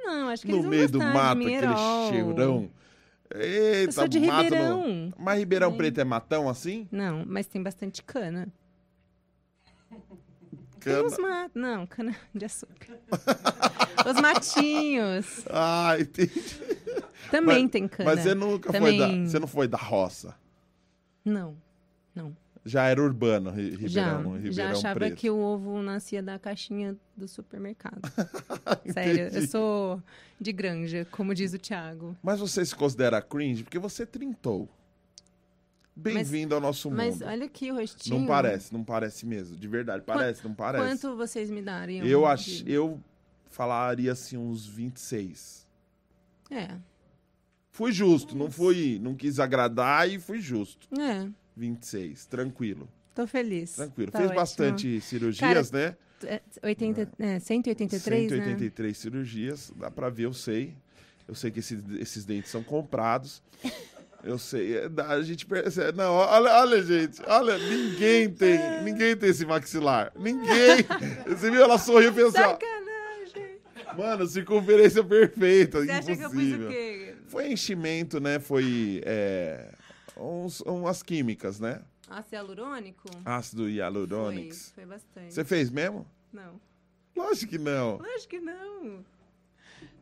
Não, 0.00 0.28
acho 0.30 0.44
que 0.44 0.50
no 0.50 0.64
meio 0.68 0.88
do 0.88 0.98
mato, 0.98 1.40
aquele 1.40 1.76
cheirão. 2.10 2.68
Eita, 3.34 3.88
Eu 3.88 3.92
sou 3.92 4.08
de 4.08 4.20
mato 4.20 4.42
Ribeirão. 4.44 4.88
No... 4.88 5.14
Mas 5.18 5.38
Ribeirão 5.38 5.70
Sim. 5.70 5.76
Preto 5.76 6.00
é 6.00 6.04
matão 6.04 6.48
assim? 6.48 6.88
Não, 6.90 7.24
mas 7.26 7.46
tem 7.46 7.62
bastante 7.62 8.02
cana. 8.02 8.48
Tem 10.80 10.92
Cana. 10.94 11.04
uns 11.04 11.18
matos. 11.18 11.52
Não, 11.54 11.86
cana 11.86 12.14
de 12.34 12.44
açúcar. 12.44 12.98
Os 14.04 14.20
matinhos. 14.20 15.44
Ah, 15.48 15.96
entendi. 15.98 16.32
Também 17.30 17.62
Mas- 17.62 17.70
tem 17.70 17.86
cana. 17.88 18.10
Mas 18.10 18.20
você 18.24 18.34
nunca 18.34 18.72
Também... 18.72 18.98
foi 18.98 19.08
da. 19.18 19.24
Você 19.30 19.38
não 19.38 19.46
foi 19.46 19.68
da 19.68 19.78
roça. 19.78 20.34
Não, 21.24 21.56
não. 22.14 22.36
Já 22.64 22.84
era 22.86 23.02
urbano, 23.02 23.50
Ri- 23.50 23.72
Já, 23.72 23.76
Ribeirão, 24.12 24.32
Ribeirão 24.34 24.52
já 24.52 24.70
achava 24.70 24.94
Preto. 25.00 25.16
que 25.16 25.28
o 25.28 25.36
ovo 25.36 25.82
nascia 25.82 26.22
da 26.22 26.38
caixinha 26.38 26.96
do 27.16 27.26
supermercado. 27.26 28.00
Sério, 28.92 29.28
eu 29.34 29.46
sou 29.48 30.00
de 30.40 30.52
granja, 30.52 31.04
como 31.10 31.34
diz 31.34 31.52
o 31.52 31.58
Thiago. 31.58 32.16
Mas 32.22 32.38
você 32.38 32.64
se 32.64 32.74
considera 32.74 33.20
cringe 33.20 33.64
porque 33.64 33.78
você 33.80 34.06
trintou. 34.06 34.68
Bem-vindo 35.94 36.54
ao 36.54 36.60
nosso 36.60 36.88
mundo. 36.88 36.96
Mas 36.98 37.20
olha 37.20 37.44
aqui 37.46 37.70
o 37.70 37.74
rostinho. 37.74 38.20
Não 38.20 38.26
parece, 38.26 38.72
não 38.72 38.82
parece 38.84 39.26
mesmo. 39.26 39.56
De 39.56 39.68
verdade, 39.68 40.02
parece, 40.06 40.42
não 40.44 40.54
parece. 40.54 40.84
Quanto 40.84 41.16
vocês 41.16 41.50
me 41.50 41.60
dariam? 41.60 42.06
Eu 42.06 42.24
acho, 42.24 42.66
eu 42.66 42.98
falaria 43.50 44.12
assim 44.12 44.36
uns 44.36 44.64
26. 44.66 45.66
É, 46.50 46.76
Fui 47.70 47.90
justo, 47.90 48.36
não 48.36 48.50
fui, 48.50 48.98
não 49.02 49.14
quis 49.14 49.40
agradar 49.40 50.08
e 50.08 50.18
fui 50.18 50.40
justo. 50.40 50.86
é. 51.00 51.28
26, 51.56 52.26
tranquilo. 52.26 52.88
Tô 53.14 53.26
feliz. 53.26 53.74
Tranquilo. 53.74 54.10
Tá 54.10 54.18
Fez 54.18 54.30
ótimo. 54.30 54.40
bastante 54.40 55.00
cirurgias, 55.00 55.70
né? 55.70 55.96
É, 56.24 56.40
80, 56.62 57.08
é, 57.18 57.38
183, 57.40 58.30
né? 58.30 58.38
183 58.38 58.96
cirurgias, 58.96 59.72
dá 59.76 59.90
pra 59.90 60.08
ver, 60.08 60.24
eu 60.24 60.32
sei. 60.32 60.74
Eu 61.26 61.34
sei 61.34 61.50
que 61.50 61.58
esses, 61.60 61.82
esses 61.98 62.24
dentes 62.24 62.50
são 62.50 62.62
comprados. 62.62 63.42
Eu 64.24 64.38
sei, 64.38 64.76
é, 64.76 64.88
a 65.08 65.20
gente 65.22 65.44
percebe. 65.44 65.98
Não, 65.98 66.12
olha, 66.14 66.52
olha, 66.60 66.82
gente, 66.82 67.20
olha, 67.26 67.58
ninguém 67.58 68.30
tem, 68.30 68.82
ninguém 68.84 69.16
tem 69.16 69.30
esse 69.30 69.44
maxilar. 69.44 70.12
Ninguém. 70.16 70.76
Você 71.26 71.50
viu? 71.50 71.60
Ela 71.62 71.76
sorriu 71.76 72.10
e 72.10 72.14
pensou, 72.14 72.30
Sacanagem. 72.32 73.58
mano, 73.98 74.26
circunferência 74.26 75.02
perfeita, 75.02 75.80
Você 75.84 75.90
acha 75.90 76.16
que 76.16 76.22
eu 76.22 76.30
fiz 76.30 76.38
impossível. 76.38 76.68
o 76.68 76.70
quê? 76.70 77.14
Foi 77.26 77.50
enchimento, 77.52 78.20
né? 78.20 78.38
Foi 78.38 79.02
é, 79.04 79.72
uns, 80.16 80.60
umas 80.62 81.02
químicas, 81.02 81.58
né? 81.60 81.82
Ácido 82.08 82.34
hialurônico? 82.36 83.08
Ácido 83.24 83.62
Foi, 83.62 83.72
hialurônico. 83.72 84.54
foi 84.54 84.84
bastante. 84.86 85.32
Você 85.34 85.44
fez 85.44 85.70
mesmo? 85.70 86.06
Não. 86.32 86.60
Lógico 87.16 87.50
que 87.52 87.58
não. 87.58 87.98
Lógico 87.98 88.28
que 88.30 88.40
não. 88.40 89.04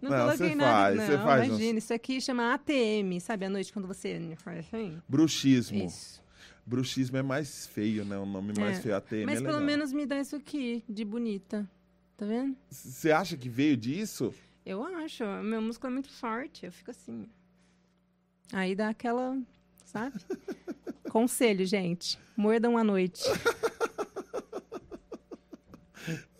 Não, 0.02 0.10
Não, 0.10 0.18
coloquei 0.26 0.48
você 0.48 0.54
nada. 0.54 0.70
faz, 0.72 0.96
não, 0.96 1.06
você 1.06 1.18
faz 1.24 1.42
uns- 1.42 1.48
imagina. 1.48 1.78
Isso 1.78 1.92
aqui 1.94 2.20
chama 2.20 2.54
ATM, 2.54 3.20
sabe? 3.20 3.44
À 3.44 3.50
noite 3.50 3.72
quando 3.72 3.86
você 3.86 4.34
faz 4.38 4.58
assim? 4.60 5.00
Bruxismo. 5.08 5.84
Isso. 5.84 6.20
Bruxismo 6.66 7.16
é 7.16 7.22
mais 7.22 7.66
feio, 7.66 8.04
né? 8.04 8.16
O 8.16 8.24
nome 8.26 8.52
mais 8.58 8.78
É, 8.78 8.82
feio. 8.82 8.96
ATM 8.96 9.26
Mas 9.26 9.38
é 9.38 9.42
pelo 9.42 9.54
legal. 9.54 9.66
menos 9.66 9.92
me 9.92 10.06
dá 10.06 10.18
isso 10.20 10.36
aqui, 10.36 10.82
de 10.88 11.04
bonita. 11.04 11.68
Tá 12.16 12.24
vendo? 12.26 12.56
Você 12.70 13.10
acha 13.10 13.36
que 13.36 13.48
veio 13.48 13.76
disso? 13.76 14.32
Eu 14.64 14.82
acho. 14.84 15.24
Meu 15.42 15.60
músculo 15.60 15.90
é 15.90 15.94
muito 15.94 16.10
forte. 16.10 16.66
Eu 16.66 16.72
fico 16.72 16.90
assim. 16.90 17.26
Aí 18.52 18.74
dá 18.74 18.88
aquela. 18.90 19.38
Sabe? 19.90 20.20
Conselho, 21.10 21.66
gente. 21.66 22.16
Mordam 22.36 22.78
à 22.78 22.84
noite. 22.84 23.24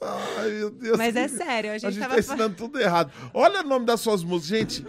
Ai, 0.01 0.51
meu 0.51 0.71
Deus. 0.71 0.97
Mas 0.97 1.17
é 1.17 1.29
sério, 1.29 1.71
a 1.71 1.75
A 1.75 1.79
gente, 1.79 1.93
gente 1.95 2.01
tava. 2.03 2.15
tá 2.15 2.21
ensinando 2.21 2.55
tudo 2.57 2.81
errado. 2.81 3.13
Olha 3.35 3.61
o 3.61 3.65
nome 3.65 3.85
das 3.85 4.01
suas 4.01 4.23
músicas, 4.23 4.59
gente. 4.59 4.87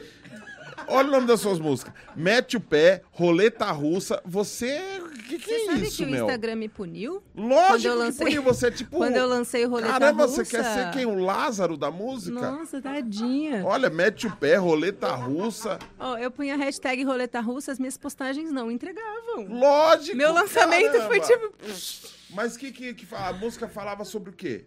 Olha 0.88 1.07
o 1.07 1.12
nome 1.12 1.28
das 1.28 1.39
suas 1.41 1.59
músicas. 1.59 1.93
Mete 2.16 2.55
o 2.55 2.62
pé, 2.62 3.01
roleta 3.12 3.70
russa. 3.72 4.22
Você. 4.26 5.00
O 5.36 5.39
que, 5.39 5.45
que 5.45 5.49
Você 5.49 5.61
é 5.61 5.65
sabe 5.65 5.88
isso, 5.88 5.97
que 5.97 6.03
o 6.03 6.07
meu? 6.07 6.25
Instagram 6.25 6.55
me 6.55 6.67
puniu? 6.69 7.23
Lógico 7.36 7.67
Quando 7.67 7.86
eu 7.86 7.91
que 7.93 7.97
lancei- 7.97 8.25
puniu. 8.27 8.43
Você 8.43 8.67
é 8.67 8.71
tipo. 8.71 8.97
Quando 8.97 9.15
eu 9.15 9.27
lancei 9.27 9.65
o 9.65 9.69
roleta 9.69 9.93
Caramba, 9.93 10.23
russa. 10.25 10.43
você 10.45 10.57
quer 10.57 10.63
ser 10.63 10.91
quem? 10.91 11.05
O 11.05 11.15
Lázaro 11.15 11.77
da 11.77 11.89
música? 11.91 12.39
Nossa, 12.51 12.82
tadinha. 12.82 13.63
Olha, 13.65 13.89
mete 13.89 14.27
o 14.27 14.36
pé, 14.36 14.55
roleta 14.55 15.07
russa. 15.15 15.79
Ó, 15.99 16.17
eu 16.17 16.29
punha 16.32 16.55
a 16.55 16.57
hashtag 16.57 17.03
roleta 17.03 17.39
russa, 17.39 17.71
as 17.71 17.79
minhas 17.79 17.97
postagens 17.97 18.51
não 18.51 18.69
entregavam. 18.71 19.47
Lógico. 19.49 20.17
Meu 20.17 20.34
lançamento 20.34 20.91
caramba. 20.91 21.07
foi 21.07 21.19
tipo 21.21 21.53
Mas 22.34 22.55
que, 22.57 22.71
que, 22.71 22.93
que 22.93 23.07
a 23.15 23.34
música 23.34 23.67
falava 23.67 24.03
sobre 24.05 24.29
o 24.29 24.34
quê? 24.34 24.65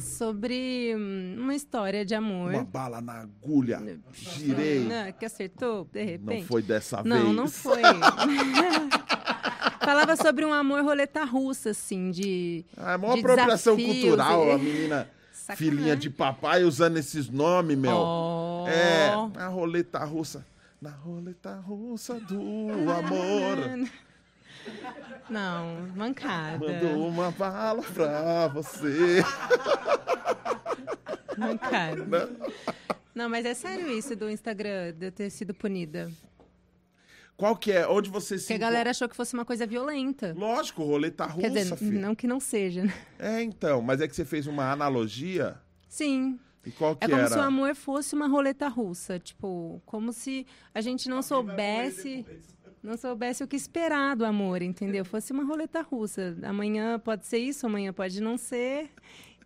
Sobre 0.00 0.94
hum, 0.96 1.36
uma 1.38 1.54
história 1.54 2.04
de 2.04 2.14
amor. 2.14 2.52
Uma 2.54 2.64
bala 2.64 3.00
na 3.00 3.20
agulha. 3.20 3.80
Girei. 4.12 4.80
Não, 4.80 5.12
que 5.12 5.24
acertou, 5.24 5.84
de 5.92 6.02
repente. 6.04 6.40
Não 6.40 6.46
foi 6.46 6.62
dessa 6.62 7.02
Não, 7.02 7.24
vez. 7.24 7.36
não 7.36 7.48
foi. 7.48 7.82
Falava 9.84 10.16
sobre 10.16 10.44
um 10.44 10.52
amor 10.52 10.82
roleta 10.84 11.24
russa, 11.24 11.70
assim, 11.70 12.10
de. 12.10 12.64
Ah, 12.76 12.92
é 12.92 12.96
uma 12.96 13.14
de 13.14 13.20
apropriação 13.20 13.76
desafios, 13.76 14.02
cultural, 14.04 14.44
e- 14.46 14.50
a 14.52 14.58
menina 14.58 15.10
Sacanagem. 15.32 15.56
filhinha 15.70 15.96
de 15.96 16.10
papai 16.10 16.64
usando 16.64 16.96
esses 16.98 17.28
nomes, 17.28 17.76
meu. 17.78 17.96
Oh. 17.96 18.66
É, 18.68 19.08
a 19.40 19.46
roleta 19.48 20.04
russa. 20.04 20.44
Na 20.80 20.90
roleta 20.90 21.54
russa 21.56 22.14
do 22.20 22.36
amor. 22.90 23.88
Não, 25.30 25.88
mancada. 25.94 26.58
Mandou 26.58 27.08
uma 27.08 27.30
bala 27.30 27.82
pra 27.82 28.48
você. 28.48 29.22
Mancada. 31.36 32.30
Não, 33.14 33.28
mas 33.28 33.44
é 33.44 33.54
sério 33.54 33.90
isso 33.90 34.14
do 34.16 34.28
Instagram, 34.30 34.92
de 34.92 35.06
eu 35.06 35.12
ter 35.12 35.30
sido 35.30 35.52
punida. 35.54 36.10
Qual 37.36 37.54
que 37.56 37.70
é? 37.70 37.86
Onde 37.86 38.10
você 38.10 38.36
se. 38.36 38.44
Porque 38.44 38.54
a 38.54 38.58
galera 38.58 38.90
achou 38.90 39.08
que 39.08 39.14
fosse 39.14 39.34
uma 39.34 39.44
coisa 39.44 39.64
violenta. 39.66 40.34
Lógico, 40.36 40.82
roleta 40.82 41.24
russa, 41.24 41.40
Quer 41.40 41.50
dizer, 41.50 41.76
filho. 41.76 42.00
não 42.00 42.14
que 42.14 42.26
não 42.26 42.40
seja, 42.40 42.82
né? 42.84 42.92
É, 43.18 43.42
então. 43.42 43.80
Mas 43.80 44.00
é 44.00 44.08
que 44.08 44.16
você 44.16 44.24
fez 44.24 44.46
uma 44.48 44.72
analogia. 44.72 45.56
Sim. 45.88 46.38
E 46.66 46.72
qual 46.72 46.96
que 46.96 47.04
É 47.04 47.08
como 47.08 47.20
era? 47.20 47.28
se 47.30 47.38
o 47.38 47.40
amor 47.42 47.74
fosse 47.76 48.14
uma 48.16 48.26
roleta 48.26 48.66
russa. 48.66 49.20
Tipo, 49.20 49.80
como 49.86 50.12
se 50.12 50.44
a 50.74 50.80
gente 50.80 51.08
não 51.08 51.22
soubesse. 51.22 52.26
Não 52.82 52.96
soubesse 52.96 53.42
o 53.42 53.46
que 53.48 53.56
esperar 53.56 54.14
do 54.16 54.24
amor, 54.24 54.62
entendeu? 54.62 55.04
Fosse 55.04 55.32
uma 55.32 55.44
roleta 55.44 55.82
russa. 55.82 56.36
Amanhã 56.42 56.98
pode 56.98 57.26
ser 57.26 57.38
isso, 57.38 57.66
amanhã 57.66 57.92
pode 57.92 58.20
não 58.20 58.36
ser. 58.38 58.90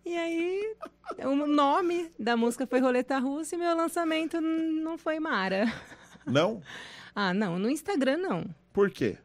E 0.05 0.15
aí, 0.17 0.75
o 1.19 1.35
nome 1.47 2.11
da 2.19 2.35
música 2.35 2.67
foi 2.67 2.79
Roleta 2.81 3.17
Russa 3.19 3.55
e 3.55 3.57
meu 3.57 3.73
lançamento 3.75 4.41
não 4.41 4.97
foi 4.97 5.19
Mara. 5.19 5.65
Não? 6.25 6.61
Ah, 7.15 7.31
não, 7.31 7.59
no 7.59 7.69
Instagram 7.69 8.17
não. 8.17 8.55
Por 8.73 8.89
quê? 8.89 9.17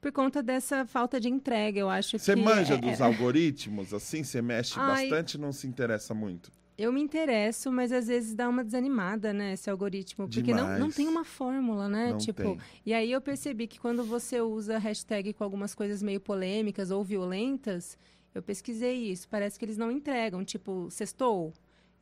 Por 0.00 0.10
conta 0.10 0.42
dessa 0.42 0.84
falta 0.84 1.20
de 1.20 1.28
entrega, 1.28 1.78
eu 1.78 1.88
acho 1.88 2.18
Você 2.18 2.34
que. 2.34 2.40
manja 2.42 2.74
é- 2.74 2.76
dos 2.76 2.98
é- 2.98 3.04
algoritmos, 3.04 3.94
assim? 3.94 4.24
Você 4.24 4.42
mexe 4.42 4.74
Ai. 4.76 5.08
bastante 5.08 5.34
e 5.34 5.38
não 5.38 5.52
se 5.52 5.64
interessa 5.68 6.12
muito? 6.12 6.50
Eu 6.76 6.92
me 6.92 7.00
interesso, 7.00 7.70
mas 7.70 7.92
às 7.92 8.08
vezes 8.08 8.34
dá 8.34 8.48
uma 8.48 8.64
desanimada, 8.64 9.32
né, 9.32 9.52
esse 9.52 9.70
algoritmo. 9.70 10.28
Porque 10.28 10.52
não, 10.52 10.76
não 10.78 10.90
tem 10.90 11.06
uma 11.06 11.24
fórmula, 11.24 11.88
né? 11.88 12.10
Não 12.10 12.18
tipo, 12.18 12.42
tem. 12.42 12.58
e 12.84 12.92
aí 12.92 13.12
eu 13.12 13.20
percebi 13.20 13.68
que 13.68 13.78
quando 13.78 14.02
você 14.02 14.40
usa 14.40 14.76
hashtag 14.78 15.32
com 15.34 15.44
algumas 15.44 15.72
coisas 15.72 16.02
meio 16.02 16.20
polêmicas 16.20 16.90
ou 16.90 17.04
violentas, 17.04 17.96
eu 18.34 18.42
pesquisei 18.42 19.10
isso. 19.10 19.28
Parece 19.28 19.56
que 19.56 19.64
eles 19.64 19.76
não 19.76 19.90
entregam. 19.90 20.44
Tipo, 20.44 20.88
sextou. 20.90 21.52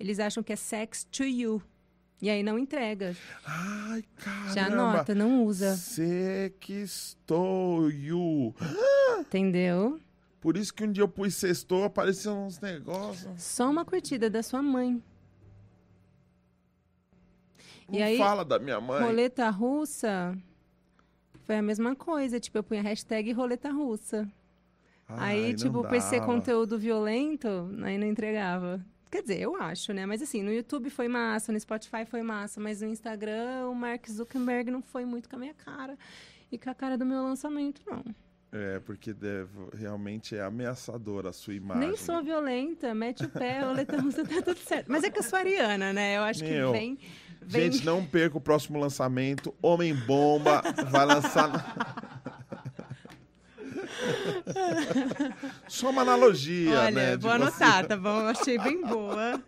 Eles 0.00 0.18
acham 0.18 0.42
que 0.42 0.52
é 0.52 0.56
sex 0.56 1.04
to 1.04 1.24
you. 1.24 1.62
E 2.20 2.30
aí 2.30 2.42
não 2.42 2.58
entrega. 2.58 3.14
Ai, 3.44 4.02
caramba. 4.16 4.54
Já 4.54 4.66
anota, 4.66 5.14
não 5.14 5.44
usa. 5.44 5.76
Sextou 5.76 7.10
you. 7.90 8.54
Entendeu? 9.20 10.00
Por 10.42 10.56
isso 10.56 10.74
que 10.74 10.82
um 10.82 10.90
dia 10.90 11.04
eu 11.04 11.08
pus 11.08 11.36
sextou, 11.36 11.84
apareceu 11.84 12.32
uns 12.32 12.58
negócios. 12.58 13.40
Só 13.40 13.70
uma 13.70 13.84
curtida 13.84 14.28
da 14.28 14.42
sua 14.42 14.60
mãe. 14.60 15.00
Não 17.88 17.98
E 17.98 18.02
aí, 18.02 18.18
fala 18.18 18.44
da 18.44 18.58
minha 18.58 18.80
mãe. 18.80 19.04
Roleta 19.04 19.48
russa 19.50 20.36
foi 21.44 21.58
a 21.58 21.62
mesma 21.62 21.94
coisa. 21.94 22.40
Tipo, 22.40 22.58
eu 22.58 22.64
punha 22.64 22.82
hashtag 22.82 23.30
roleta 23.30 23.70
russa. 23.70 24.28
Ai, 25.06 25.44
aí, 25.44 25.54
tipo, 25.54 25.84
por 25.84 26.00
ser 26.00 26.20
conteúdo 26.22 26.76
violento, 26.76 27.48
aí 27.84 27.96
não 27.96 28.06
entregava. 28.08 28.84
Quer 29.12 29.22
dizer, 29.22 29.40
eu 29.40 29.54
acho, 29.54 29.92
né? 29.92 30.06
Mas 30.06 30.22
assim, 30.22 30.42
no 30.42 30.52
YouTube 30.52 30.90
foi 30.90 31.06
massa, 31.06 31.52
no 31.52 31.60
Spotify 31.60 32.04
foi 32.04 32.22
massa, 32.22 32.60
mas 32.60 32.80
no 32.80 32.88
Instagram 32.88 33.68
o 33.68 33.74
Mark 33.76 34.08
Zuckerberg 34.08 34.72
não 34.72 34.82
foi 34.82 35.04
muito 35.04 35.28
com 35.28 35.36
a 35.36 35.38
minha 35.38 35.54
cara. 35.54 35.96
e 36.50 36.58
com 36.58 36.68
a 36.68 36.74
cara 36.74 36.98
do 36.98 37.06
meu 37.06 37.22
lançamento, 37.22 37.80
não. 37.86 38.02
É, 38.54 38.80
porque 38.80 39.14
deve- 39.14 39.48
realmente 39.74 40.36
é 40.36 40.42
ameaçadora 40.42 41.30
a 41.30 41.32
sua 41.32 41.54
imagem. 41.54 41.88
Nem 41.88 41.96
sou 41.96 42.22
violenta, 42.22 42.94
mete 42.94 43.24
o 43.24 43.28
pé, 43.30 43.66
o 43.66 43.72
letão, 43.72 44.02
você 44.02 44.22
tá 44.24 44.42
tudo 44.42 44.58
certo. 44.58 44.86
Mas 44.92 45.02
é 45.04 45.10
que 45.10 45.18
eu 45.18 45.22
sou 45.22 45.38
ariana, 45.38 45.90
né? 45.92 46.18
Eu 46.18 46.22
acho 46.22 46.44
Meu, 46.44 46.70
que 46.70 46.78
vem. 46.78 46.98
vem... 47.40 47.72
Gente, 47.72 47.86
não 47.86 48.04
perca 48.04 48.36
o 48.36 48.40
próximo 48.42 48.78
lançamento. 48.78 49.54
Homem 49.62 49.94
Bomba 49.94 50.60
vai 50.90 51.06
lançar. 51.06 51.50
Só 55.66 55.88
uma 55.90 56.02
analogia, 56.02 56.78
Olha, 56.78 56.90
né? 56.90 57.16
vou 57.16 57.30
anotar, 57.30 57.86
tá 57.86 57.96
bom? 57.96 58.20
Eu 58.20 58.28
achei 58.28 58.58
bem 58.58 58.82
boa. 58.82 59.42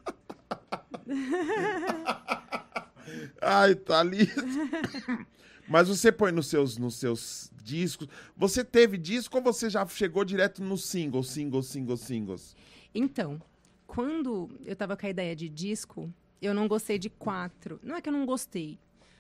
Ai, 3.43 3.75
tá 3.75 4.01
ali. 4.01 4.31
Mas 5.69 5.89
você 5.89 6.13
põe 6.13 6.31
nos 6.31 6.47
seus, 6.47 6.77
nos 6.77 6.97
seus 6.97 7.51
discos. 7.63 8.09
Você 8.37 8.65
teve 8.65 8.99
disco 8.99 9.39
ou 9.39 9.43
você 9.43 9.71
já 9.71 9.87
chegou 9.87 10.25
direto 10.25 10.63
no 10.63 10.77
single, 10.77 11.23
single, 11.23 11.63
single, 11.63 11.97
singles? 11.97 12.57
Então, 12.95 13.41
quando 13.87 14.51
eu 14.65 14.77
tava 14.77 14.97
com 14.97 15.07
a 15.07 15.11
ideia 15.11 15.35
de 15.35 15.49
disco, 15.49 16.13
eu 16.41 16.53
não 16.53 16.69
gostei 16.69 16.99
de 16.99 17.09
quatro. 17.09 17.81
Não 17.83 17.97
é 17.97 18.01
que 18.01 18.09
eu 18.09 18.13
não 18.13 18.27
gostei. 18.27 18.79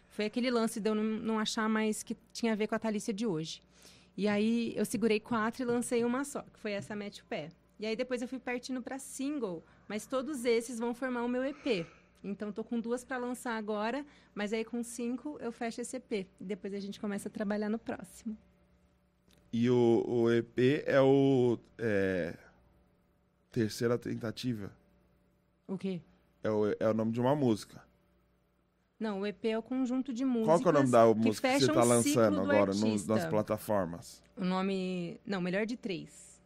Foi 0.08 0.26
aquele 0.26 0.50
lance 0.50 0.80
de 0.80 0.88
eu 0.88 0.94
não, 0.94 1.02
não 1.02 1.38
achar 1.38 1.68
mais 1.68 2.02
que 2.02 2.16
tinha 2.32 2.52
a 2.52 2.56
ver 2.56 2.68
com 2.68 2.74
a 2.74 2.78
Thalícia 2.78 3.12
de 3.12 3.26
hoje. 3.26 3.62
E 4.16 4.28
aí 4.28 4.72
eu 4.76 4.84
segurei 4.84 5.18
quatro 5.18 5.62
e 5.62 5.64
lancei 5.64 6.04
uma 6.04 6.24
só, 6.24 6.42
que 6.42 6.60
foi 6.60 6.72
essa 6.72 6.94
Mete 6.94 7.22
o 7.22 7.24
Pé. 7.24 7.48
E 7.80 7.86
aí 7.86 7.96
depois 7.96 8.22
eu 8.22 8.28
fui 8.28 8.38
partindo 8.38 8.80
para 8.80 8.98
single, 8.98 9.64
mas 9.88 10.06
todos 10.06 10.44
esses 10.44 10.78
vão 10.78 10.94
formar 10.94 11.24
o 11.24 11.28
meu 11.28 11.42
EP. 11.42 11.84
Então 12.24 12.50
tô 12.50 12.64
com 12.64 12.80
duas 12.80 13.04
para 13.04 13.18
lançar 13.18 13.56
agora, 13.56 14.04
mas 14.34 14.52
aí 14.52 14.64
com 14.64 14.82
cinco 14.82 15.36
eu 15.40 15.52
fecho 15.52 15.82
esse 15.82 15.96
EP. 15.96 16.26
Depois 16.40 16.72
a 16.72 16.80
gente 16.80 16.98
começa 16.98 17.28
a 17.28 17.30
trabalhar 17.30 17.68
no 17.68 17.78
próximo. 17.78 18.36
E 19.52 19.70
o, 19.70 20.04
o 20.06 20.32
EP 20.32 20.82
é 20.86 21.00
o. 21.00 21.58
é, 21.78 22.36
terceira 23.52 23.96
tentativa. 23.96 24.72
O 25.68 25.78
quê? 25.78 26.00
É 26.42 26.50
o, 26.50 26.74
é 26.80 26.88
o 26.88 26.94
nome 26.94 27.12
de 27.12 27.20
uma 27.20 27.36
música. 27.36 27.80
Não, 28.98 29.20
o 29.20 29.26
EP 29.26 29.44
é 29.44 29.58
o 29.58 29.62
conjunto 29.62 30.12
de 30.12 30.24
músicas 30.24 30.46
Qual 30.46 30.60
que 30.60 30.66
é 30.66 30.70
o 30.70 30.72
nome 30.72 30.90
da 30.90 31.14
música 31.14 31.48
que 31.52 31.60
você 31.60 31.66
tá 31.66 31.72
ciclo 31.72 31.88
lançando 31.88 32.34
do 32.36 32.50
agora 32.50 32.72
nas 32.74 33.26
plataformas? 33.26 34.22
O 34.36 34.44
nome. 34.44 35.20
Não, 35.26 35.40
melhor 35.40 35.66
de 35.66 35.76
três. 35.76 36.40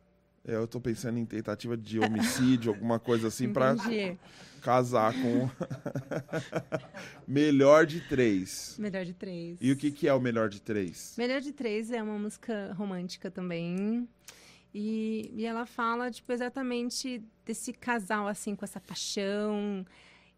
É, 0.44 0.54
Eu 0.54 0.66
tô 0.66 0.80
pensando 0.80 1.18
em 1.18 1.24
tentativa 1.24 1.76
de 1.76 1.98
homicídio, 1.98 2.72
alguma 2.72 2.98
coisa 2.98 3.28
assim, 3.28 3.52
pra 3.52 3.74
Entendi. 3.74 4.18
Casar 4.58 5.14
com. 5.14 5.48
melhor 7.26 7.86
de 7.86 8.00
três. 8.00 8.76
Melhor 8.78 9.04
de 9.04 9.14
três. 9.14 9.58
E 9.60 9.72
o 9.72 9.76
que, 9.76 9.90
que 9.90 10.08
é 10.08 10.14
o 10.14 10.20
melhor 10.20 10.48
de 10.48 10.60
três? 10.60 11.14
Melhor 11.16 11.40
de 11.40 11.52
três 11.52 11.90
é 11.90 12.02
uma 12.02 12.18
música 12.18 12.72
romântica 12.74 13.30
também. 13.30 14.08
E, 14.72 15.30
e 15.34 15.46
ela 15.46 15.64
fala, 15.66 16.10
tipo, 16.10 16.32
exatamente 16.32 17.22
desse 17.44 17.72
casal, 17.72 18.28
assim, 18.28 18.54
com 18.54 18.64
essa 18.64 18.80
paixão. 18.80 19.84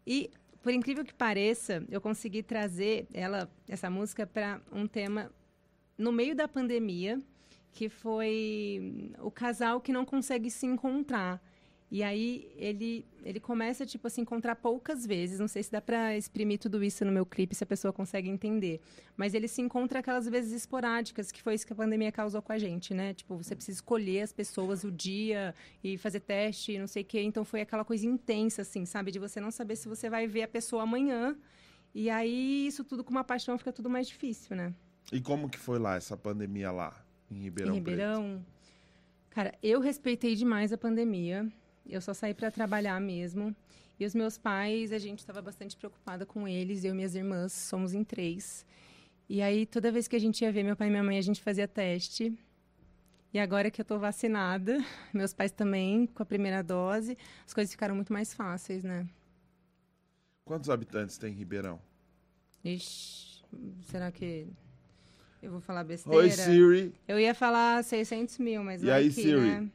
E, 0.05 0.31
por 0.61 0.71
incrível 0.73 1.03
que 1.03 1.13
pareça, 1.13 1.83
eu 1.89 1.99
consegui 1.99 2.41
trazer 2.41 3.07
ela, 3.13 3.49
essa 3.67 3.89
música, 3.89 4.25
para 4.25 4.61
um 4.71 4.87
tema 4.87 5.31
no 5.97 6.11
meio 6.11 6.35
da 6.35 6.47
pandemia, 6.47 7.21
que 7.71 7.89
foi 7.89 9.11
o 9.19 9.31
casal 9.31 9.79
que 9.81 9.93
não 9.93 10.05
consegue 10.05 10.49
se 10.49 10.65
encontrar. 10.65 11.41
E 11.91 12.03
aí 12.03 12.49
ele, 12.55 13.05
ele 13.21 13.41
começa, 13.41 13.85
tipo, 13.85 14.07
a 14.07 14.09
se 14.09 14.21
encontrar 14.21 14.55
poucas 14.55 15.05
vezes. 15.05 15.39
Não 15.39 15.47
sei 15.49 15.61
se 15.61 15.69
dá 15.69 15.81
para 15.81 16.15
exprimir 16.15 16.57
tudo 16.57 16.81
isso 16.81 17.03
no 17.03 17.11
meu 17.11 17.25
clipe, 17.25 17.53
se 17.53 17.65
a 17.65 17.67
pessoa 17.67 17.91
consegue 17.91 18.29
entender. 18.29 18.79
Mas 19.17 19.33
ele 19.33 19.45
se 19.45 19.61
encontra 19.61 19.99
aquelas 19.99 20.25
vezes 20.25 20.53
esporádicas, 20.53 21.33
que 21.33 21.41
foi 21.41 21.53
isso 21.53 21.67
que 21.67 21.73
a 21.73 21.75
pandemia 21.75 22.09
causou 22.09 22.41
com 22.41 22.53
a 22.53 22.57
gente, 22.57 22.93
né? 22.93 23.13
Tipo, 23.13 23.35
você 23.35 23.53
precisa 23.53 23.75
escolher 23.75 24.21
as 24.21 24.31
pessoas, 24.31 24.85
o 24.85 24.91
dia, 24.91 25.53
e 25.83 25.97
fazer 25.97 26.21
teste, 26.21 26.79
não 26.79 26.87
sei 26.87 27.03
o 27.03 27.05
quê. 27.05 27.23
Então 27.23 27.43
foi 27.43 27.59
aquela 27.59 27.83
coisa 27.83 28.07
intensa, 28.07 28.61
assim, 28.61 28.85
sabe? 28.85 29.11
De 29.11 29.19
você 29.19 29.41
não 29.41 29.51
saber 29.51 29.75
se 29.75 29.89
você 29.89 30.09
vai 30.09 30.27
ver 30.27 30.43
a 30.43 30.47
pessoa 30.47 30.83
amanhã. 30.83 31.35
E 31.93 32.09
aí, 32.09 32.67
isso 32.67 32.85
tudo 32.85 33.03
com 33.03 33.11
uma 33.11 33.25
paixão 33.25 33.57
fica 33.57 33.73
tudo 33.73 33.89
mais 33.89 34.07
difícil, 34.07 34.55
né? 34.55 34.73
E 35.11 35.19
como 35.19 35.49
que 35.49 35.59
foi 35.59 35.77
lá, 35.77 35.97
essa 35.97 36.15
pandemia 36.15 36.71
lá, 36.71 36.95
em 37.29 37.35
Ribeirão, 37.41 37.73
em 37.73 37.75
Ribeirão. 37.75 38.45
Cara, 39.29 39.53
eu 39.61 39.81
respeitei 39.81 40.35
demais 40.35 40.71
a 40.71 40.77
pandemia. 40.77 41.51
Eu 41.87 42.01
só 42.01 42.13
saí 42.13 42.33
para 42.33 42.51
trabalhar 42.51 42.99
mesmo. 42.99 43.55
E 43.99 44.05
os 44.05 44.15
meus 44.15 44.37
pais, 44.37 44.91
a 44.91 44.97
gente 44.97 45.19
estava 45.19 45.41
bastante 45.41 45.75
preocupada 45.75 46.25
com 46.25 46.47
eles. 46.47 46.83
Eu 46.83 46.93
e 46.93 46.95
minhas 46.95 47.15
irmãs, 47.15 47.51
somos 47.53 47.93
em 47.93 48.03
três. 48.03 48.65
E 49.29 49.41
aí, 49.41 49.65
toda 49.65 49.91
vez 49.91 50.07
que 50.07 50.15
a 50.15 50.19
gente 50.19 50.41
ia 50.41 50.51
ver 50.51 50.63
meu 50.63 50.75
pai 50.75 50.87
e 50.87 50.89
minha 50.91 51.03
mãe, 51.03 51.17
a 51.17 51.21
gente 51.21 51.41
fazia 51.41 51.67
teste. 51.67 52.37
E 53.33 53.39
agora 53.39 53.71
que 53.71 53.79
eu 53.79 53.85
tô 53.85 53.97
vacinada, 53.97 54.77
meus 55.13 55.33
pais 55.33 55.51
também, 55.51 56.05
com 56.07 56.21
a 56.21 56.25
primeira 56.25 56.61
dose, 56.61 57.17
as 57.45 57.53
coisas 57.53 57.71
ficaram 57.71 57.95
muito 57.95 58.11
mais 58.11 58.33
fáceis, 58.33 58.83
né? 58.83 59.07
Quantos 60.43 60.69
habitantes 60.69 61.17
tem 61.17 61.31
em 61.31 61.35
Ribeirão? 61.35 61.79
Ixi, 62.63 63.43
será 63.83 64.11
que 64.11 64.47
eu 65.41 65.51
vou 65.51 65.61
falar 65.61 65.83
besteira? 65.83 66.17
Oi, 66.17 66.29
Siri. 66.29 66.93
Eu 67.07 67.19
ia 67.19 67.33
falar 67.33 67.83
600 67.83 68.37
mil, 68.39 68.63
mas 68.63 68.83
E 68.83 68.87
vai 68.87 68.95
aí, 69.03 69.07
que, 69.07 69.13
Siri? 69.21 69.39
né? 69.39 69.69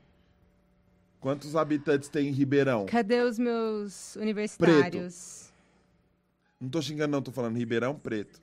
Quantos 1.20 1.56
habitantes 1.56 2.08
tem 2.08 2.28
em 2.28 2.32
Ribeirão? 2.32 2.86
Cadê 2.86 3.20
os 3.22 3.38
meus 3.38 4.16
universitários? 4.16 5.52
Não 6.60 6.68
tô 6.68 6.80
xingando, 6.80 7.12
não, 7.12 7.22
tô 7.22 7.32
falando 7.32 7.56
Ribeirão 7.56 7.98
Preto. 7.98 8.40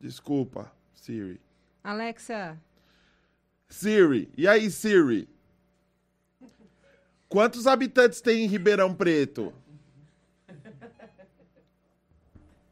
Desculpa, 0.00 0.70
Siri. 0.94 1.40
Alexa, 1.82 2.60
Siri. 3.68 4.30
E 4.36 4.46
aí, 4.46 4.70
Siri? 4.70 5.28
Quantos 7.28 7.66
habitantes 7.66 8.20
tem 8.20 8.44
em 8.44 8.46
Ribeirão 8.46 8.94
Preto? 8.94 9.52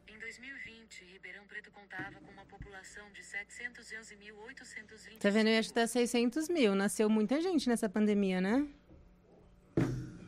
Em 0.07 0.17
2020, 0.19 1.05
Ribeirão 1.11 1.45
Preto 1.47 1.71
contava 1.71 2.19
com 2.19 2.31
uma 2.31 2.45
população 2.45 3.11
de 3.11 3.23
711.820. 3.51 5.17
tá 5.19 5.29
vendo? 5.29 5.47
Eu 5.49 5.59
acho 5.59 5.69
que 5.69 5.73
tá 5.75 5.85
600 5.87 6.49
mil. 6.49 6.73
Nasceu 6.75 7.09
muita 7.09 7.41
gente 7.41 7.67
nessa 7.69 7.87
pandemia, 7.89 8.39
né? 8.41 8.65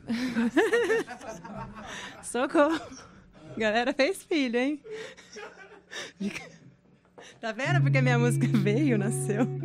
Socorro. 2.22 2.78
Galera 3.56 3.92
fez 3.94 4.22
filho, 4.24 4.58
hein? 4.58 4.80
Tá 7.40 7.52
vendo? 7.52 7.80
Porque 7.82 8.00
minha 8.00 8.18
música 8.18 8.46
veio, 8.48 8.98
nasceu. 8.98 9.46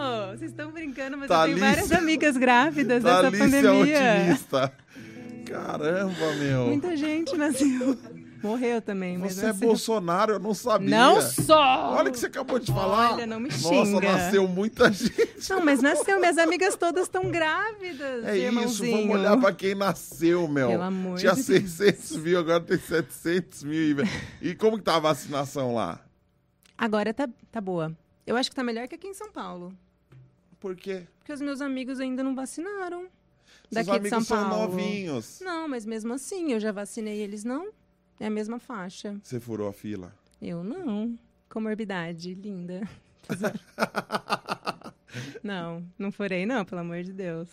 Oh, 0.00 0.28
vocês 0.36 0.52
estão 0.52 0.70
brincando, 0.70 1.16
mas 1.18 1.28
eu 1.28 1.36
Thalícia- 1.36 1.60
tenho 1.60 1.74
várias 1.74 1.90
amigas 1.92 2.36
grávidas 2.36 3.02
dessa 3.02 3.22
Thalícia 3.22 3.44
pandemia. 3.46 4.20
otimista. 4.22 4.72
Caramba, 5.44 6.34
meu. 6.38 6.66
Muita 6.66 6.96
gente 6.96 7.36
nasceu. 7.36 7.98
Morreu 8.42 8.80
também, 8.80 9.18
mas 9.18 9.34
Você 9.34 9.40
é 9.40 9.48
nasceu. 9.48 9.66
Bolsonaro, 9.68 10.32
eu 10.34 10.38
não 10.38 10.54
sabia. 10.54 10.88
Não 10.88 11.20
só! 11.20 11.94
Olha 11.96 12.08
o 12.08 12.12
que 12.12 12.18
você 12.18 12.26
acabou 12.26 12.58
de 12.58 12.70
falar. 12.72 13.12
Olha, 13.14 13.26
não 13.26 13.40
me 13.40 13.48
Nossa, 13.48 13.68
xinga. 13.68 14.00
nasceu 14.12 14.46
muita 14.48 14.90
gente. 14.92 15.50
Não, 15.50 15.64
mas 15.64 15.82
nasceu. 15.82 16.18
Minhas 16.20 16.38
amigas 16.38 16.76
todas 16.76 17.04
estão 17.04 17.30
grávidas, 17.30 18.24
É 18.24 18.38
isso, 18.38 18.84
vamos 18.84 19.10
olhar 19.16 19.36
pra 19.40 19.52
quem 19.52 19.74
nasceu, 19.74 20.46
meu. 20.48 20.68
Pelo 20.68 20.82
amor 20.82 21.18
Tinha 21.18 21.32
de 21.34 21.42
600 21.42 22.16
mil, 22.18 22.38
agora 22.38 22.60
tem 22.60 22.78
700 22.78 23.64
mil. 23.64 23.96
E 24.40 24.54
como 24.54 24.78
que 24.78 24.84
tá 24.84 24.96
a 24.96 25.00
vacinação 25.00 25.74
lá? 25.74 26.00
Agora 26.76 27.12
tá, 27.12 27.28
tá 27.50 27.60
boa. 27.60 27.96
Eu 28.26 28.36
acho 28.36 28.50
que 28.50 28.56
tá 28.56 28.62
melhor 28.62 28.86
que 28.86 28.94
aqui 28.94 29.08
em 29.08 29.14
São 29.14 29.32
Paulo. 29.32 29.72
Por 30.60 30.76
quê? 30.76 31.02
Porque 31.18 31.32
os 31.32 31.40
meus 31.40 31.60
amigos 31.60 31.98
ainda 32.00 32.22
não 32.22 32.34
vacinaram. 32.34 33.06
Seus 33.72 33.86
Daqui 33.86 33.98
de 34.00 34.08
São 34.08 34.18
amigos 34.18 34.28
são 34.28 34.48
Paulo. 34.50 34.62
novinhos. 34.68 35.40
Não, 35.40 35.68
mas 35.68 35.84
mesmo 35.84 36.12
assim, 36.14 36.52
eu 36.52 36.60
já 36.60 36.72
vacinei 36.72 37.18
eles, 37.18 37.44
não. 37.44 37.68
É 38.20 38.26
a 38.26 38.30
mesma 38.30 38.58
faixa. 38.58 39.18
Você 39.22 39.38
furou 39.38 39.68
a 39.68 39.72
fila. 39.72 40.12
Eu 40.40 40.64
não. 40.64 41.16
Comorbidade, 41.48 42.34
linda. 42.34 42.88
não, 45.42 45.84
não 45.98 46.12
furei, 46.12 46.46
não, 46.46 46.64
pelo 46.64 46.80
amor 46.80 47.02
de 47.02 47.12
Deus. 47.12 47.48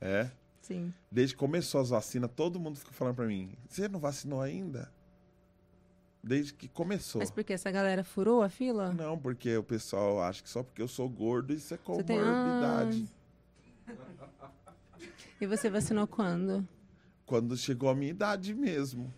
É? 0.00 0.30
Sim. 0.60 0.92
Desde 1.10 1.34
que 1.34 1.38
começou 1.38 1.80
as 1.80 1.90
vacinas, 1.90 2.30
todo 2.34 2.60
mundo 2.60 2.78
fica 2.78 2.92
falando 2.92 3.14
pra 3.14 3.26
mim: 3.26 3.52
você 3.68 3.88
não 3.88 3.98
vacinou 3.98 4.40
ainda? 4.40 4.90
Desde 6.22 6.52
que 6.52 6.68
começou. 6.68 7.20
Mas 7.20 7.30
por 7.30 7.44
que 7.44 7.52
essa 7.52 7.70
galera 7.70 8.04
furou 8.04 8.42
a 8.42 8.48
fila? 8.48 8.92
Não, 8.92 9.16
porque 9.16 9.56
o 9.56 9.62
pessoal 9.62 10.20
acha 10.22 10.42
que 10.42 10.50
só 10.50 10.62
porque 10.62 10.82
eu 10.82 10.88
sou 10.88 11.08
gordo 11.08 11.54
isso 11.54 11.72
é 11.72 11.78
Você 11.78 12.02
tem- 12.02 12.18
comorbidade. 12.18 13.06
E 15.40 15.46
você 15.46 15.70
vacinou 15.70 16.06
quando? 16.06 16.66
Quando 17.24 17.56
chegou 17.56 17.88
a 17.88 17.94
minha 17.94 18.10
idade 18.10 18.52
mesmo. 18.54 19.12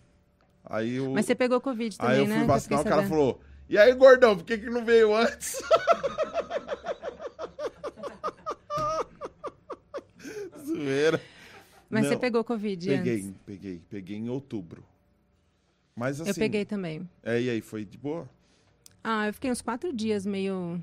Aí 0.65 0.95
eu, 0.95 1.11
Mas 1.11 1.25
você 1.25 1.35
pegou 1.35 1.59
Covid 1.59 1.97
também, 1.97 2.13
aí 2.15 2.19
eu 2.19 2.27
né? 2.27 2.35
fui 2.35 2.43
eu 2.43 2.47
vacinar, 2.47 2.79
o 2.79 2.83
fiquei 2.83 2.97
cara 2.97 3.07
falou: 3.09 3.41
E 3.67 3.77
aí, 3.77 3.93
gordão, 3.93 4.35
por 4.37 4.45
que, 4.45 4.57
que 4.57 4.69
não 4.69 4.85
veio 4.85 5.13
antes? 5.15 5.61
Zoeira. 10.65 11.21
Mas 11.89 12.07
você 12.07 12.13
Não, 12.13 12.21
pegou 12.21 12.43
Covid 12.43 12.87
Peguei, 12.87 13.13
antes? 13.21 13.33
peguei, 13.45 13.81
peguei 13.89 14.17
em 14.17 14.29
outubro. 14.29 14.83
Mas 15.95 16.21
assim. 16.21 16.29
eu 16.29 16.35
peguei 16.35 16.63
também. 16.63 17.07
É, 17.21 17.41
e 17.41 17.49
aí, 17.49 17.61
foi 17.61 17.83
de 17.83 17.97
boa? 17.97 18.29
Ah, 19.03 19.27
eu 19.27 19.33
fiquei 19.33 19.51
uns 19.51 19.61
quatro 19.61 19.91
dias 19.91 20.25
meio. 20.25 20.81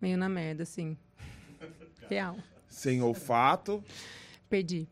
meio 0.00 0.18
na 0.18 0.28
merda, 0.28 0.64
assim. 0.64 0.96
Real. 2.08 2.36
Sem 2.68 3.02
olfato. 3.02 3.82
Perdi. 4.48 4.86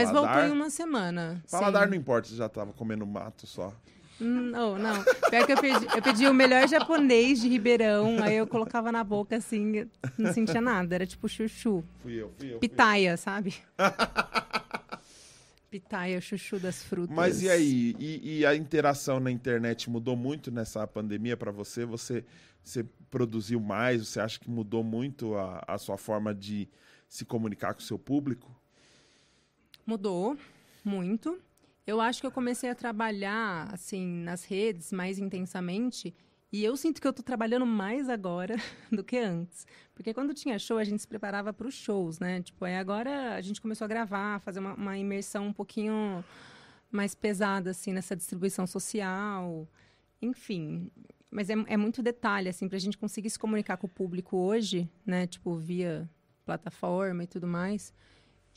Mas 0.00 0.10
voltou 0.10 0.42
em 0.42 0.50
uma 0.50 0.70
semana. 0.70 1.42
Paladar 1.50 1.84
sim. 1.84 1.90
não 1.90 1.96
importa, 1.96 2.28
você 2.28 2.36
já 2.36 2.48
tava 2.48 2.72
comendo 2.72 3.06
mato 3.06 3.46
só. 3.46 3.72
Hum, 4.20 4.50
Não, 4.50 4.78
não. 4.78 5.04
Pior 5.28 5.44
que 5.44 5.52
eu 5.52 5.60
pedi, 5.60 5.86
eu 5.94 6.02
pedi 6.02 6.26
o 6.26 6.32
melhor 6.32 6.66
japonês 6.66 7.40
de 7.40 7.48
Ribeirão, 7.48 8.22
aí 8.22 8.36
eu 8.36 8.46
colocava 8.46 8.90
na 8.90 9.04
boca 9.04 9.36
assim, 9.36 9.86
não 10.16 10.32
sentia 10.32 10.60
nada. 10.60 10.94
Era 10.94 11.06
tipo 11.06 11.28
chuchu. 11.28 11.84
Fui 12.02 12.14
eu, 12.14 12.28
fui 12.28 12.28
eu. 12.28 12.36
fui 12.38 12.54
eu. 12.54 12.58
Pitaia, 12.58 13.16
sabe? 13.16 13.54
Pitaia, 15.70 16.20
chuchu 16.20 16.58
das 16.58 16.82
frutas. 16.82 17.14
Mas 17.14 17.42
e 17.42 17.50
aí? 17.50 17.94
E, 17.98 18.38
e 18.38 18.46
a 18.46 18.54
interação 18.54 19.20
na 19.20 19.30
internet 19.30 19.90
mudou 19.90 20.16
muito 20.16 20.50
nessa 20.50 20.86
pandemia 20.86 21.36
pra 21.36 21.50
você? 21.50 21.84
Você, 21.84 22.24
você 22.62 22.84
produziu 23.10 23.60
mais? 23.60 24.06
Você 24.08 24.20
acha 24.20 24.38
que 24.40 24.48
mudou 24.48 24.82
muito 24.82 25.34
a, 25.34 25.62
a 25.66 25.76
sua 25.76 25.98
forma 25.98 26.34
de 26.34 26.68
se 27.08 27.24
comunicar 27.26 27.74
com 27.74 27.80
o 27.80 27.84
seu 27.84 27.98
público? 27.98 28.55
Mudou 29.86 30.36
muito. 30.84 31.40
Eu 31.86 32.00
acho 32.00 32.20
que 32.20 32.26
eu 32.26 32.32
comecei 32.32 32.68
a 32.68 32.74
trabalhar 32.74 33.72
assim 33.72 34.04
nas 34.04 34.44
redes 34.44 34.90
mais 34.92 35.18
intensamente 35.18 36.12
e 36.52 36.64
eu 36.64 36.76
sinto 36.76 37.00
que 37.00 37.06
eu 37.06 37.12
tô 37.12 37.22
trabalhando 37.22 37.66
mais 37.66 38.08
agora 38.08 38.56
do 38.90 39.04
que 39.04 39.16
antes. 39.16 39.66
Porque 39.94 40.12
quando 40.12 40.34
tinha 40.34 40.58
show, 40.58 40.78
a 40.78 40.84
gente 40.84 41.00
se 41.00 41.06
preparava 41.06 41.52
para 41.52 41.68
os 41.68 41.74
shows, 41.74 42.18
né? 42.18 42.42
Tipo, 42.42 42.64
aí 42.64 42.76
agora 42.76 43.34
a 43.34 43.40
gente 43.40 43.60
começou 43.60 43.84
a 43.84 43.88
gravar, 43.88 44.40
fazer 44.40 44.58
uma, 44.58 44.74
uma 44.74 44.98
imersão 44.98 45.46
um 45.46 45.52
pouquinho 45.52 46.24
mais 46.90 47.14
pesada 47.14 47.70
assim 47.70 47.92
nessa 47.92 48.16
distribuição 48.16 48.66
social. 48.66 49.68
Enfim, 50.20 50.90
mas 51.30 51.50
é, 51.50 51.54
é 51.66 51.76
muito 51.76 52.02
detalhe 52.02 52.48
assim 52.48 52.68
pra 52.68 52.78
gente 52.78 52.98
conseguir 52.98 53.30
se 53.30 53.38
comunicar 53.38 53.76
com 53.76 53.86
o 53.86 53.90
público 53.90 54.36
hoje, 54.36 54.90
né? 55.04 55.26
Tipo, 55.26 55.56
via 55.56 56.08
plataforma 56.44 57.24
e 57.24 57.26
tudo 57.26 57.46
mais. 57.46 57.92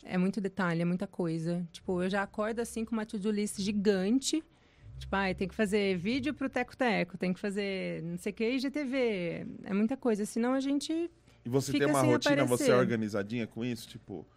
É 0.04 0.18
muito 0.18 0.40
detalhe, 0.42 0.82
é 0.82 0.86
muita 0.86 1.06
coisa. 1.08 1.68
Tipo, 1.72 2.02
eu 2.04 2.10
já 2.10 2.24
acordo 2.24 2.60
assim 2.60 2.86
com 2.86 2.94
uma 2.94 3.06
to-do 3.06 3.30
list 3.32 3.60
gigante. 3.60 4.44
Tipo, 4.98 5.16
ai, 5.16 5.34
tem 5.34 5.48
que 5.48 5.56
fazer 5.56 5.98
vídeo 5.98 6.34
pro 6.34 6.50
Teco 6.50 6.76
Teco, 6.76 7.18
tem 7.18 7.34
que 7.34 7.40
fazer 7.40 8.02
não 8.04 8.18
sei 8.18 8.32
o 8.32 8.36
que, 8.36 8.50
IGTV. 8.50 9.46
É 9.64 9.74
muita 9.74 9.96
coisa. 9.96 10.26
Senão 10.26 10.54
a 10.54 10.60
gente. 10.60 10.92
E 11.46 11.50
você 11.50 11.72
Fica 11.72 11.86
tem 11.86 11.94
uma 11.94 12.02
rotina, 12.02 12.46
você 12.46 12.64
é 12.64 12.66
aparecer. 12.68 12.74
organizadinha 12.74 13.48
com 13.48 13.64
isso? 13.64 13.88
Tipo, 13.88 14.28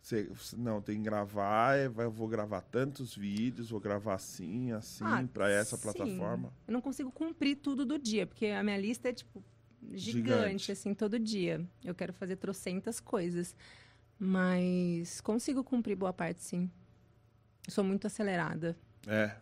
você, 0.00 0.30
não, 0.56 0.80
tem 0.80 0.96
que 0.96 1.02
gravar, 1.02 1.76
é, 1.76 1.88
vai- 1.88 2.06
eu 2.06 2.10
vou 2.12 2.28
gravar 2.28 2.60
tantos 2.60 3.14
vídeos, 3.14 3.70
vou 3.70 3.80
gravar 3.80 4.14
assim, 4.14 4.70
assim, 4.72 5.04
Ah, 5.04 5.24
pra 5.32 5.50
essa 5.50 5.76
sim. 5.76 5.82
plataforma. 5.82 6.52
Eu 6.66 6.72
não 6.72 6.80
consigo 6.80 7.10
cumprir 7.10 7.56
tudo 7.56 7.84
do 7.84 7.98
dia, 7.98 8.24
porque 8.26 8.46
a 8.46 8.62
minha 8.62 8.78
lista 8.78 9.08
é, 9.08 9.12
tipo, 9.12 9.42
gigante, 9.92 10.00
Gigante. 10.38 10.72
assim, 10.72 10.94
todo 10.94 11.18
dia. 11.18 11.60
Eu 11.84 11.94
quero 11.94 12.12
fazer 12.12 12.36
trocentas 12.36 13.00
coisas. 13.00 13.54
Mas 14.18 15.20
consigo 15.20 15.62
cumprir 15.62 15.96
boa 15.96 16.12
parte, 16.12 16.42
sim. 16.42 16.70
Eu 17.66 17.72
sou 17.72 17.84
muito 17.84 18.06
acelerada. 18.06 18.76
É. 19.06 19.32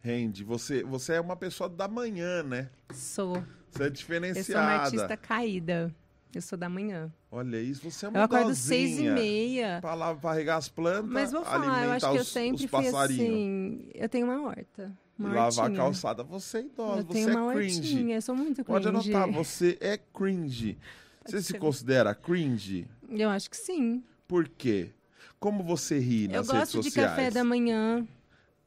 Rende. 0.00 0.42
Você, 0.42 0.82
você 0.82 1.14
é 1.14 1.20
uma 1.20 1.36
pessoa 1.36 1.68
da 1.68 1.86
manhã, 1.86 2.42
né? 2.42 2.68
Sou. 2.92 3.34
Você 3.34 3.38
é 3.38 3.42
Eu 3.42 3.44
sou 3.70 3.84
uma 3.84 3.90
diferenciada. 3.90 4.66
artista 4.82 5.16
caída. 5.16 5.94
Eu 6.34 6.40
sou 6.42 6.58
da 6.58 6.68
manhã. 6.68 7.12
Olha 7.30 7.60
isso, 7.60 7.90
você 7.90 8.06
é 8.06 8.08
uma 8.08 8.18
Eu 8.18 8.22
acordo 8.22 8.54
seis 8.54 8.98
e 8.98 9.08
meia. 9.10 9.78
Pra 9.82 9.94
lá, 9.94 10.14
pra 10.14 10.32
regar 10.32 10.56
as 10.56 10.68
plantas, 10.68 11.10
Mas 11.10 11.30
vou 11.30 11.44
falar, 11.44 11.84
eu 11.84 11.92
acho 11.92 12.10
que 12.10 12.16
eu 12.16 12.22
os, 12.22 12.28
sempre 12.28 12.64
os 12.64 12.70
fui 12.70 12.86
assim. 12.88 13.90
Eu 13.94 14.08
tenho 14.08 14.26
uma 14.26 14.42
horta. 14.42 14.92
Uma 15.18 15.32
lavar 15.34 15.70
a 15.70 15.74
calçada. 15.74 16.22
Você 16.24 16.58
é 16.58 16.60
idosa, 16.62 17.00
Eu 17.00 17.04
você 17.04 17.12
tenho 17.12 17.28
uma 17.38 17.52
é 17.52 17.54
cringe. 17.56 17.78
hortinha, 17.78 18.16
eu 18.16 18.22
sou 18.22 18.34
muito 18.34 18.64
cringe. 18.64 18.66
Pode 18.66 18.88
anotar, 18.88 19.30
você 19.30 19.76
é 19.80 19.98
cringe. 19.98 20.78
Você 21.24 21.40
se 21.42 21.52
ser. 21.52 21.58
considera 21.58 22.14
cringe? 22.14 22.88
Eu 23.18 23.28
acho 23.30 23.50
que 23.50 23.56
sim. 23.56 24.02
Por 24.26 24.48
quê? 24.48 24.90
Como 25.38 25.62
você 25.62 25.98
ri 25.98 26.24
eu 26.24 26.30
nas 26.30 26.48
redes 26.48 26.72
gosto 26.72 26.80
de 26.80 26.90
sociais? 26.90 27.10
café 27.10 27.30
da 27.30 27.44
manhã. 27.44 28.06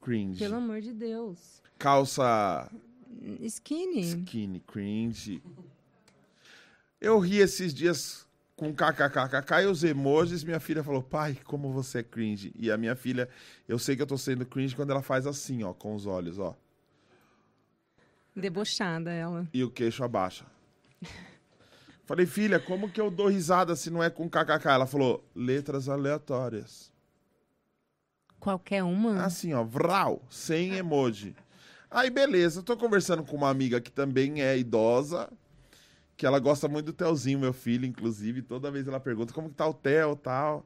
Cringe. 0.00 0.38
Pelo 0.38 0.56
amor 0.56 0.80
de 0.80 0.92
Deus. 0.92 1.62
Calça 1.78 2.70
Skinny. 3.40 4.00
skinny, 4.00 4.60
cringe. 4.60 5.42
Eu 7.00 7.18
ri 7.18 7.38
esses 7.38 7.74
dias 7.74 8.26
com 8.54 8.72
kkkk 8.72 9.62
e 9.62 9.66
os 9.66 9.82
emojis. 9.84 10.44
Minha 10.44 10.60
filha 10.60 10.82
falou, 10.82 11.02
pai, 11.02 11.38
como 11.44 11.72
você 11.72 11.98
é 11.98 12.02
cringe. 12.02 12.52
E 12.56 12.70
a 12.70 12.76
minha 12.76 12.94
filha, 12.94 13.28
eu 13.68 13.78
sei 13.78 13.96
que 13.96 14.02
eu 14.02 14.06
tô 14.06 14.16
sendo 14.16 14.46
cringe 14.46 14.76
quando 14.76 14.90
ela 14.90 15.02
faz 15.02 15.26
assim, 15.26 15.62
ó, 15.62 15.72
com 15.72 15.94
os 15.94 16.06
olhos, 16.06 16.38
ó. 16.38 16.56
Debochada 18.34 19.10
ela. 19.12 19.48
E 19.52 19.64
o 19.64 19.70
queixo 19.70 20.04
abaixa. 20.04 20.46
Falei, 22.06 22.24
filha, 22.24 22.60
como 22.60 22.88
que 22.88 23.00
eu 23.00 23.10
dou 23.10 23.26
risada 23.26 23.74
se 23.74 23.90
não 23.90 24.00
é 24.00 24.08
com 24.08 24.30
kkk? 24.30 24.68
Ela 24.68 24.86
falou, 24.86 25.28
letras 25.34 25.88
aleatórias. 25.88 26.92
Qualquer 28.38 28.84
uma? 28.84 29.24
Assim, 29.24 29.52
ó, 29.52 29.64
vral, 29.64 30.22
sem 30.30 30.74
emoji. 30.74 31.34
Aí, 31.90 32.08
beleza, 32.08 32.62
tô 32.62 32.76
conversando 32.76 33.24
com 33.24 33.36
uma 33.36 33.50
amiga 33.50 33.80
que 33.80 33.90
também 33.90 34.40
é 34.40 34.56
idosa, 34.56 35.28
que 36.16 36.24
ela 36.24 36.38
gosta 36.38 36.68
muito 36.68 36.86
do 36.86 36.92
Telzinho, 36.92 37.40
meu 37.40 37.52
filho, 37.52 37.84
inclusive. 37.84 38.40
Toda 38.40 38.70
vez 38.70 38.86
ela 38.86 39.00
pergunta 39.00 39.34
como 39.34 39.48
que 39.48 39.56
tá 39.56 39.66
o 39.66 39.74
Tel 39.74 40.12
e 40.12 40.16
tal. 40.16 40.64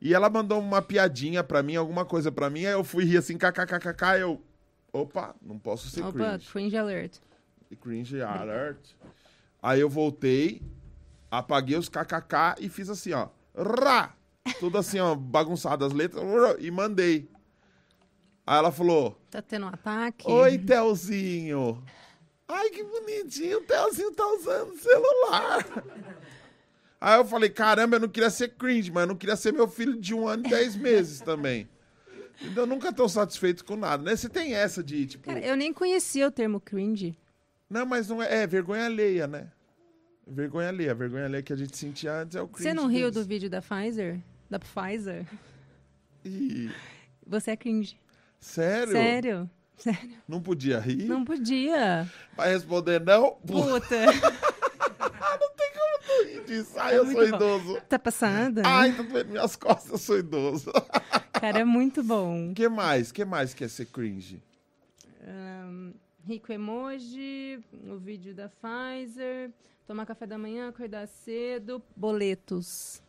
E 0.00 0.14
ela 0.14 0.30
mandou 0.30 0.58
uma 0.58 0.80
piadinha 0.80 1.44
pra 1.44 1.62
mim, 1.62 1.76
alguma 1.76 2.06
coisa 2.06 2.32
pra 2.32 2.48
mim, 2.48 2.64
aí 2.64 2.72
eu 2.72 2.84
fui 2.84 3.04
rir 3.04 3.18
assim, 3.18 3.36
kkkk, 3.36 4.20
eu... 4.20 4.40
Opa, 4.90 5.34
não 5.42 5.58
posso 5.58 5.90
ser 5.90 6.02
Opa, 6.02 6.12
cringe. 6.12 6.50
cringe 6.50 6.76
alert. 6.78 7.18
Cringe 7.82 8.22
alert. 8.22 8.78
Aí 9.60 9.80
eu 9.80 9.90
voltei, 9.90 10.62
apaguei 11.30 11.76
os 11.76 11.88
kkk 11.88 12.56
e 12.60 12.68
fiz 12.68 12.88
assim, 12.88 13.12
ó. 13.12 13.28
Rá! 13.54 14.14
Tudo 14.58 14.78
assim, 14.78 14.98
ó, 14.98 15.14
bagunçado 15.14 15.84
as 15.84 15.92
letras, 15.92 16.22
e 16.58 16.70
mandei. 16.70 17.28
Aí 18.46 18.58
ela 18.58 18.72
falou: 18.72 19.20
Tá 19.30 19.42
tendo 19.42 19.66
um 19.66 19.68
ataque? 19.68 20.30
Oi, 20.30 20.58
Telzinho. 20.58 21.84
Ai, 22.48 22.70
que 22.70 22.82
bonitinho, 22.82 23.58
o 23.58 23.62
Telzinho 23.62 24.10
tá 24.12 24.26
usando 24.28 24.72
o 24.72 24.78
celular. 24.78 25.66
Aí 27.00 27.18
eu 27.18 27.24
falei: 27.24 27.50
caramba, 27.50 27.96
eu 27.96 28.00
não 28.00 28.08
queria 28.08 28.30
ser 28.30 28.54
cringe, 28.54 28.90
mas 28.90 29.02
eu 29.02 29.08
não 29.08 29.16
queria 29.16 29.36
ser 29.36 29.52
meu 29.52 29.68
filho 29.68 30.00
de 30.00 30.14
um 30.14 30.26
ano 30.26 30.46
e 30.46 30.50
dez 30.50 30.74
meses 30.74 31.20
também. 31.20 31.68
Então 32.40 32.62
eu 32.62 32.66
nunca 32.66 32.92
tô 32.92 33.08
satisfeito 33.08 33.64
com 33.64 33.76
nada, 33.76 34.02
né? 34.02 34.16
Você 34.16 34.28
tem 34.28 34.54
essa 34.54 34.82
de, 34.82 35.06
tipo. 35.06 35.24
Cara, 35.24 35.40
eu 35.40 35.56
nem 35.56 35.72
conhecia 35.72 36.26
o 36.26 36.30
termo 36.30 36.60
cringe. 36.60 37.18
Não, 37.68 37.84
mas 37.84 38.08
não 38.08 38.22
é. 38.22 38.42
É 38.42 38.46
vergonha 38.46 38.86
alheia, 38.86 39.26
né? 39.26 39.50
Vergonha 40.28 40.68
alheia. 40.68 40.90
A 40.92 40.94
vergonha 40.94 41.24
alheia 41.24 41.42
que 41.42 41.52
a 41.52 41.56
gente 41.56 41.76
sentia 41.76 42.12
antes 42.22 42.36
é 42.36 42.42
o 42.42 42.48
cringe. 42.48 42.68
Você 42.68 42.74
não 42.74 42.86
riu 42.86 43.10
deles. 43.10 43.14
do 43.14 43.24
vídeo 43.24 43.48
da 43.50 43.60
Pfizer? 43.62 44.20
Da 44.50 44.58
Pfizer? 44.58 45.26
Ih, 46.24 46.70
Você 47.26 47.52
é 47.52 47.56
cringe. 47.56 47.96
sério? 48.40 48.92
Sério? 48.92 49.50
Sério. 49.76 50.10
Não 50.26 50.40
podia 50.42 50.78
rir? 50.80 51.04
Não 51.04 51.24
podia. 51.24 52.10
Vai 52.36 52.52
responder 52.52 53.00
não? 53.00 53.32
Puta. 53.46 54.06
não 54.06 55.50
tem 55.54 55.70
como 55.72 55.98
tu 56.04 56.24
rir 56.26 56.44
disso. 56.44 56.72
Ai, 56.76 56.94
É 56.94 56.98
eu 56.98 57.06
sou 57.06 57.14
bom. 57.14 57.36
idoso. 57.36 57.80
Tá 57.88 57.98
passada? 57.98 58.62
Ai, 58.64 58.92
tá 58.92 59.02
doendo 59.02 59.30
minhas 59.30 59.54
costas, 59.56 59.90
eu 59.92 59.98
sou 59.98 60.18
idoso. 60.18 60.72
Cara, 61.32 61.60
é 61.60 61.64
muito 61.64 62.02
bom. 62.02 62.50
O 62.50 62.54
que 62.54 62.68
mais? 62.68 63.10
O 63.10 63.14
que 63.14 63.24
mais 63.24 63.54
que 63.54 63.62
é 63.64 63.68
ser 63.68 63.86
cringe? 63.86 64.42
Ahn, 65.26 65.92
rico 66.28 66.52
emoji, 66.52 67.58
o 67.90 67.96
vídeo 67.96 68.34
da 68.34 68.50
Pfizer, 68.50 69.50
tomar 69.86 70.04
café 70.04 70.26
da 70.26 70.36
manhã, 70.36 70.68
acordar 70.68 71.08
cedo, 71.08 71.82
boletos. 71.96 73.02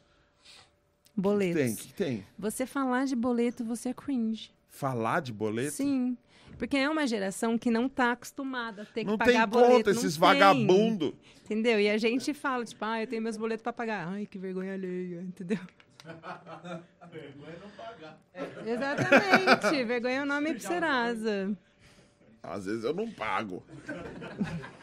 Que 1.13 1.21
Boletos. 1.21 1.53
tem? 1.61 1.75
que 1.75 1.93
tem? 1.93 2.25
Você 2.37 2.65
falar 2.65 3.05
de 3.05 3.13
boleto, 3.17 3.65
você 3.65 3.89
é 3.89 3.93
cringe. 3.93 4.51
Falar 4.69 5.19
de 5.21 5.33
boleto? 5.33 5.73
Sim. 5.73 6.17
Porque 6.57 6.77
é 6.77 6.89
uma 6.89 7.05
geração 7.05 7.57
que 7.57 7.69
não 7.69 7.89
tá 7.89 8.13
acostumada 8.13 8.83
a 8.83 8.85
ter 8.85 9.03
Não 9.03 9.17
que 9.17 9.25
tem 9.25 9.33
pagar 9.33 9.47
boleto. 9.47 9.71
conta, 9.73 9.91
não 9.93 9.99
esses 9.99 10.13
tem. 10.13 10.21
vagabundos. 10.21 11.13
Entendeu? 11.43 11.77
E 11.77 11.89
a 11.89 11.97
gente 11.97 12.33
fala, 12.33 12.63
tipo, 12.63 12.85
ah, 12.85 13.01
eu 13.01 13.07
tenho 13.07 13.21
meus 13.21 13.35
boletos 13.35 13.63
pra 13.63 13.73
pagar. 13.73 14.07
Ai, 14.07 14.25
que 14.25 14.37
vergonha 14.37 14.73
alheia, 14.73 15.21
entendeu? 15.21 15.59
Exatamente. 18.65 19.83
vergonha 19.83 20.19
é 20.19 20.23
o 20.23 20.25
nome 20.25 20.53
pro 20.53 20.61
Serasa. 20.61 21.57
Às 22.41 22.65
vezes 22.65 22.83
eu 22.83 22.93
não 22.93 23.09
pago. 23.11 23.63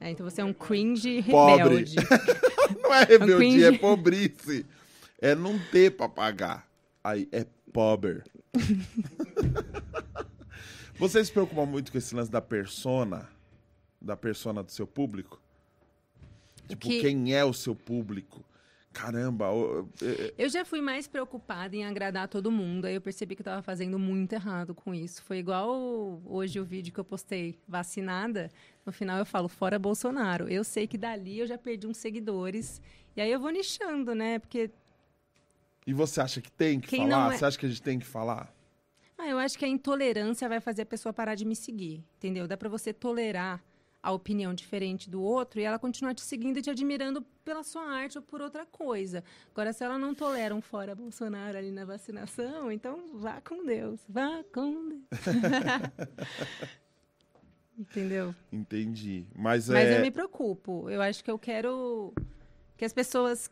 É, 0.00 0.12
então 0.12 0.30
você 0.30 0.40
é 0.40 0.44
um 0.44 0.52
cringe 0.52 1.24
Pobre. 1.24 1.64
rebelde. 1.64 1.96
Não 2.80 2.94
é 2.94 3.02
rebeldia, 3.02 3.36
cringe. 3.36 3.64
é 3.64 3.78
pobrice. 3.78 4.64
É 5.20 5.34
não 5.34 5.58
ter 5.72 5.90
pra 5.96 6.08
pagar. 6.08 6.68
Aí 7.02 7.28
é 7.32 7.44
pobre. 7.72 8.22
Você 11.00 11.24
se 11.24 11.32
preocupa 11.32 11.66
muito 11.66 11.90
com 11.90 11.98
esse 11.98 12.14
lance 12.14 12.30
da 12.30 12.40
persona? 12.40 13.28
Da 14.00 14.16
persona 14.16 14.62
do 14.62 14.70
seu 14.70 14.86
público? 14.86 15.42
Tipo, 16.68 16.86
que- 16.88 17.00
quem 17.00 17.34
é 17.34 17.44
o 17.44 17.52
seu 17.52 17.74
público? 17.74 18.44
Caramba, 19.02 19.50
o- 19.52 19.88
é- 20.02 20.06
é- 20.26 20.34
Eu 20.36 20.48
já 20.48 20.64
fui 20.64 20.80
mais 20.80 21.06
preocupada 21.06 21.76
em 21.76 21.84
agradar 21.84 22.26
todo 22.28 22.50
mundo. 22.50 22.84
Aí 22.86 22.94
eu 22.94 23.00
percebi 23.00 23.36
que 23.36 23.42
eu 23.42 23.44
tava 23.44 23.62
fazendo 23.62 23.98
muito 23.98 24.32
errado 24.32 24.74
com 24.74 24.92
isso. 24.94 25.22
Foi 25.22 25.38
igual 25.38 26.20
hoje 26.26 26.58
o 26.58 26.64
vídeo 26.64 26.92
que 26.92 26.98
eu 26.98 27.04
postei, 27.04 27.56
vacinada. 27.66 28.50
No 28.84 28.92
final 28.92 29.18
eu 29.18 29.24
falo, 29.26 29.48
fora 29.48 29.78
Bolsonaro. 29.78 30.48
Eu 30.48 30.64
sei 30.64 30.86
que 30.86 30.98
dali 30.98 31.38
eu 31.38 31.46
já 31.46 31.56
perdi 31.56 31.86
uns 31.86 31.96
seguidores. 31.98 32.80
E 33.16 33.20
aí 33.20 33.30
eu 33.30 33.38
vou 33.40 33.50
nichando, 33.50 34.14
né? 34.14 34.38
Porque 34.38 34.70
e 35.86 35.92
você 35.94 36.20
acha 36.20 36.40
que 36.40 36.50
tem 36.50 36.78
que 36.80 36.88
Quem 36.88 37.08
falar? 37.08 37.32
é- 37.34 37.38
Você 37.38 37.44
acha 37.44 37.58
que 37.58 37.64
a 37.66 37.68
gente 37.68 37.80
tem 37.82 37.98
que 37.98 38.04
falar? 38.06 38.52
ah, 39.16 39.26
eu 39.28 39.38
acho 39.38 39.58
que 39.58 39.64
a 39.64 39.68
intolerância 39.68 40.48
vai 40.48 40.60
fazer 40.60 40.82
a 40.82 40.86
pessoa 40.86 41.12
parar 41.12 41.34
de 41.34 41.44
me 41.44 41.56
seguir. 41.56 42.04
Entendeu? 42.18 42.46
Dá 42.46 42.56
pra 42.56 42.68
você 42.68 42.92
tolerar 42.92 43.62
a 44.02 44.12
opinião 44.12 44.54
diferente 44.54 45.10
do 45.10 45.20
outro 45.22 45.60
e 45.60 45.64
ela 45.64 45.78
continuar 45.78 46.14
te 46.14 46.22
seguindo 46.22 46.58
e 46.58 46.62
te 46.62 46.70
admirando 46.70 47.22
pela 47.44 47.62
sua 47.62 47.82
arte 47.82 48.18
ou 48.18 48.22
por 48.22 48.40
outra 48.40 48.64
coisa. 48.64 49.24
Agora, 49.50 49.72
se 49.72 49.84
ela 49.84 49.98
não 49.98 50.14
tolera 50.14 50.54
um 50.54 50.60
fora 50.60 50.94
Bolsonaro 50.94 51.58
ali 51.58 51.72
na 51.72 51.84
vacinação, 51.84 52.70
então 52.70 53.18
vá 53.18 53.40
com 53.40 53.64
Deus. 53.64 54.00
Vá 54.08 54.44
com 54.52 54.88
Deus. 54.88 55.02
Entendeu? 57.78 58.34
Entendi. 58.52 59.26
Mas, 59.34 59.68
Mas 59.68 59.88
é. 59.88 59.98
eu 59.98 60.02
me 60.02 60.10
preocupo. 60.10 60.88
Eu 60.90 61.00
acho 61.00 61.22
que 61.22 61.30
eu 61.30 61.38
quero 61.38 62.12
que 62.76 62.84
as 62.84 62.92
pessoas 62.92 63.50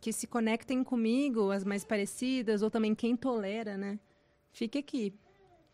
que 0.00 0.12
se 0.12 0.26
conectem 0.26 0.82
comigo, 0.84 1.50
as 1.50 1.64
mais 1.64 1.84
parecidas, 1.84 2.62
ou 2.62 2.70
também 2.70 2.94
quem 2.94 3.16
tolera, 3.16 3.76
né? 3.76 3.98
Fique 4.52 4.78
aqui. 4.78 5.12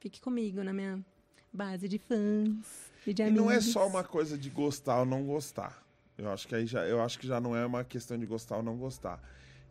Fique 0.00 0.20
comigo 0.20 0.64
na 0.64 0.72
minha 0.72 1.04
base 1.52 1.88
de 1.88 1.98
fãs 1.98 2.91
e 3.06 3.30
não 3.30 3.50
é 3.50 3.60
só 3.60 3.86
uma 3.86 4.04
coisa 4.04 4.38
de 4.38 4.48
gostar 4.50 5.00
ou 5.00 5.06
não 5.06 5.24
gostar. 5.24 5.82
Eu 6.16 6.30
acho 6.30 6.46
que 6.46 6.54
aí 6.54 6.66
já, 6.66 6.86
eu 6.86 7.02
acho 7.02 7.18
que 7.18 7.26
já 7.26 7.40
não 7.40 7.56
é 7.56 7.64
uma 7.64 7.82
questão 7.84 8.18
de 8.18 8.26
gostar 8.26 8.58
ou 8.58 8.62
não 8.62 8.76
gostar. 8.76 9.20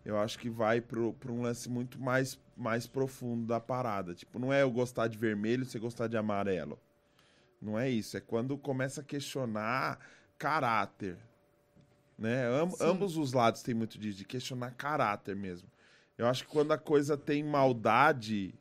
Eu 0.04 0.18
acho 0.20 0.40
que 0.40 0.50
vai 0.50 0.82
para 0.82 1.00
um 1.00 1.42
lance 1.42 1.70
muito 1.70 2.02
mais, 2.02 2.40
mais 2.58 2.88
profundo 2.88 3.46
da 3.46 3.60
parada. 3.60 4.16
Tipo, 4.16 4.40
não 4.40 4.52
é 4.52 4.64
eu 4.64 4.72
gostar 4.72 5.08
de 5.08 5.18
vermelho, 5.18 5.64
você 5.64 5.78
gostar 5.78 6.08
de 6.08 6.18
amarelo. 6.18 6.80
Não 7.62 7.78
é 7.78 7.90
isso. 7.90 8.18
É 8.18 8.20
quando 8.20 8.58
começa 8.58 9.02
a 9.02 9.04
questionar 9.04 10.00
caráter. 10.38 11.18
Né? 12.18 12.48
Am- 12.48 12.76
ambos 12.82 13.16
os 13.16 13.32
lados 13.34 13.62
têm 13.62 13.76
muito 13.76 13.98
disso, 14.00 14.18
de 14.18 14.26
questionar 14.26 14.72
caráter 14.72 15.36
mesmo. 15.36 15.70
Eu 16.18 16.26
acho 16.28 16.44
que 16.46 16.50
quando 16.50 16.72
a 16.72 16.78
coisa 16.78 17.16
tem 17.16 17.44
maldade, 17.44 18.54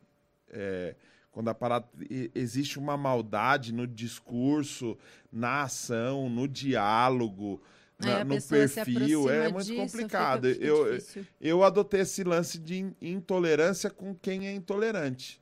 é, 0.51 0.95
quando 1.31 1.49
a 1.49 1.55
parada, 1.55 1.87
existe 2.35 2.79
uma 2.79 2.97
maldade 2.97 3.73
no 3.73 3.87
discurso, 3.87 4.97
na 5.33 5.63
ação, 5.63 6.29
no 6.29 6.49
diálogo, 6.49 7.63
Aí 8.01 8.09
na- 8.09 8.25
no 8.25 8.41
perfil, 8.43 9.31
é 9.31 9.49
muito 9.51 9.67
disso, 9.67 9.77
complicado. 9.81 10.49
fica- 10.49 10.55
fica 10.55 10.67
eu, 10.67 10.93
difícil. 10.95 11.27
eu 11.41 11.63
adotei 11.63 12.01
esse 12.01 12.25
lance 12.25 12.59
de 12.59 12.79
in- 12.81 12.95
intolerância 13.01 13.91
com 13.91 14.15
quem 14.15 14.47
é 14.49 14.53
intolerante. 14.55 15.41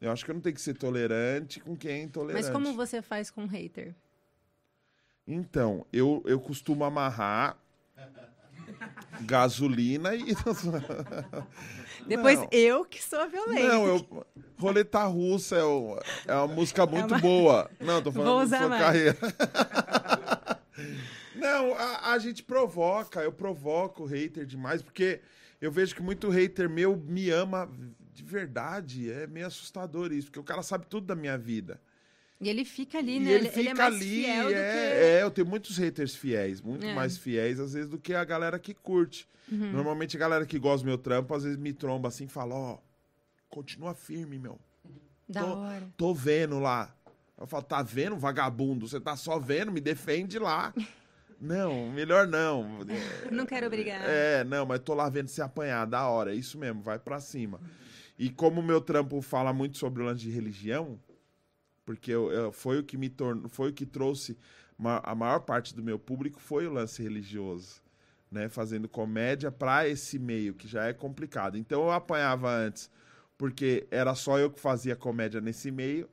Eu 0.00 0.12
acho 0.12 0.24
que 0.24 0.30
eu 0.30 0.34
não 0.34 0.40
tenho 0.40 0.54
que 0.54 0.60
ser 0.60 0.74
tolerante 0.74 1.58
com 1.60 1.76
quem 1.76 1.90
é 1.90 2.02
intolerante. 2.02 2.44
Mas 2.44 2.52
como 2.52 2.72
você 2.74 3.02
faz 3.02 3.30
com 3.30 3.46
hater? 3.46 3.94
Então, 5.26 5.84
eu, 5.92 6.22
eu 6.24 6.38
costumo 6.40 6.84
amarrar 6.84 7.58
gasolina 9.26 10.14
e. 10.14 10.22
Depois 12.08 12.38
Não. 12.38 12.48
eu 12.50 12.84
que 12.84 13.02
sou 13.02 13.28
violenta. 13.28 13.68
Não, 13.68 13.86
eu. 13.86 14.26
Roleta 14.58 15.04
russa 15.04 15.56
é, 15.56 15.62
o- 15.62 15.98
é 16.26 16.34
uma 16.34 16.48
música 16.48 16.84
muito 16.86 17.12
uma- 17.14 17.20
boa. 17.20 17.70
Não, 17.78 18.02
tô 18.02 18.10
Vou 18.10 18.24
falando 18.24 18.50
da 18.50 18.58
sua 18.58 18.68
mais. 18.68 18.82
carreira. 18.82 19.16
Não, 21.34 21.74
a, 21.74 22.12
a 22.12 22.18
gente 22.18 22.42
provoca, 22.42 23.20
eu 23.20 23.32
provoco 23.32 24.02
o 24.02 24.06
hater 24.06 24.44
demais, 24.44 24.82
porque 24.82 25.20
eu 25.60 25.70
vejo 25.70 25.94
que 25.94 26.02
muito 26.02 26.28
hater 26.28 26.68
meu 26.68 26.96
me 26.96 27.30
ama 27.30 27.70
de 28.12 28.24
verdade. 28.24 29.10
É 29.10 29.26
meio 29.26 29.46
assustador 29.46 30.12
isso, 30.12 30.26
porque 30.28 30.40
o 30.40 30.44
cara 30.44 30.62
sabe 30.62 30.86
tudo 30.86 31.06
da 31.06 31.14
minha 31.14 31.38
vida. 31.38 31.80
E 32.40 32.48
ele 32.48 32.64
fica 32.64 32.98
ali, 32.98 33.16
E 33.16 33.20
né? 33.20 33.32
ele 33.32 33.48
é 33.48 33.50
fica 33.50 33.74
mais 33.74 33.94
ali, 33.94 34.04
fiel 34.24 34.44
do 34.44 34.48
que... 34.50 34.54
é, 34.54 35.18
é, 35.18 35.22
eu 35.22 35.30
tenho 35.30 35.46
muitos 35.46 35.76
haters 35.76 36.14
fiéis, 36.14 36.60
muito 36.60 36.86
É. 36.86 36.94
mais 36.94 37.16
fiéis, 37.18 37.58
às 37.58 37.72
vezes, 37.72 37.90
do 37.90 37.98
que 37.98 38.14
a 38.14 38.24
galera 38.24 38.58
que 38.58 38.72
curte. 38.74 39.26
Uhum. 39.50 39.72
Normalmente 39.72 40.16
a 40.16 40.20
galera 40.20 40.46
que 40.46 40.58
gosta 40.58 40.84
do 40.84 40.88
meu 40.88 40.98
trampo, 40.98 41.34
às 41.34 41.42
vezes 41.42 41.58
me 41.58 41.72
tromba 41.72 42.08
assim 42.08 42.24
e 42.26 42.28
fala, 42.28 42.54
ó, 42.54 42.78
continua 43.48 43.94
firme, 43.94 44.38
meu. 44.38 44.58
Da 45.28 45.42
Tô- 45.42 45.56
hora. 45.56 45.88
Tô 45.96 46.14
vendo 46.14 46.58
lá. 46.60 46.94
Eu 47.36 47.46
falo, 47.46 47.62
tá 47.64 47.82
vendo, 47.82 48.16
vagabundo? 48.16 48.86
Você 48.88 49.00
tá 49.00 49.16
só 49.16 49.38
vendo, 49.38 49.72
me 49.72 49.80
defende 49.80 50.38
lá. 50.38 50.72
não, 51.40 51.90
melhor 51.90 52.26
não. 52.26 52.78
Não 53.32 53.46
quero 53.46 53.68
brigar. 53.70 54.02
É, 54.08 54.44
não, 54.44 54.64
mas 54.66 54.80
tô 54.80 54.94
lá 54.94 55.08
vendo 55.08 55.28
você 55.28 55.42
apanhar, 55.42 55.86
da 55.86 56.06
hora, 56.08 56.32
é 56.32 56.36
isso 56.36 56.56
mesmo, 56.58 56.82
vai 56.82 56.98
pra 56.98 57.18
cima. 57.20 57.60
E 58.18 58.28
como 58.30 58.60
o 58.60 58.64
meu 58.64 58.80
trampo 58.80 59.20
fala 59.22 59.52
muito 59.52 59.76
sobre 59.78 60.02
o 60.02 60.06
lance 60.06 60.20
de 60.22 60.30
religião, 60.30 60.98
porque 61.88 62.10
eu, 62.12 62.30
eu- 62.30 62.52
foi 62.52 62.78
o 62.78 62.84
que 62.84 62.98
me 62.98 63.08
tornou, 63.08 63.48
foi 63.48 63.70
o 63.70 63.72
que 63.72 63.86
trouxe 63.86 64.36
ma- 64.78 65.00
a 65.02 65.14
maior 65.14 65.40
parte 65.40 65.74
do 65.74 65.82
meu 65.82 65.98
público 65.98 66.38
foi 66.38 66.66
o 66.66 66.72
lance 66.72 67.02
religioso, 67.02 67.80
né, 68.30 68.46
fazendo 68.50 68.86
comédia 68.88 69.50
pra 69.50 69.88
esse 69.88 70.18
meio 70.18 70.52
que 70.52 70.68
já 70.68 70.84
é 70.84 70.92
complicado. 70.92 71.56
Então 71.56 71.82
eu 71.84 71.90
apanhava 71.90 72.50
antes 72.50 72.90
porque 73.38 73.86
era 73.90 74.14
só 74.14 74.38
eu 74.38 74.50
que 74.50 74.60
fazia 74.60 74.94
comédia 74.94 75.40
nesse 75.40 75.70
meio 75.70 76.06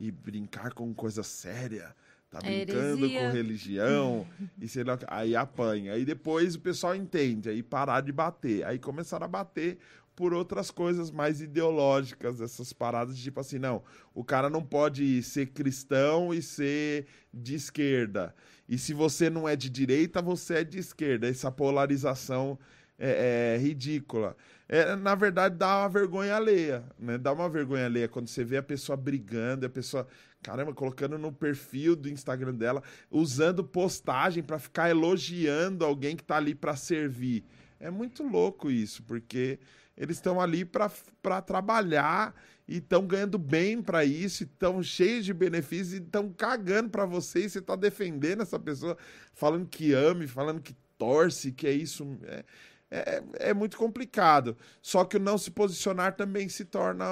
e 0.00 0.10
brincar 0.10 0.72
com 0.72 0.92
coisa 0.94 1.22
séria, 1.22 1.94
tá 2.30 2.40
É 2.40 2.42
brincando 2.42 3.10
heresia. 3.10 3.20
com 3.20 3.28
religião 3.30 4.26
e 4.60 4.68
sei 4.68 4.84
lá, 4.84 4.98
aí 5.08 5.36
apanha. 5.36 5.92
Aí 5.92 6.04
depois 6.04 6.54
o 6.54 6.60
pessoal 6.60 6.94
entende, 6.96 7.48
aí 7.48 7.62
parar 7.62 8.00
de 8.00 8.12
bater. 8.12 8.64
Aí 8.64 8.78
começaram 8.78 9.24
a 9.24 9.28
bater 9.28 9.78
por 10.14 10.34
outras 10.34 10.70
coisas 10.70 11.10
mais 11.10 11.40
ideológicas, 11.40 12.40
essas 12.40 12.72
paradas 12.72 13.16
de 13.16 13.22
tipo 13.22 13.40
assim, 13.40 13.58
não, 13.58 13.82
o 14.14 14.22
cara 14.22 14.50
não 14.50 14.62
pode 14.62 15.22
ser 15.22 15.46
cristão 15.46 16.32
e 16.32 16.42
ser 16.42 17.06
de 17.32 17.54
esquerda. 17.54 18.34
E 18.68 18.78
se 18.78 18.94
você 18.94 19.28
não 19.28 19.48
é 19.48 19.56
de 19.56 19.68
direita, 19.68 20.22
você 20.22 20.56
é 20.56 20.64
de 20.64 20.78
esquerda. 20.78 21.28
Essa 21.28 21.50
polarização 21.50 22.58
é, 22.98 23.54
é 23.54 23.58
ridícula. 23.58 24.36
É, 24.68 24.94
na 24.96 25.14
verdade, 25.14 25.56
dá 25.56 25.80
uma 25.80 25.88
vergonha 25.88 26.36
alheia, 26.36 26.84
né? 26.98 27.18
Dá 27.18 27.32
uma 27.32 27.48
vergonha 27.48 27.84
alheia 27.86 28.08
quando 28.08 28.28
você 28.28 28.44
vê 28.44 28.56
a 28.56 28.62
pessoa 28.62 28.96
brigando, 28.96 29.66
a 29.66 29.68
pessoa, 29.68 30.06
caramba, 30.42 30.72
colocando 30.72 31.18
no 31.18 31.32
perfil 31.32 31.94
do 31.94 32.08
Instagram 32.08 32.54
dela, 32.54 32.82
usando 33.10 33.62
postagem 33.64 34.42
pra 34.42 34.58
ficar 34.58 34.88
elogiando 34.88 35.84
alguém 35.84 36.16
que 36.16 36.24
tá 36.24 36.36
ali 36.36 36.54
pra 36.54 36.76
servir. 36.76 37.44
É 37.78 37.90
muito 37.90 38.22
louco 38.22 38.70
isso, 38.70 39.02
porque 39.02 39.58
eles 40.02 40.16
estão 40.16 40.40
ali 40.40 40.64
pra 40.64 41.40
trabalhar 41.40 42.34
e 42.66 42.78
estão 42.78 43.06
ganhando 43.06 43.38
bem 43.38 43.80
pra 43.80 44.04
isso, 44.04 44.42
estão 44.42 44.82
cheios 44.82 45.24
de 45.24 45.32
benefícios 45.32 45.94
e 45.94 46.02
estão 46.02 46.32
cagando 46.32 46.90
pra 46.90 47.06
você 47.06 47.44
e 47.44 47.48
você 47.48 47.62
tá 47.62 47.76
defendendo 47.76 48.42
essa 48.42 48.58
pessoa, 48.58 48.98
falando 49.32 49.64
que 49.68 49.92
ame, 49.92 50.26
falando 50.26 50.60
que 50.60 50.74
torce, 50.98 51.52
que 51.52 51.68
é 51.68 51.70
isso. 51.70 52.18
É, 52.24 52.44
é, 52.90 53.22
é 53.50 53.54
muito 53.54 53.76
complicado. 53.76 54.56
Só 54.82 55.04
que 55.04 55.18
o 55.18 55.20
não 55.20 55.38
se 55.38 55.52
posicionar 55.52 56.16
também 56.16 56.48
se 56.48 56.64
torna 56.64 57.04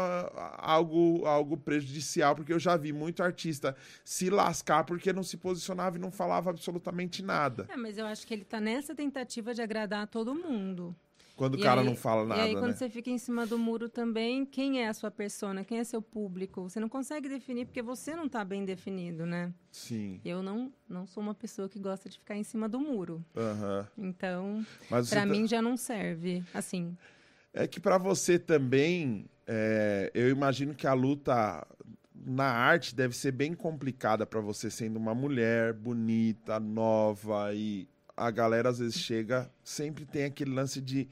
algo, 0.59 1.25
algo 1.25 1.57
prejudicial, 1.57 2.35
porque 2.35 2.53
eu 2.53 2.59
já 2.59 2.77
vi 2.77 2.93
muito 2.93 3.23
artista 3.23 3.77
se 4.05 4.29
lascar 4.31 4.83
porque 4.83 5.13
não 5.13 5.23
se 5.23 5.37
posicionava 5.37 5.97
e 5.97 6.01
não 6.01 6.11
falava 6.11 6.51
absolutamente 6.51 7.23
nada. 7.23 7.67
É, 7.69 7.77
mas 7.77 7.97
eu 7.97 8.05
acho 8.05 8.27
que 8.27 8.35
ele 8.35 8.45
tá 8.45 8.61
nessa 8.61 8.97
tentativa 8.97 9.55
de 9.55 9.63
agradar 9.63 10.03
a 10.03 10.07
todo 10.09 10.35
mundo. 10.35 10.93
Quando 11.41 11.55
o 11.55 11.59
E 11.59 11.63
cara 11.63 11.81
aí- 11.81 11.87
não 11.87 11.97
fala 11.97 12.23
E 12.23 12.29
nada, 12.29 12.43
aí, 12.43 12.53
quando 12.53 12.67
né? 12.67 12.73
você 12.75 12.91
fica 12.91 13.09
em 13.09 13.17
cima 13.17 13.47
do 13.47 13.59
muro 13.59 13.89
também, 13.89 14.45
quem 14.45 14.83
é 14.83 14.89
a 14.89 14.93
sua 14.93 15.11
persona? 15.11 15.65
Quem 15.65 15.79
é 15.79 15.85
seu 15.85 16.03
público? 16.03 16.69
Você 16.69 16.79
não 16.79 16.87
consegue 16.87 17.31
definir 17.31 17.65
porque 17.65 17.81
você 17.81 18.15
não 18.15 18.29
tá 18.29 18.45
bem 18.45 18.63
definido, 18.63 19.25
né? 19.25 19.51
Sim. 19.73 20.21
Eu 20.23 20.43
não, 20.43 20.71
não 20.87 21.07
sou 21.07 21.23
uma 21.23 21.35
pessoa 21.35 21.67
que 21.67 21.79
gosta 21.79 22.11
de 22.11 22.19
ficar 22.19 22.37
em 22.37 22.43
cima 22.45 22.69
do 22.69 22.79
muro. 22.79 23.25
aham. 23.35 23.89
Então, 23.97 24.67
pra 24.87 25.03
tá- 25.03 25.25
mim 25.25 25.49
já 25.49 25.63
não 25.63 25.79
serve. 25.79 26.45
Assim, 26.53 26.95
É 27.55 27.67
que 27.67 27.81
pra 27.81 27.97
você 27.97 28.39
também, 28.39 29.25
é, 29.47 30.11
eu 30.13 30.29
imagino 30.29 30.75
que 30.75 30.87
a 30.87 30.93
luta 30.93 31.67
na 32.15 32.45
arte 32.53 32.95
deve 32.95 33.17
ser 33.17 33.33
bem 33.33 33.55
complicada 33.55 34.27
pra 34.27 34.43
você 34.43 34.71
sendo 34.71 34.99
uma 34.99 35.15
mulher 35.15 35.73
bonita, 35.73 36.61
nova 36.61 37.55
e 37.55 37.89
a 38.15 38.31
galera 38.31 38.69
às 38.69 38.79
vezes 38.79 38.97
chega, 39.01 39.51
sempre 39.65 40.05
tem 40.05 40.25
aquele 40.25 40.51
lance 40.53 40.83
de 40.83 41.09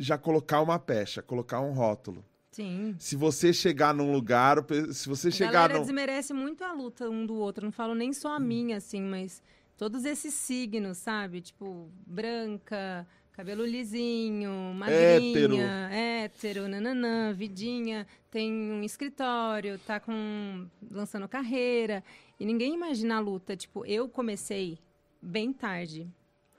já 0.00 0.16
colocar 0.16 0.62
uma 0.62 0.78
pecha, 0.78 1.22
colocar 1.22 1.60
um 1.60 1.72
rótulo. 1.72 2.24
sim. 2.50 2.96
Se 2.98 3.14
você 3.14 3.52
chegar 3.52 3.94
num 3.94 4.10
lugar, 4.10 4.56
se 4.92 5.08
você 5.08 5.28
A 5.28 5.30
chegar 5.30 5.52
galera 5.52 5.74
num 5.74 5.80
desmerece 5.82 6.32
muito 6.32 6.64
a 6.64 6.72
luta 6.72 7.08
um 7.08 7.26
do 7.26 7.34
outro. 7.34 7.66
Não 7.66 7.72
falo 7.72 7.94
nem 7.94 8.12
só 8.12 8.34
a 8.34 8.40
minha, 8.40 8.78
assim, 8.78 9.02
mas 9.02 9.42
todos 9.76 10.04
esses 10.04 10.32
signos, 10.32 10.98
sabe? 10.98 11.42
Tipo, 11.42 11.88
branca, 12.06 13.06
cabelo 13.32 13.64
lisinho, 13.64 14.50
magrinha, 14.74 15.88
hétero, 15.92 16.66
nananã, 16.66 17.32
vidinha, 17.32 18.06
tem 18.30 18.52
um 18.52 18.82
escritório, 18.82 19.78
tá 19.86 20.00
com 20.00 20.66
lançando 20.90 21.28
carreira. 21.28 22.02
E 22.38 22.46
ninguém 22.46 22.74
imagina 22.74 23.16
a 23.16 23.20
luta. 23.20 23.54
Tipo, 23.54 23.84
eu 23.84 24.08
comecei 24.08 24.78
bem 25.20 25.52
tarde. 25.52 26.08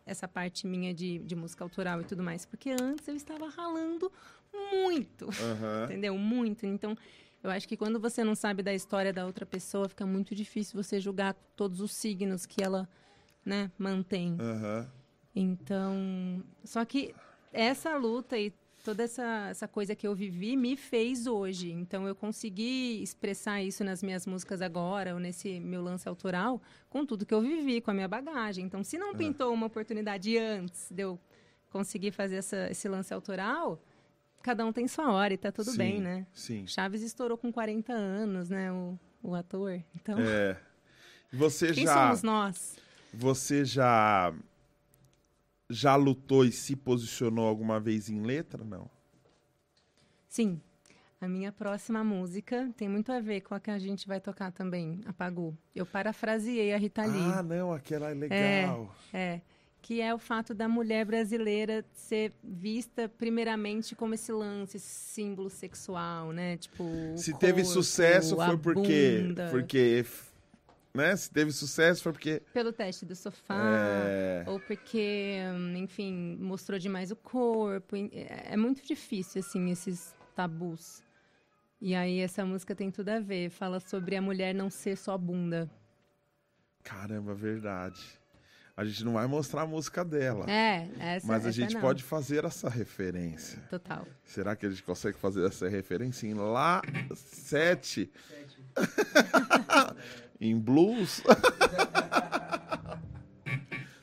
Essa 0.06 0.28
parte 0.28 0.68
minha 0.68 0.94
de, 0.94 1.20
de 1.20 1.36
música 1.36 1.64
autoral 1.64 2.02
e 2.02 2.04
tudo 2.04 2.24
mais. 2.24 2.46
Porque 2.46 2.72
antes 2.72 3.08
eu 3.08 3.16
estava 3.16 3.48
ralando 3.50 4.12
muito, 4.72 5.30
Aham. 5.30 5.86
entendeu? 5.86 6.18
Muito. 6.18 6.66
Então, 6.66 6.96
eu 7.44 7.50
acho 7.50 7.68
que 7.68 7.78
quando 7.78 8.00
você 8.00 8.24
não 8.24 8.36
sabe 8.36 8.62
da 8.62 8.74
história 8.74 9.12
da 9.12 9.26
outra 9.26 9.46
pessoa, 9.46 9.90
fica 9.90 10.06
muito 10.06 10.36
difícil 10.36 10.82
você 10.82 11.00
julgar 11.00 11.34
todos 11.56 11.80
os 11.82 11.94
signos 11.94 12.46
que 12.46 12.64
ela, 12.64 12.88
né, 13.46 13.72
mantém. 13.78 14.38
Aham. 14.40 14.90
Então, 15.36 16.44
só 16.64 16.84
que 16.84 17.16
essa 17.54 17.96
luta 17.96 18.38
e 18.38 18.54
toda 18.84 19.04
essa, 19.04 19.48
essa 19.50 19.68
coisa 19.68 19.96
que 19.96 20.08
eu 20.08 20.16
vivi 20.16 20.56
me 20.58 20.76
fez 20.76 21.28
hoje. 21.28 21.72
Então, 21.72 22.08
eu 22.08 22.16
consegui 22.16 23.02
expressar 23.02 23.62
isso 23.62 23.84
nas 23.84 24.02
minhas 24.04 24.26
músicas 24.26 24.62
agora, 24.62 25.14
ou 25.14 25.20
nesse 25.20 25.60
meu 25.60 25.82
lance 25.82 26.08
autoral, 26.08 26.62
com 26.90 27.06
tudo 27.06 27.26
que 27.26 27.34
eu 27.34 27.42
vivi, 27.42 27.82
com 27.82 27.92
a 27.92 27.94
minha 27.94 28.08
bagagem. 28.08 28.66
Então, 28.66 28.84
se 28.84 28.98
não 28.98 29.14
pintou 29.16 29.54
uma 29.54 29.68
oportunidade 29.68 30.38
antes 30.38 30.92
de 30.92 31.04
eu 31.04 31.20
conseguir 31.70 32.12
fazer 32.12 32.38
essa, 32.38 32.70
esse 32.70 32.88
lance 32.90 33.14
autoral, 33.14 33.82
cada 34.42 34.66
um 34.66 34.74
tem 34.74 34.88
sua 34.88 35.12
hora 35.12 35.34
e 35.34 35.38
tá 35.38 35.52
tudo 35.52 35.72
Sim, 35.72 35.78
bem, 35.78 36.02
né? 36.02 36.28
Sim. 36.34 36.66
Chaves 36.68 37.02
estourou 37.02 37.38
com 37.38 37.52
40 37.52 37.94
anos, 37.94 38.50
né? 38.50 38.72
O, 38.72 39.00
o 39.24 39.36
ator. 39.36 39.82
Então, 39.96 40.20
É. 40.20 40.58
Você 41.34 41.72
quem 41.72 41.86
já. 41.86 41.94
somos 41.94 42.24
nós? 42.24 42.76
Você 43.14 43.64
já. 43.64 44.34
Já 45.72 45.96
lutou 45.96 46.46
e 46.46 46.52
se 46.52 46.76
posicionou 46.76 47.48
alguma 47.48 47.80
vez 47.80 48.10
em 48.10 48.22
letra? 48.22 48.64
Não. 48.64 48.90
Sim. 50.28 50.62
A 51.20 51.28
minha 51.28 51.52
próxima 51.52 52.04
música 52.04 52.72
tem 52.76 52.90
muito 52.90 53.12
a 53.12 53.20
ver 53.20 53.42
com 53.42 53.54
a 53.54 53.60
que 53.60 53.70
a 53.70 53.78
gente 53.78 54.08
vai 54.08 54.20
tocar 54.20 54.52
também, 54.52 55.02
a 55.06 55.14
Pagu. 55.14 55.56
Eu 55.76 55.86
parafraseei 55.86 56.74
a 56.74 56.78
Rita 56.78 57.06
Lee. 57.06 57.32
Ah, 57.36 57.44
não, 57.44 57.72
aquela 57.72 58.10
é 58.10 58.14
legal. 58.16 58.96
É, 59.14 59.42
que 59.82 60.02
é 60.02 60.14
o 60.14 60.18
fato 60.18 60.54
da 60.54 60.68
mulher 60.68 61.06
brasileira 61.06 61.86
ser 61.94 62.34
vista 62.44 63.08
primeiramente 63.08 63.96
como 63.96 64.14
esse 64.14 64.32
lance, 64.32 64.78
esse 64.78 64.88
símbolo 64.88 65.50
sexual, 65.50 66.32
né? 66.32 66.58
Tipo, 66.58 66.84
Se 67.16 67.38
teve 67.38 67.62
corpo, 67.62 67.70
sucesso 67.70 68.40
a 68.42 68.48
foi 68.48 68.58
porque. 68.58 69.22
bunda. 69.22 69.48
Porque. 69.52 70.06
Né? 70.94 71.16
Se 71.16 71.32
teve 71.32 71.52
sucesso 71.52 72.04
foi 72.04 72.12
porque. 72.12 72.42
Pelo 72.54 72.74
teste 72.74 73.06
do 73.06 73.16
sofá, 73.16 73.56
É. 74.06 74.44
ou 74.48 74.60
porque, 74.60 75.38
enfim, 75.78 76.38
mostrou 76.40 76.78
demais 76.78 77.12
o 77.12 77.16
corpo. 77.16 77.96
É 77.96 78.54
é 78.54 78.58
muito 78.58 78.86
difícil, 78.86 79.40
assim, 79.40 79.72
esses 79.72 80.14
tabus. 80.36 81.02
E 81.80 81.96
aí 81.96 82.20
essa 82.20 82.46
música 82.46 82.76
tem 82.76 82.92
tudo 82.92 83.10
a 83.10 83.20
ver. 83.20 83.50
Fala 83.50 83.80
sobre 83.80 84.16
a 84.16 84.22
mulher 84.22 84.54
não 84.54 84.70
ser 84.70 84.98
só 84.98 85.18
bunda. 85.18 85.70
Caramba, 86.84 87.34
verdade. 87.34 88.02
A 88.76 88.84
gente 88.86 89.04
não 89.04 89.14
vai 89.14 89.28
mostrar 89.28 89.62
a 89.64 89.68
música 89.68 90.04
dela. 90.04 90.50
É, 90.50 90.90
essa 90.98 91.28
mas 91.28 91.46
a 91.46 91.50
essa 91.50 91.52
gente 91.52 91.74
não. 91.76 91.82
pode 91.82 92.04
fazer 92.04 92.46
essa 92.46 92.70
referência. 92.70 93.62
Total. 93.70 94.06
Será 94.24 94.56
que 94.56 94.66
a 94.66 94.70
gente 94.70 94.82
consegue 94.84 95.18
fazer 95.18 95.46
essa 95.46 95.68
referência 95.70 96.26
em 96.28 96.34
Lá 96.34 96.82
7? 97.16 98.12
em 100.40 100.58
blues? 100.58 101.22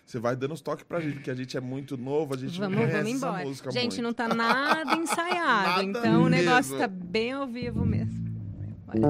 Você 0.05 0.19
vai 0.19 0.35
dando 0.35 0.55
os 0.55 0.62
toques 0.62 0.85
pra 0.87 1.01
gente, 1.01 1.16
porque 1.16 1.31
a 1.31 1.35
gente 1.35 1.55
é 1.55 1.61
muito 1.61 1.99
novo, 1.99 2.33
a 2.33 2.37
gente 2.39 2.59
não 2.59 2.71
Vamos, 2.71 2.79
conhece 2.87 2.97
vamos 2.97 3.14
essa 3.16 3.27
embora. 3.27 3.45
música 3.45 3.71
Gente, 3.71 4.01
muito. 4.01 4.03
não 4.03 4.12
tá 4.14 4.27
nada 4.35 4.97
ensaiado, 4.97 5.69
Nada 5.69 5.85
então 5.85 6.23
o 6.23 6.29
negócio 6.31 6.73
mesmo. 6.73 6.79
tá 6.79 6.89
bem 6.89 7.33
ao 7.33 7.47
vivo 7.47 7.85
mesmo. 7.85 8.27
Olha. 8.89 9.03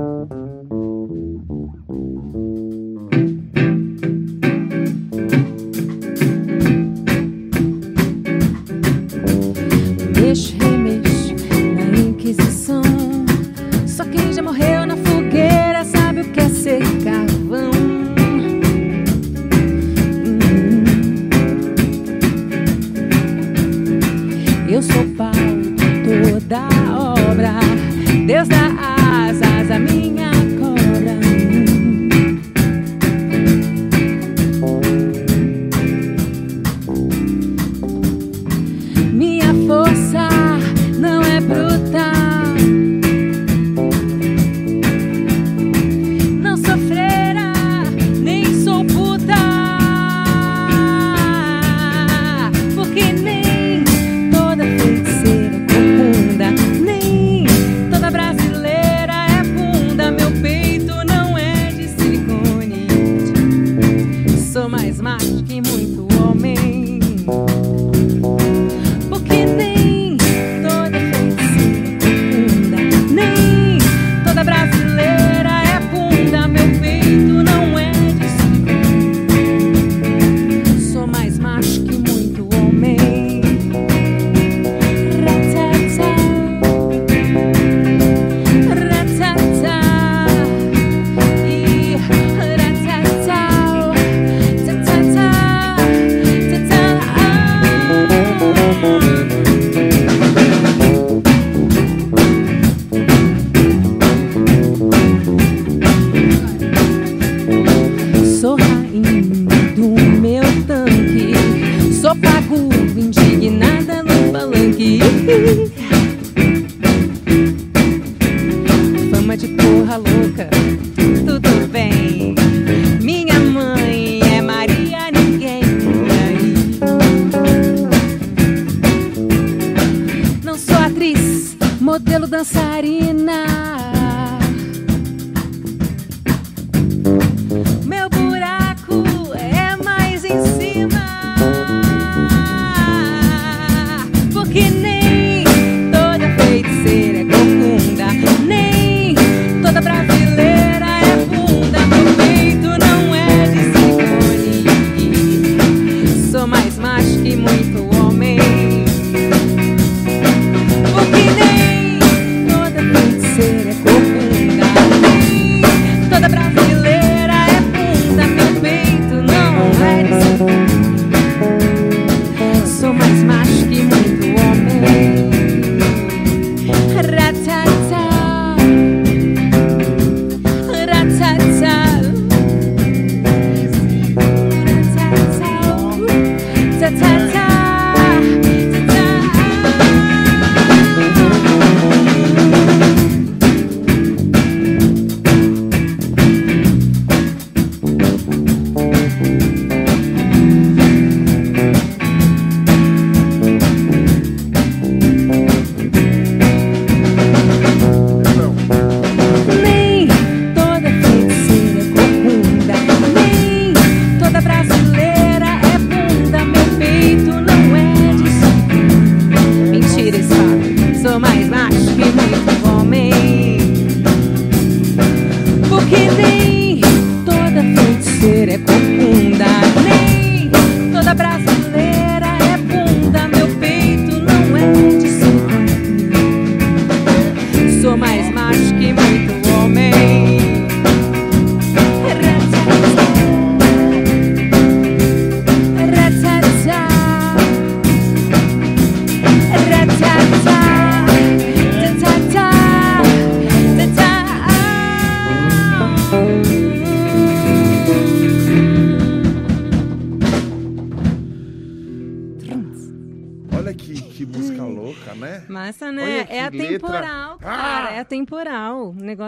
Mexe, 10.20 10.56
Deus 28.28 28.46
dá 28.46 28.77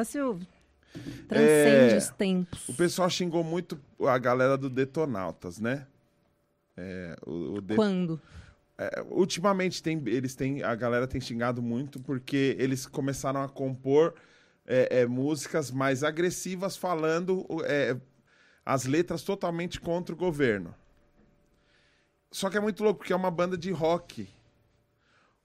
negócio 0.00 0.40
transcende 1.28 1.94
É. 1.94 1.96
os 1.96 2.08
tempos. 2.10 2.68
O 2.68 2.74
pessoal 2.74 3.08
xingou 3.10 3.44
muito 3.44 3.78
a 4.06 4.18
galera 4.18 4.56
do 4.56 4.68
Detonautas, 4.68 5.60
né? 5.60 5.86
É, 6.76 7.16
o, 7.26 7.54
o 7.56 7.60
De- 7.60 7.76
Quando? 7.76 8.20
é, 8.78 9.02
ultimamente 9.10 9.82
tem, 9.82 10.02
eles 10.06 10.34
têm, 10.34 10.62
a 10.62 10.74
galera 10.74 11.06
tem 11.06 11.20
xingado 11.20 11.60
muito 11.62 12.00
porque 12.00 12.56
eles 12.58 12.86
começaram 12.86 13.42
a 13.42 13.48
compor 13.48 14.14
é, 14.66 15.00
é, 15.00 15.06
músicas 15.06 15.70
mais 15.70 16.02
agressivas 16.02 16.76
falando 16.76 17.46
é, 17.64 17.96
as 18.64 18.84
letras 18.86 19.22
totalmente 19.22 19.80
contra 19.80 20.14
o 20.14 20.18
governo. 20.18 20.74
Só 22.32 22.48
que 22.48 22.56
é 22.56 22.60
muito 22.60 22.82
louco 22.82 22.98
porque 23.00 23.12
é 23.12 23.16
uma 23.16 23.30
banda 23.30 23.56
de 23.58 23.70
rock. 23.72 24.28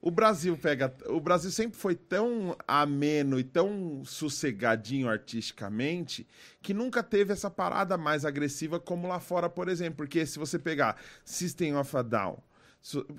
O 0.05 0.11
Brasil 0.11 0.55
pega, 0.55 0.95
o 1.07 1.19
Brasil 1.19 1.49
sempre 1.49 1.79
foi 1.79 1.95
tão 1.95 2.55
ameno 2.67 3.39
e 3.39 3.43
tão 3.43 4.03
sossegadinho 4.05 5.09
artisticamente 5.09 6.27
que 6.61 6.75
nunca 6.75 7.01
teve 7.01 7.33
essa 7.33 7.49
parada 7.49 7.97
mais 7.97 8.23
agressiva 8.23 8.79
como 8.79 9.07
lá 9.07 9.19
fora, 9.19 9.49
por 9.49 9.67
exemplo. 9.67 9.97
Porque 9.97 10.23
se 10.27 10.37
você 10.37 10.59
pegar 10.59 11.01
System 11.23 11.75
of 11.75 11.97
a 11.97 12.03
Down, 12.03 12.37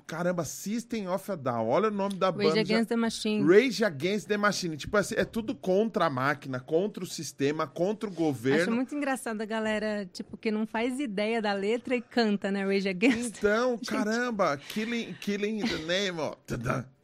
caramba, 0.05 0.45
System 0.45 1.07
of 1.09 1.31
a 1.31 1.35
Down, 1.35 1.67
olha 1.67 1.89
o 1.89 1.91
nome 1.91 2.15
da 2.15 2.31
banda. 2.31 2.49
Rage 2.49 2.55
já- 2.55 2.61
Against 2.75 2.89
the 2.89 2.95
Machine. 2.95 3.43
Rage 3.45 3.83
Against 3.83 4.27
the 4.27 4.37
Machine. 4.37 4.77
Tipo 4.77 4.95
assim, 4.97 5.15
é 5.17 5.25
tudo 5.25 5.53
contra 5.53 6.05
a 6.05 6.09
máquina, 6.09 6.59
contra 6.59 7.03
o 7.03 7.07
sistema, 7.07 7.67
contra 7.67 8.09
o 8.09 8.11
Acho 8.13 8.21
governo. 8.21 8.75
muito 8.75 8.95
engraçado 8.95 9.41
a 9.41 9.45
galera, 9.45 10.05
tipo, 10.13 10.37
que 10.37 10.49
não 10.51 10.65
faz 10.65 10.99
ideia 10.99 11.41
da 11.41 11.53
letra 11.53 11.95
e 11.95 12.01
canta, 12.01 12.49
né? 12.51 12.63
Rage 12.65 12.87
Against. 12.87 13.37
Então, 13.37 13.77
caramba, 13.87 14.55
killing, 14.57 15.13
killing 15.19 15.59
in 15.61 15.67
the 15.67 15.77
name, 15.85 16.19
ó. 16.19 16.35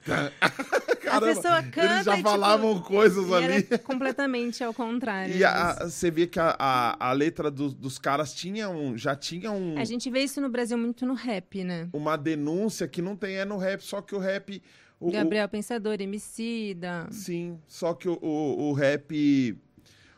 Caramba, 0.05 1.27
pessoa 1.27 1.63
canta 1.63 1.93
eles 1.93 2.05
já 2.05 2.13
e, 2.13 2.17
tipo, 2.17 2.29
falavam 2.29 2.81
coisas 2.81 3.27
E 3.29 3.33
ali. 3.33 3.63
completamente 3.79 4.63
ao 4.63 4.73
contrário. 4.73 5.35
E 5.35 5.43
a- 5.43 5.87
você 5.89 6.09
vê 6.11 6.27
que 6.27 6.39
a, 6.39 6.55
a, 6.57 7.09
a 7.09 7.11
letra 7.13 7.49
do- 7.51 7.71
dos 7.71 7.97
caras 7.97 8.33
tinha 8.33 8.69
um, 8.69 8.97
já 8.97 9.15
tinha 9.15 9.51
um, 9.51 9.77
A 9.77 9.83
gente 9.85 10.09
vê 10.09 10.21
isso 10.23 10.41
no 10.41 10.49
Brasil 10.49 10.77
muito 10.77 11.05
no 11.05 11.13
rap, 11.13 11.63
né? 11.63 11.87
uma 11.93 12.15
denúncia 12.17 12.87
que 12.87 13.01
não 13.01 13.15
tem 13.15 13.35
é 13.37 13.45
no 13.45 13.57
rap, 13.57 13.81
só 13.81 14.01
que 14.01 14.15
o 14.15 14.19
rap. 14.19 14.61
o- 14.99 15.09
o- 15.09 15.11
Gabriel 15.11 15.47
Pensador, 15.47 15.97
Emicida. 15.99 17.07
Sim, 17.11 17.59
só 17.67 17.93
que 17.93 18.07
o, 18.09 18.17
o, 18.21 18.69
o 18.69 18.73
rap. 18.73 19.57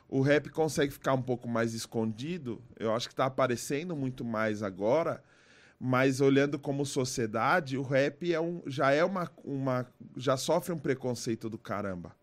O 0.07 0.21
rap 0.21 0.49
consegue 0.49 0.93
ficar 0.93 1.13
um 1.13 1.21
pouco 1.21 1.47
mais 1.49 1.73
escondido. 1.73 2.61
Eu 2.79 2.93
acho 2.95 3.09
que 3.09 3.15
tá 3.15 3.25
aparecendo 3.25 3.95
muito 3.95 4.23
mais 4.23 4.61
agora. 4.61 5.21
Mas 5.79 6.21
olhando 6.21 6.57
como 6.57 6.85
sociedade, 6.85 7.77
o 7.77 7.81
rap 7.81 8.31
é 8.31 8.39
um, 8.39 8.61
já 8.65 8.91
é 8.91 9.03
uma, 9.03 9.29
uma. 9.43 9.85
já 10.15 10.37
sofre 10.37 10.73
um 10.73 10.79
preconceito 10.79 11.49
do 11.49 11.57
caramba. 11.57 12.15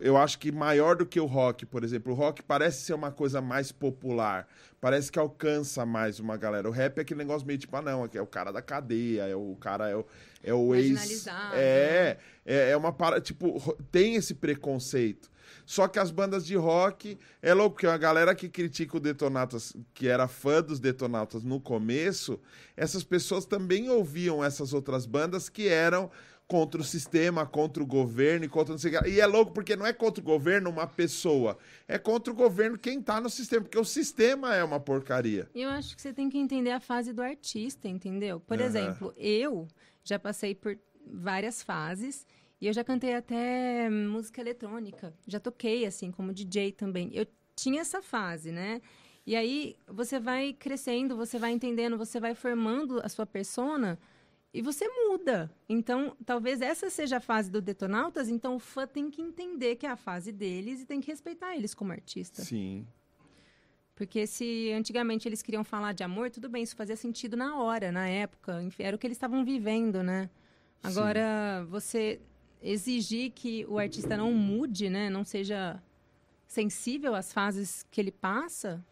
Eu 0.00 0.16
acho 0.16 0.40
que 0.40 0.50
maior 0.50 0.96
do 0.96 1.06
que 1.06 1.20
o 1.20 1.26
rock, 1.26 1.64
por 1.64 1.84
exemplo. 1.84 2.12
O 2.12 2.16
rock 2.16 2.42
parece 2.42 2.82
ser 2.82 2.94
uma 2.94 3.12
coisa 3.12 3.40
mais 3.40 3.70
popular. 3.70 4.48
Parece 4.80 5.12
que 5.12 5.20
alcança 5.20 5.86
mais 5.86 6.18
uma 6.18 6.36
galera. 6.36 6.68
O 6.68 6.72
rap 6.72 6.98
é 6.98 7.02
aquele 7.02 7.18
negócio 7.18 7.46
meio 7.46 7.60
tipo, 7.60 7.76
ah, 7.76 7.82
não, 7.82 8.08
é 8.12 8.20
o 8.20 8.26
cara 8.26 8.50
da 8.50 8.60
cadeia, 8.60 9.28
é 9.28 9.36
o 9.36 9.56
cara, 9.60 9.88
é 9.88 9.94
o, 9.94 10.04
é 10.42 10.52
o 10.52 10.74
ex. 10.74 11.28
É, 11.54 12.16
é, 12.44 12.70
é 12.70 12.76
uma 12.76 12.92
para 12.92 13.20
Tipo, 13.20 13.76
tem 13.92 14.16
esse 14.16 14.34
preconceito. 14.34 15.30
Só 15.64 15.88
que 15.88 15.98
as 15.98 16.10
bandas 16.10 16.44
de 16.44 16.56
rock 16.56 17.18
é 17.40 17.54
louco, 17.54 17.76
porque 17.76 17.86
a 17.86 17.96
galera 17.96 18.34
que 18.34 18.48
critica 18.48 18.96
o 18.96 19.00
Detonautas, 19.00 19.74
que 19.94 20.08
era 20.08 20.28
fã 20.28 20.62
dos 20.62 20.80
Detonautas 20.80 21.42
no 21.42 21.60
começo, 21.60 22.40
essas 22.76 23.04
pessoas 23.04 23.44
também 23.44 23.88
ouviam 23.88 24.42
essas 24.42 24.72
outras 24.72 25.06
bandas 25.06 25.48
que 25.48 25.68
eram 25.68 26.10
contra 26.52 26.80
o 26.80 26.84
sistema, 26.84 27.46
contra 27.46 27.82
o 27.82 27.86
governo 27.86 28.44
e 28.44 28.48
contra 28.48 28.72
não 28.72 28.78
sei 28.78 28.94
o 28.94 29.02
que. 29.02 29.08
E 29.08 29.20
é 29.20 29.26
louco 29.26 29.52
porque 29.52 29.74
não 29.74 29.86
é 29.86 29.92
contra 29.92 30.20
o 30.20 30.24
governo 30.24 30.68
uma 30.68 30.86
pessoa, 30.86 31.56
é 31.88 31.98
contra 31.98 32.30
o 32.30 32.36
governo 32.36 32.76
quem 32.76 33.00
tá 33.00 33.20
no 33.20 33.30
sistema, 33.30 33.62
porque 33.62 33.78
o 33.78 33.84
sistema 33.84 34.54
é 34.54 34.62
uma 34.62 34.78
porcaria. 34.78 35.48
E 35.54 35.62
eu 35.62 35.70
acho 35.70 35.96
que 35.96 36.02
você 36.02 36.12
tem 36.12 36.28
que 36.28 36.36
entender 36.36 36.70
a 36.72 36.80
fase 36.80 37.12
do 37.12 37.22
artista, 37.22 37.88
entendeu? 37.88 38.38
Por 38.38 38.58
Aham. 38.58 38.66
exemplo, 38.66 39.14
eu 39.16 39.66
já 40.04 40.18
passei 40.18 40.54
por 40.54 40.78
várias 41.06 41.62
fases 41.62 42.26
e 42.62 42.68
eu 42.68 42.72
já 42.72 42.84
cantei 42.84 43.12
até 43.12 43.90
música 43.90 44.40
eletrônica. 44.40 45.12
Já 45.26 45.40
toquei, 45.40 45.84
assim, 45.84 46.12
como 46.12 46.32
DJ 46.32 46.70
também. 46.70 47.10
Eu 47.12 47.26
tinha 47.56 47.80
essa 47.80 48.00
fase, 48.00 48.52
né? 48.52 48.80
E 49.26 49.34
aí 49.34 49.74
você 49.88 50.20
vai 50.20 50.52
crescendo, 50.52 51.16
você 51.16 51.40
vai 51.40 51.50
entendendo, 51.50 51.98
você 51.98 52.20
vai 52.20 52.36
formando 52.36 53.00
a 53.04 53.08
sua 53.08 53.26
persona 53.26 53.98
e 54.54 54.62
você 54.62 54.86
muda. 54.88 55.50
Então, 55.68 56.16
talvez 56.24 56.60
essa 56.60 56.88
seja 56.88 57.16
a 57.16 57.20
fase 57.20 57.50
do 57.50 57.60
Detonautas, 57.60 58.28
então 58.28 58.54
o 58.54 58.60
fã 58.60 58.86
tem 58.86 59.10
que 59.10 59.20
entender 59.20 59.74
que 59.74 59.84
é 59.84 59.90
a 59.90 59.96
fase 59.96 60.30
deles 60.30 60.82
e 60.82 60.86
tem 60.86 61.00
que 61.00 61.08
respeitar 61.08 61.56
eles 61.56 61.74
como 61.74 61.90
artista. 61.90 62.42
Sim. 62.42 62.86
Porque 63.96 64.24
se 64.24 64.70
antigamente 64.70 65.28
eles 65.28 65.42
queriam 65.42 65.64
falar 65.64 65.94
de 65.94 66.04
amor, 66.04 66.30
tudo 66.30 66.48
bem, 66.48 66.62
isso 66.62 66.76
fazia 66.76 66.94
sentido 66.94 67.36
na 67.36 67.56
hora, 67.60 67.90
na 67.90 68.06
época. 68.06 68.64
Era 68.78 68.94
o 68.94 68.98
que 69.00 69.08
eles 69.08 69.16
estavam 69.16 69.44
vivendo, 69.44 70.00
né? 70.00 70.30
Agora, 70.80 71.66
você 71.68 72.20
exigir 72.62 73.32
que 73.32 73.64
o 73.68 73.78
artista 73.78 74.16
não 74.16 74.32
mude, 74.32 74.88
né? 74.88 75.10
Não 75.10 75.24
seja 75.24 75.82
sensível 76.46 77.14
às 77.14 77.32
fases 77.32 77.84
que 77.90 78.00
ele 78.00 78.12
passa. 78.12 78.84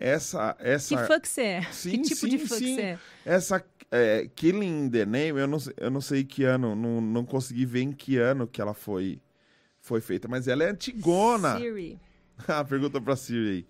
Essa, 0.00 0.56
essa, 0.60 0.96
Que 1.06 1.20
que 1.20 1.28
você 1.28 1.42
é? 1.42 1.62
Sim, 1.72 1.90
que 2.02 2.14
tipo 2.14 2.28
de 2.28 2.38
sim, 2.38 2.46
sim. 2.46 2.46
que 2.46 2.46
você 2.76 2.80
é? 2.82 2.98
essa 3.24 3.64
é, 3.90 4.28
Killing 4.36 4.84
in 4.86 4.90
the 4.90 5.04
Name, 5.04 5.40
eu 5.40 5.46
não, 5.48 5.58
sei- 5.58 5.74
eu 5.76 5.90
não 5.90 6.00
sei 6.00 6.22
que 6.24 6.44
ano, 6.44 6.76
não, 6.76 7.00
não 7.00 7.24
consegui 7.24 7.64
ver 7.66 7.82
em 7.82 7.92
que 7.92 8.16
ano 8.16 8.46
que 8.46 8.60
ela 8.60 8.74
foi, 8.74 9.20
foi 9.80 10.00
feita, 10.00 10.28
mas 10.28 10.46
ela 10.46 10.62
é 10.64 10.70
antigona. 10.70 11.56
Siri. 11.58 11.98
Ah, 12.46 12.64
Pergunta 12.64 13.00
pra 13.00 13.16
Siri 13.16 13.48
aí. 13.48 13.66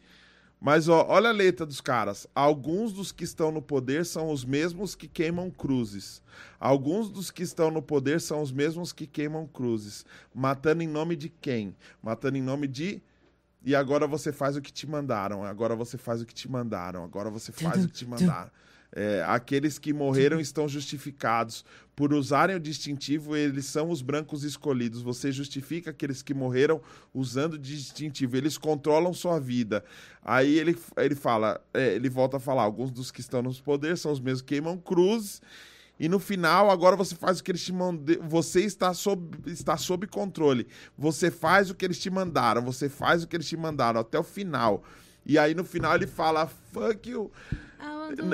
Mas 0.61 0.89
ó, 0.89 1.07
olha 1.09 1.29
a 1.29 1.33
letra 1.33 1.65
dos 1.65 1.81
caras. 1.81 2.27
Alguns 2.35 2.93
dos 2.93 3.13
que 3.13 3.23
estão 3.23 3.53
no 3.53 3.63
poder 3.63 4.05
são 4.05 4.31
os 4.31 4.45
mesmos 4.45 4.95
que 4.95 5.07
queimam 5.07 5.51
cruzes. 5.51 6.21
Alguns 6.59 7.09
dos 7.09 7.31
que 7.31 7.43
estão 7.43 7.71
no 7.71 7.81
poder 7.81 8.21
são 8.21 8.43
os 8.43 8.51
mesmos 8.51 8.93
que 8.93 9.07
queimam 9.07 9.47
cruzes. 9.47 10.05
Matando 10.35 10.83
em 10.83 10.89
nome 10.89 11.15
de 11.15 11.29
quem? 11.29 11.77
Matando 12.03 12.37
em 12.37 12.43
nome 12.43 12.67
de. 12.67 13.01
E 13.65 13.75
agora 13.75 14.07
você 14.07 14.33
faz 14.33 14.57
o 14.57 14.61
que 14.61 14.73
te 14.73 14.87
mandaram. 14.87 15.45
Agora 15.45 15.77
você 15.77 15.97
faz 15.97 16.21
o 16.21 16.27
que 16.27 16.35
te 16.35 16.51
mandaram. 16.51 17.05
Agora 17.05 17.31
você 17.31 17.53
faz 17.53 17.85
o 17.85 17.89
que 17.89 17.95
te 17.95 18.07
mandaram. 18.07 18.51
É, 18.91 19.23
aqueles 19.27 19.79
que 19.79 19.93
morreram 19.93 20.41
estão 20.41 20.67
justificados. 20.69 21.65
Por 21.99 22.15
usarem 22.15 22.55
o 22.55 22.61
distintivo, 22.61 23.35
eles 23.35 23.67
são 23.67 23.91
os 23.91 24.03
brancos 24.03 24.45
escolhidos. 24.45 25.03
Você 25.03 25.33
justifica 25.33 25.91
aqueles 25.91 26.23
que 26.23 26.33
morreram 26.33 26.81
usando 27.13 27.55
o 27.55 27.59
distintivo. 27.59 28.37
Eles 28.37 28.57
controlam 28.57 29.13
sua 29.13 29.41
vida. 29.41 29.83
Aí 30.23 30.61
ele, 30.61 30.79
ele 30.97 31.17
fala, 31.17 31.61
é, 31.75 31.97
ele 31.97 32.09
volta 32.09 32.37
a 32.37 32.41
falar: 32.41 32.63
alguns 32.63 32.93
dos 32.93 33.11
que 33.11 33.21
estão 33.21 33.43
nos 33.43 33.61
poderes 33.61 34.01
são 34.01 34.13
os 34.13 34.21
mesmos 34.21 34.43
que 34.43 34.55
queimam 34.55 34.79
cruzes. 34.79 35.43
E 35.99 36.09
no 36.09 36.21
final, 36.21 36.71
agora 36.71 36.95
você 36.95 37.17
faz 37.17 37.41
o 37.41 37.43
que 37.43 37.51
eles 37.51 37.65
te 37.65 37.73
mandaram. 37.73 38.29
Você 38.29 38.61
está 38.61 38.95
sob, 38.95 39.37
está 39.51 39.77
sob 39.77 40.07
controle. 40.07 40.69
Você 40.97 41.33
faz 41.33 41.69
o 41.69 41.75
que 41.75 41.85
eles 41.85 41.99
te 41.99 42.11
mandaram. 42.11 42.63
Você 42.63 42.89
faz 42.89 43.25
o 43.25 43.27
que 43.27 43.35
eles 43.35 43.49
te 43.49 43.57
mandaram 43.57 43.99
até 43.99 44.17
o 44.17 44.23
final. 44.23 44.85
E 45.27 45.37
aí 45.37 45.53
no 45.53 45.65
final 45.65 45.97
ele 45.97 46.07
fala: 46.07 46.47
fuck 46.47 47.11
you. 47.11 47.33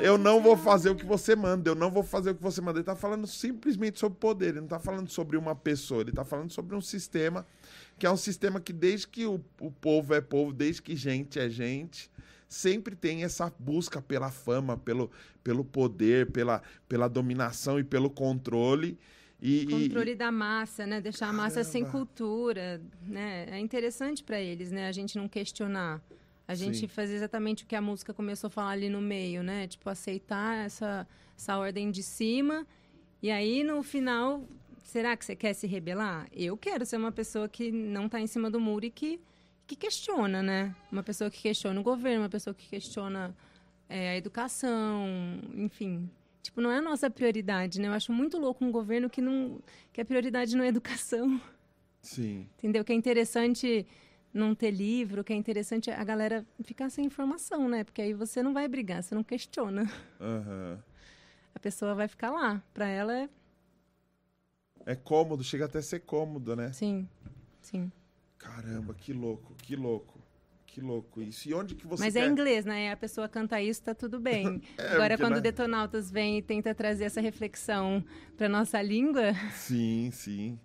Eu 0.03 0.19
não 0.19 0.41
vou 0.41 0.57
fazer 0.57 0.91
o 0.91 0.95
que 0.97 1.05
você 1.05 1.35
manda, 1.35 1.71
eu 1.71 1.75
não 1.75 1.91
vou 1.91 2.03
fazer 2.03 2.31
o 2.31 2.35
que 2.35 2.43
você 2.43 2.61
manda. 2.61 2.79
Ele 2.79 2.85
tá 2.85 2.97
falando 2.97 3.27
simplesmente 3.27 3.99
sobre 3.99 4.19
poder, 4.19 4.49
ele 4.49 4.61
não 4.61 4.69
tá 4.69 4.79
falando 4.79 5.09
sobre 5.09 5.37
uma 5.37 5.55
pessoa, 5.55 6.03
ele 6.03 6.13
tá 6.13 6.25
falando 6.25 6.51
sobre 6.51 6.77
um 6.77 6.81
sistema, 6.81 7.47
que 7.99 8.07
é 8.07 8.11
um 8.11 8.17
sistema 8.17 8.61
que 8.61 8.73
desde 8.73 9.09
que 9.09 9.27
o, 9.27 9.41
o 9.61 9.71
povo 9.71 10.15
é 10.15 10.21
povo, 10.21 10.53
desde 10.53 10.83
que 10.83 10.95
gente 10.97 11.39
é 11.39 11.49
gente, 11.49 12.11
sempre 12.49 12.95
tem 12.95 13.25
essa 13.25 13.53
busca 13.59 14.01
pela 14.01 14.31
fama, 14.31 14.77
pelo, 14.77 15.11
pelo 15.43 15.65
poder, 15.65 16.31
pela, 16.31 16.63
pela 16.89 17.09
dominação 17.09 17.79
e 17.79 17.85
pelo 17.85 18.09
controle. 18.11 18.99
E, 19.41 19.63
e- 19.63 19.67
Controle 19.67 20.15
da 20.15 20.33
massa, 20.33 20.87
né? 20.87 21.01
Deixar 21.01 21.29
a 21.29 21.33
massa 21.33 21.63
sem 21.65 21.83
Caramba. 21.83 21.99
cultura, 21.99 22.81
né? 23.03 23.47
É 23.51 23.59
interessante 23.59 24.23
para 24.23 24.41
eles, 24.41 24.71
né? 24.71 24.89
A 24.89 24.93
gente 24.93 25.19
não 25.19 25.29
questionar. 25.29 26.01
A 26.47 26.55
gente 26.55 26.79
Sim. 26.79 26.89
fazer 26.89 27.15
exatamente 27.15 27.65
o 27.65 27.67
que 27.67 27.75
a 27.75 27.81
música 27.81 28.13
começou 28.13 28.49
a 28.49 28.51
falar 28.51 28.71
ali 28.71 28.89
no 28.89 29.01
meio, 29.01 29.43
né? 29.43 29.67
Tipo, 29.67 29.89
aceitar 29.89 30.65
essa, 30.65 31.07
essa 31.37 31.57
ordem 31.59 31.91
de 31.91 32.03
cima. 32.03 32.67
E 33.23 33.31
aí, 33.31 33.65
no 33.65 33.83
final, 33.83 34.43
será 34.83 35.17
que 35.17 35.25
você 35.25 35.35
quer 35.35 35.55
se 35.55 35.67
rebelar? 35.67 36.29
Eu 36.31 36.57
quero 36.57 36.85
ser 36.85 36.97
uma 36.99 37.11
pessoa 37.11 37.49
que 37.49 37.73
não 37.73 38.09
tá 38.09 38.21
em 38.21 38.27
cima 38.27 38.51
do 38.51 38.61
muro 38.61 38.85
e 38.85 38.91
que, 38.91 39.19
que 39.67 39.75
questiona, 39.75 40.43
né? 40.43 40.77
Uma 40.93 41.03
pessoa 41.03 41.31
que 41.31 41.41
questiona 41.41 41.81
o 41.81 41.83
governo, 41.83 42.23
uma 42.25 42.29
pessoa 42.29 42.53
que 42.53 42.69
questiona 42.69 43.35
é, 43.89 44.11
a 44.11 44.17
educação, 44.17 45.07
enfim. 45.55 46.11
Tipo, 46.43 46.61
não 46.61 46.71
é 46.71 46.77
a 46.77 46.83
nossa 46.83 47.09
prioridade, 47.09 47.81
né? 47.81 47.89
Eu 47.89 47.93
acho 47.93 48.13
muito 48.13 48.39
louco 48.39 48.63
um 48.63 48.71
governo 48.71 49.09
que 49.09 49.23
não 49.23 49.61
que 49.93 50.01
a 50.01 50.05
prioridade 50.05 50.55
não 50.55 50.63
é 50.63 50.69
educação, 50.69 51.41
Sim. 52.03 52.47
entendeu? 52.59 52.85
Que 52.85 52.93
é 52.93 52.95
interessante 52.95 53.87
não 54.35 54.55
ter 54.55 54.71
livro, 54.73 55.23
que 55.25 55.33
é 55.33 55.37
interessante 55.37 55.91
a 55.91 56.05
galera 56.05 56.45
ficar 56.65 56.91
sem 56.91 57.07
informação, 57.07 57.69
né? 57.69 57.85
Porque 57.85 58.03
aí 58.03 58.13
você 58.13 58.43
não 58.43 58.53
vai 58.53 58.67
brigar, 58.69 59.03
você 59.03 59.15
não 59.15 59.25
questiona. 59.25 59.91
Aham. 60.21 60.83
A 61.55 61.59
pessoa 61.61 61.95
vai 61.95 62.09
ficar 62.09 62.31
lá. 62.31 62.63
Pra 62.75 62.87
ela 62.89 63.15
é 63.17 63.29
É 64.87 64.95
cômodo, 64.95 65.43
chega 65.43 65.65
até 65.67 65.79
a 65.79 65.83
ser 65.83 66.01
cômodo, 66.01 66.55
né? 66.57 66.73
sim, 66.73 67.09
sim. 67.63 67.91
Caramba, 68.39 68.93
que 68.95 69.13
louco, 69.13 69.55
que 69.63 69.75
louco. 69.77 70.23
Que 70.67 70.81
louco 70.81 71.23
isso. 71.23 71.49
E 71.49 71.55
onde 71.55 71.77
que 71.77 71.87
você 71.87 72.03
Mas 72.05 72.15
quer... 72.15 72.25
é 72.25 72.27
inglês, 72.27 72.65
né? 72.65 72.91
A 72.91 72.97
pessoa 72.97 73.29
canta 73.29 73.63
isso, 73.63 73.81
tá 73.83 73.95
tudo 73.95 74.19
bem. 74.21 74.61
É, 74.77 74.89
Agora, 74.89 75.17
quando 75.17 75.35
né? 75.35 75.39
o 75.39 75.41
Detonautas 75.43 76.11
vem 76.11 76.39
e 76.39 76.43
tenta 76.43 76.75
trazer 76.75 77.05
essa 77.05 77.21
reflexão 77.21 78.05
pra 78.37 78.49
nossa 78.49 78.83
língua, 78.83 79.33
Sim, 79.53 80.11
sim. 80.13 80.59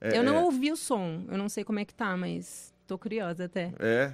É, 0.00 0.16
eu 0.16 0.22
não 0.24 0.36
é, 0.36 0.40
ouvi 0.40 0.72
o 0.72 0.76
som. 0.76 1.26
Eu 1.28 1.36
não 1.36 1.48
sei 1.48 1.62
como 1.62 1.78
é 1.78 1.84
que 1.84 1.94
tá, 1.94 2.16
mas 2.16 2.74
tô 2.90 2.98
curiosa 2.98 3.44
até. 3.44 3.72
É, 3.78 4.12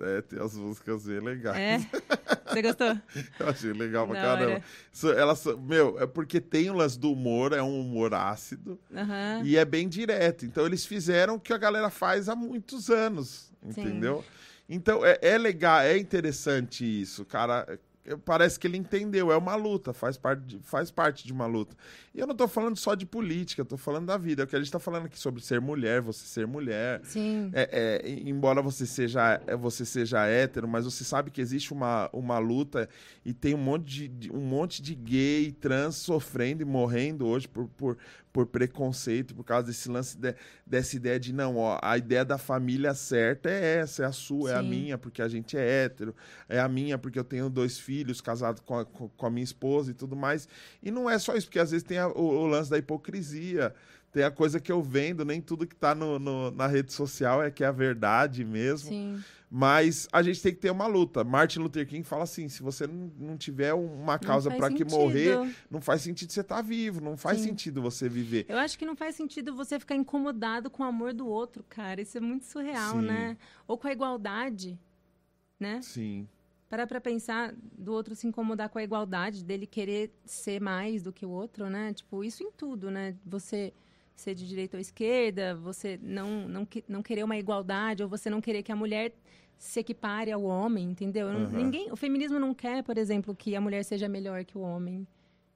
é, 0.00 0.22
tem 0.22 0.40
as 0.40 0.56
músicas 0.56 1.06
bem 1.06 1.20
legais. 1.20 1.58
É? 1.58 1.78
Você 2.46 2.62
gostou? 2.62 2.98
Eu 3.38 3.48
achei 3.48 3.72
legal 3.72 4.06
pra 4.08 4.14
Da 4.14 4.38
caramba. 4.38 4.64
elas, 5.18 5.44
meu, 5.58 6.00
é 6.00 6.06
porque 6.06 6.40
tem 6.40 6.70
o 6.70 6.74
lance 6.74 6.98
do 6.98 7.12
humor, 7.12 7.52
é 7.52 7.62
um 7.62 7.80
humor 7.80 8.14
ácido 8.14 8.78
Aham. 8.96 9.42
e 9.44 9.58
é 9.58 9.64
bem 9.64 9.88
direto. 9.88 10.46
Então 10.46 10.64
eles 10.64 10.86
fizeram 10.86 11.34
o 11.34 11.40
que 11.40 11.52
a 11.52 11.58
galera 11.58 11.90
faz 11.90 12.30
há 12.30 12.34
muitos 12.34 12.88
anos, 12.88 13.52
Sim. 13.70 13.82
entendeu? 13.82 14.24
Então 14.66 15.04
é, 15.04 15.18
é 15.20 15.36
legal, 15.36 15.80
é 15.80 15.98
interessante 15.98 16.82
isso, 16.84 17.24
cara. 17.26 17.78
Parece 18.24 18.60
que 18.60 18.66
ele 18.66 18.76
entendeu, 18.76 19.32
é 19.32 19.36
uma 19.36 19.54
luta, 19.54 19.94
faz 19.94 20.18
parte, 20.18 20.42
de, 20.44 20.58
faz 20.62 20.90
parte 20.90 21.26
de 21.26 21.32
uma 21.32 21.46
luta. 21.46 21.74
E 22.14 22.20
eu 22.20 22.26
não 22.26 22.34
tô 22.34 22.46
falando 22.46 22.76
só 22.76 22.94
de 22.94 23.06
política, 23.06 23.62
eu 23.62 23.66
tô 23.66 23.78
falando 23.78 24.04
da 24.06 24.18
vida. 24.18 24.42
É 24.42 24.44
o 24.44 24.46
que 24.46 24.54
a 24.54 24.58
gente 24.58 24.70
tá 24.70 24.78
falando 24.78 25.06
aqui 25.06 25.18
sobre 25.18 25.40
ser 25.42 25.58
mulher, 25.60 26.02
você 26.02 26.26
ser 26.26 26.46
mulher. 26.46 27.00
Sim. 27.04 27.50
É, 27.54 28.02
é, 28.04 28.10
embora 28.28 28.60
você 28.60 28.84
seja, 28.86 29.40
é, 29.46 29.56
você 29.56 29.86
seja 29.86 30.26
hétero, 30.26 30.68
mas 30.68 30.84
você 30.84 31.02
sabe 31.02 31.30
que 31.30 31.40
existe 31.40 31.72
uma, 31.72 32.10
uma 32.12 32.38
luta 32.38 32.88
e 33.24 33.32
tem 33.32 33.54
um 33.54 33.58
monte 33.58 33.84
de, 33.86 34.08
de- 34.08 34.32
um 34.32 34.40
monte 34.42 34.82
de 34.82 34.94
gay 34.94 35.50
trans 35.52 35.96
sofrendo 35.96 36.60
e 36.60 36.64
morrendo 36.66 37.26
hoje 37.26 37.48
por, 37.48 37.68
por, 37.68 37.96
por 38.34 38.46
preconceito, 38.46 39.32
por 39.32 39.44
causa 39.44 39.68
desse 39.68 39.88
lance 39.88 40.18
de- 40.18 40.34
dessa 40.66 40.96
ideia 40.96 41.20
de 41.20 41.32
não, 41.32 41.56
ó, 41.56 41.78
a 41.80 41.96
ideia 41.96 42.24
da 42.24 42.36
família 42.36 42.92
certa 42.92 43.48
é 43.48 43.76
essa, 43.76 44.02
é 44.02 44.06
a 44.06 44.10
sua, 44.12 44.50
é 44.50 44.54
a 44.56 44.60
Sim. 44.60 44.68
minha, 44.68 44.98
porque 44.98 45.22
a 45.22 45.28
gente 45.28 45.56
é 45.56 45.84
hétero, 45.84 46.12
é 46.48 46.58
a 46.58 46.68
minha, 46.68 46.98
porque 46.98 47.16
eu 47.16 47.22
tenho 47.22 47.48
dois 47.48 47.78
filhos 47.78 48.20
casados 48.20 48.60
com 48.66 48.76
a, 48.76 48.84
com 48.84 49.26
a 49.26 49.30
minha 49.30 49.44
esposa 49.44 49.92
e 49.92 49.94
tudo 49.94 50.16
mais. 50.16 50.48
E 50.82 50.90
não 50.90 51.08
é 51.08 51.16
só 51.16 51.36
isso, 51.36 51.46
porque 51.46 51.60
às 51.60 51.70
vezes 51.70 51.84
tem 51.86 51.96
a- 51.96 52.08
o, 52.08 52.22
o 52.22 52.46
lance 52.48 52.68
da 52.68 52.76
hipocrisia. 52.76 53.72
Tem 54.12 54.24
a 54.24 54.30
coisa 54.32 54.58
que 54.60 54.70
eu 54.70 54.82
vendo, 54.82 55.24
nem 55.24 55.40
tudo 55.40 55.64
que 55.66 55.74
tá 55.76 55.94
no, 55.94 56.18
no- 56.18 56.50
na 56.50 56.66
rede 56.66 56.92
social 56.92 57.40
é 57.40 57.50
que 57.52 57.62
é 57.62 57.68
a 57.68 57.72
verdade 57.72 58.44
mesmo. 58.44 58.88
Sim. 58.88 59.22
Mas 59.56 60.08
a 60.10 60.20
gente 60.20 60.42
tem 60.42 60.52
que 60.52 60.58
ter 60.58 60.70
uma 60.70 60.88
luta. 60.88 61.22
Martin 61.22 61.60
Luther 61.60 61.86
King 61.86 62.02
fala 62.02 62.24
assim: 62.24 62.48
se 62.48 62.60
você 62.60 62.88
não, 62.88 63.36
tiver 63.36 63.72
uma 63.72 64.18
causa 64.18 64.50
para 64.50 64.68
que 64.68 64.84
morrer, 64.84 65.38
não 65.70 65.80
faz 65.80 66.02
sentido 66.02 66.32
você 66.32 66.40
estar 66.40 66.60
vivo, 66.60 67.00
não 67.00 67.16
faz 67.16 67.38
Sim. 67.38 67.50
sentido 67.50 67.80
você 67.80 68.08
viver. 68.08 68.46
Eu 68.48 68.58
acho 68.58 68.76
que 68.76 68.84
não 68.84 68.96
faz 68.96 69.14
sentido 69.14 69.54
você 69.54 69.78
ficar 69.78 69.94
incomodado 69.94 70.68
com 70.68 70.82
o 70.82 70.86
amor 70.86 71.14
do 71.14 71.28
outro, 71.28 71.64
cara. 71.68 72.00
Isso 72.00 72.18
é 72.18 72.20
muito 72.20 72.44
surreal, 72.46 72.98
Sim. 72.98 73.06
né? 73.06 73.36
Ou 73.64 73.78
com 73.78 73.86
a 73.86 73.92
igualdade, 73.92 74.76
né? 75.60 75.80
Sim, 75.82 76.26
Parar 76.68 76.88
pra 76.88 77.00
pensar 77.00 77.54
do 77.78 77.92
outro 77.92 78.16
se 78.16 78.26
incomodar 78.26 78.68
com 78.68 78.80
a 78.80 78.82
igualdade, 78.82 79.44
dele 79.44 79.68
querer 79.68 80.10
ser 80.24 80.60
mais 80.60 81.00
do 81.00 81.12
que 81.12 81.24
o 81.24 81.30
outro, 81.30 81.70
né? 81.70 81.92
Tipo, 81.92 82.24
isso 82.24 82.42
em 82.42 82.50
tudo, 82.50 82.90
né? 82.90 83.14
Você 83.24 83.72
ser 84.16 84.34
de 84.34 84.46
direita 84.46 84.76
ou 84.76 84.80
esquerda, 84.80 85.54
você 85.54 85.98
não, 86.02 86.48
não, 86.48 86.68
não 86.88 87.02
querer 87.02 87.22
uma 87.22 87.36
igualdade, 87.36 88.02
ou 88.02 88.08
você 88.08 88.30
não 88.30 88.40
querer 88.40 88.62
que 88.62 88.72
a 88.72 88.76
mulher 88.76 89.12
se 89.58 89.80
equipare 89.80 90.30
ao 90.30 90.42
homem, 90.42 90.90
entendeu? 90.90 91.28
Aham. 91.28 91.48
Ninguém, 91.50 91.90
o 91.90 91.96
feminismo 91.96 92.38
não 92.38 92.54
quer, 92.54 92.82
por 92.82 92.98
exemplo, 92.98 93.34
que 93.34 93.56
a 93.56 93.60
mulher 93.60 93.82
seja 93.84 94.08
melhor 94.08 94.44
que 94.44 94.58
o 94.58 94.60
homem. 94.60 95.06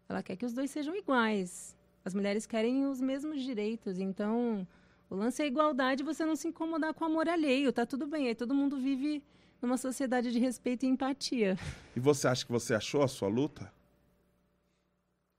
Ela 0.08 0.22
quer 0.22 0.36
que 0.36 0.46
os 0.46 0.52
dois 0.52 0.70
sejam 0.70 0.96
iguais. 0.96 1.76
As 2.04 2.14
mulheres 2.14 2.46
querem 2.46 2.86
os 2.86 3.00
mesmos 3.00 3.42
direitos. 3.42 3.98
Então, 3.98 4.66
o 5.10 5.14
lance 5.14 5.42
é 5.42 5.44
a 5.44 5.48
igualdade, 5.48 6.02
você 6.02 6.24
não 6.24 6.36
se 6.36 6.48
incomodar 6.48 6.94
com 6.94 7.04
o 7.04 7.06
amor 7.06 7.28
alheio. 7.28 7.72
Tá 7.72 7.84
tudo 7.84 8.06
bem. 8.06 8.28
Aí 8.28 8.34
todo 8.34 8.54
mundo 8.54 8.78
vive 8.78 9.22
numa 9.60 9.76
sociedade 9.76 10.32
de 10.32 10.38
respeito 10.38 10.84
e 10.84 10.88
empatia. 10.88 11.56
E 11.94 12.00
você 12.00 12.28
acha 12.28 12.46
que 12.46 12.52
você 12.52 12.74
achou 12.74 13.02
a 13.02 13.08
sua 13.08 13.26
luta? 13.26 13.72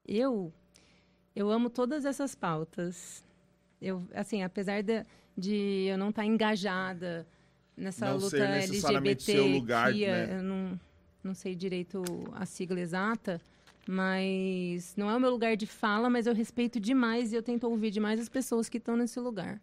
Eu, 0.05 0.51
eu 1.33 1.49
amo 1.49 1.69
todas 1.69 2.03
essas 2.03 2.35
pautas. 2.35 3.23
Eu, 3.81 4.05
assim, 4.13 4.43
apesar 4.43 4.83
de, 4.83 5.05
de 5.37 5.85
eu 5.89 5.97
não 5.97 6.09
estar 6.09 6.25
engajada 6.25 7.25
nessa 7.79 8.07
Não 8.07 8.15
luta 8.15 8.29
ser 8.29 8.47
necessariamente 8.49 9.31
LGBT, 9.31 9.31
seu 9.31 9.47
lugar, 9.47 9.93
que 9.93 10.05
né? 10.05 10.37
eu 10.37 10.43
não, 10.43 10.79
não 11.23 11.33
sei 11.33 11.55
direito 11.55 12.03
a 12.33 12.45
sigla 12.45 12.79
exata, 12.79 13.41
mas 13.87 14.93
não 14.95 15.09
é 15.09 15.15
o 15.15 15.19
meu 15.19 15.31
lugar 15.31 15.55
de 15.55 15.65
fala, 15.65 16.09
mas 16.09 16.27
eu 16.27 16.33
respeito 16.33 16.79
demais 16.79 17.31
e 17.31 17.35
eu 17.35 17.41
tento 17.41 17.63
ouvir 17.63 17.91
demais 17.91 18.19
as 18.19 18.29
pessoas 18.29 18.69
que 18.69 18.77
estão 18.77 18.95
nesse 18.95 19.19
lugar. 19.19 19.59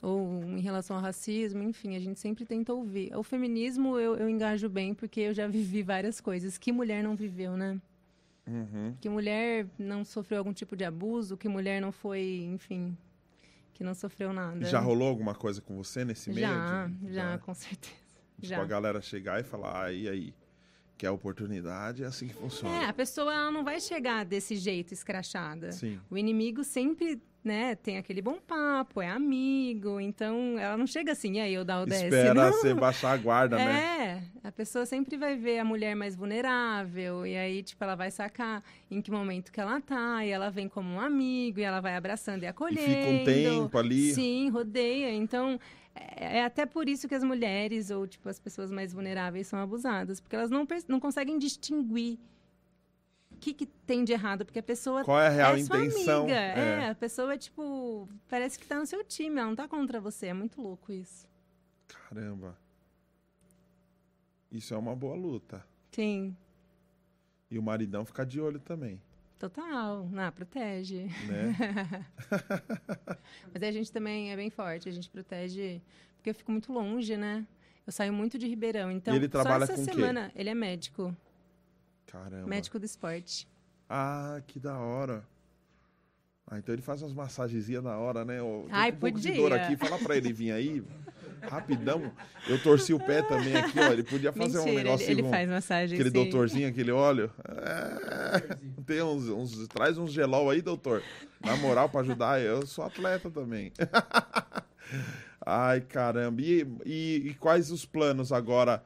Ou 0.00 0.42
em 0.44 0.60
relação 0.60 0.96
ao 0.96 1.02
racismo, 1.02 1.62
enfim, 1.62 1.96
a 1.96 2.00
gente 2.00 2.20
sempre 2.20 2.44
tenta 2.44 2.72
ouvir. 2.72 3.14
O 3.16 3.22
feminismo 3.22 3.98
eu, 3.98 4.16
eu 4.16 4.28
engajo 4.28 4.68
bem 4.68 4.94
porque 4.94 5.20
eu 5.20 5.34
já 5.34 5.48
vivi 5.48 5.82
várias 5.82 6.20
coisas. 6.20 6.56
Que 6.56 6.70
mulher 6.70 7.02
não 7.02 7.16
viveu, 7.16 7.56
né? 7.56 7.80
Uhum. 8.48 8.94
que 8.98 9.10
mulher 9.10 9.66
não 9.78 10.02
sofreu 10.04 10.38
algum 10.38 10.54
tipo 10.54 10.74
de 10.74 10.82
abuso, 10.82 11.36
que 11.36 11.48
mulher 11.48 11.82
não 11.82 11.92
foi, 11.92 12.48
enfim, 12.50 12.96
que 13.78 13.84
não 13.84 13.94
sofreu 13.94 14.32
nada. 14.32 14.64
Já 14.66 14.80
rolou 14.80 15.08
alguma 15.08 15.34
coisa 15.36 15.62
com 15.62 15.76
você 15.76 16.04
nesse 16.04 16.28
meio? 16.30 16.40
Já, 16.48 16.86
de- 16.88 17.12
já, 17.14 17.38
com 17.38 17.54
certeza. 17.54 17.94
Tipo, 18.38 18.46
já. 18.46 18.62
a 18.62 18.64
galera 18.64 19.00
chegar 19.00 19.40
e 19.40 19.42
falar, 19.42 19.84
ah, 19.86 19.92
e 19.92 20.08
aí? 20.08 20.34
Quer 20.96 21.10
oportunidade? 21.10 22.04
É 22.04 22.06
assim 22.06 22.28
que 22.28 22.34
funciona. 22.34 22.82
É, 22.82 22.86
a 22.86 22.92
pessoa 22.92 23.32
ela 23.32 23.50
não 23.50 23.64
vai 23.64 23.80
chegar 23.80 24.24
desse 24.24 24.54
jeito 24.56 24.92
escrachada. 24.94 25.72
Sim. 25.72 26.00
O 26.10 26.16
inimigo 26.16 26.62
sempre, 26.62 27.20
né, 27.44 27.74
tem 27.76 27.96
aquele 27.96 28.20
bom 28.20 28.36
papo, 28.46 29.00
é 29.00 29.08
amigo, 29.08 30.00
então 30.00 30.58
ela 30.58 30.76
não 30.76 30.86
chega 30.86 31.12
assim, 31.12 31.34
e 31.34 31.40
aí 31.40 31.54
eu 31.54 31.64
dar 31.64 31.82
o 31.82 31.86
desce. 31.86 32.04
Espera 32.04 32.50
você 32.50 32.74
baixar 32.74 33.12
a 33.12 33.16
guarda, 33.16 33.56
né? 33.56 34.22
É, 34.42 34.48
a 34.48 34.52
pessoa 34.52 34.84
sempre 34.84 35.16
vai 35.16 35.36
ver 35.36 35.58
a 35.60 35.64
mulher 35.64 35.94
mais 35.94 36.14
vulnerável, 36.16 37.26
e 37.26 37.36
aí, 37.36 37.62
tipo, 37.62 37.82
ela 37.82 37.94
vai 37.94 38.10
sacar 38.10 38.62
em 38.90 39.00
que 39.00 39.10
momento 39.10 39.50
que 39.52 39.60
ela 39.60 39.80
tá, 39.80 40.24
e 40.24 40.30
ela 40.30 40.50
vem 40.50 40.68
como 40.68 40.88
um 40.94 41.00
amigo, 41.00 41.60
e 41.60 41.62
ela 41.62 41.80
vai 41.80 41.96
abraçando 41.96 42.42
e 42.42 42.46
E 42.46 42.48
acolhendo. 42.48 42.80
fica 42.80 43.08
um 43.08 43.24
tempo 43.24 43.78
ali. 43.78 44.12
Sim, 44.12 44.48
rodeia. 44.50 45.12
Então, 45.14 45.58
é, 45.94 46.38
é 46.38 46.44
até 46.44 46.66
por 46.66 46.88
isso 46.88 47.08
que 47.08 47.14
as 47.14 47.24
mulheres, 47.24 47.90
ou, 47.90 48.06
tipo, 48.06 48.28
as 48.28 48.38
pessoas 48.38 48.70
mais 48.70 48.92
vulneráveis 48.92 49.46
são 49.46 49.58
abusadas, 49.58 50.20
porque 50.20 50.36
elas 50.36 50.50
não, 50.50 50.66
não 50.88 51.00
conseguem 51.00 51.38
distinguir 51.38 52.18
que, 53.38 53.54
que 53.54 53.66
tem 53.66 54.04
de 54.04 54.12
errado, 54.12 54.44
porque 54.44 54.58
a 54.58 54.62
pessoa 54.62 55.04
Qual 55.04 55.18
é 55.20 55.28
a 55.28 55.30
real 55.30 55.54
é 55.54 55.62
sua 55.64 55.78
intenção? 55.84 56.22
amiga. 56.24 56.36
É. 56.38 56.80
É. 56.84 56.88
a 56.90 56.94
pessoa, 56.94 57.38
tipo, 57.38 58.08
parece 58.28 58.58
que 58.58 58.66
tá 58.66 58.78
no 58.78 58.84
seu 58.86 59.02
time, 59.04 59.38
ela 59.38 59.48
não 59.48 59.56
tá 59.56 59.66
contra 59.66 60.00
você. 60.00 60.26
É 60.26 60.34
muito 60.34 60.60
louco 60.60 60.92
isso. 60.92 61.26
Caramba. 61.86 62.58
Isso 64.50 64.74
é 64.74 64.76
uma 64.78 64.94
boa 64.96 65.14
luta. 65.14 65.64
Sim, 65.92 66.36
E 67.50 67.58
o 67.58 67.62
maridão 67.62 68.04
fica 68.04 68.24
de 68.26 68.40
olho 68.40 68.60
também, 68.60 69.00
total. 69.38 70.08
Ah, 70.16 70.30
protege. 70.30 71.04
né? 71.26 72.06
Mas 73.52 73.62
a 73.62 73.70
gente 73.72 73.90
também 73.90 74.30
é 74.32 74.36
bem 74.36 74.50
forte, 74.50 74.88
a 74.88 74.92
gente 74.92 75.08
protege, 75.10 75.80
porque 76.16 76.30
eu 76.30 76.34
fico 76.34 76.50
muito 76.52 76.72
longe, 76.72 77.16
né? 77.16 77.46
Eu 77.86 77.92
saio 77.92 78.12
muito 78.12 78.38
de 78.38 78.46
Ribeirão, 78.46 78.90
então 78.90 79.14
E 79.14 79.16
ele 79.16 79.28
trabalha 79.28 79.66
só 79.66 79.72
essa 79.72 79.82
com 79.82 79.82
o 79.82 79.86
quê? 79.86 79.92
semana 80.00 80.30
ele 80.36 80.50
é 80.50 80.54
médico, 80.54 81.16
Caramba. 82.10 82.46
médico 82.48 82.78
do 82.78 82.84
esporte. 82.86 83.46
Ah, 83.88 84.40
que 84.46 84.58
da 84.58 84.78
hora. 84.78 85.22
Ah, 86.50 86.58
então 86.58 86.74
ele 86.74 86.80
faz 86.82 87.02
umas 87.02 87.12
massagenzinhas 87.12 87.84
na 87.84 87.96
hora, 87.98 88.24
né? 88.24 88.38
Eu 88.38 88.66
Ai, 88.70 88.90
um 88.90 88.96
pouco 88.96 89.20
de 89.20 89.28
podia. 89.28 89.42
dor 89.42 89.52
aqui. 89.52 89.76
Fala 89.76 89.98
pra 89.98 90.16
ele 90.16 90.32
vir 90.32 90.50
aí, 90.50 90.82
rapidão. 91.42 92.10
Eu 92.48 92.62
torci 92.62 92.94
o 92.94 92.98
pé 92.98 93.20
também 93.20 93.54
aqui, 93.54 93.78
ó. 93.78 93.92
Ele 93.92 94.02
podia 94.02 94.32
fazer 94.32 94.58
um 94.58 94.64
Mentira, 94.64 94.80
ele, 94.80 94.84
negocinho, 94.88 95.10
ele 95.10 95.22
um- 95.24 95.30
faz 95.30 95.48
massagem. 95.50 95.94
aquele 95.98 96.08
sim. 96.08 96.14
doutorzinho, 96.14 96.68
aquele 96.68 96.90
óleo. 96.90 97.30
É, 97.46 98.56
tem 98.86 99.02
uns, 99.02 99.28
uns- 99.28 99.68
Traz 99.68 99.98
uns 99.98 100.10
gelol 100.10 100.48
aí, 100.48 100.62
doutor. 100.62 101.02
Na 101.44 101.54
moral, 101.56 101.90
pra 101.90 102.00
ajudar, 102.00 102.40
eu 102.40 102.66
sou 102.66 102.82
atleta 102.84 103.30
também. 103.30 103.70
Ai, 105.44 105.80
caramba. 105.82 106.40
E, 106.40 106.66
e- 106.84 107.28
e 107.28 107.34
quais 107.34 107.70
os 107.70 107.84
planos 107.84 108.32
agora, 108.32 108.82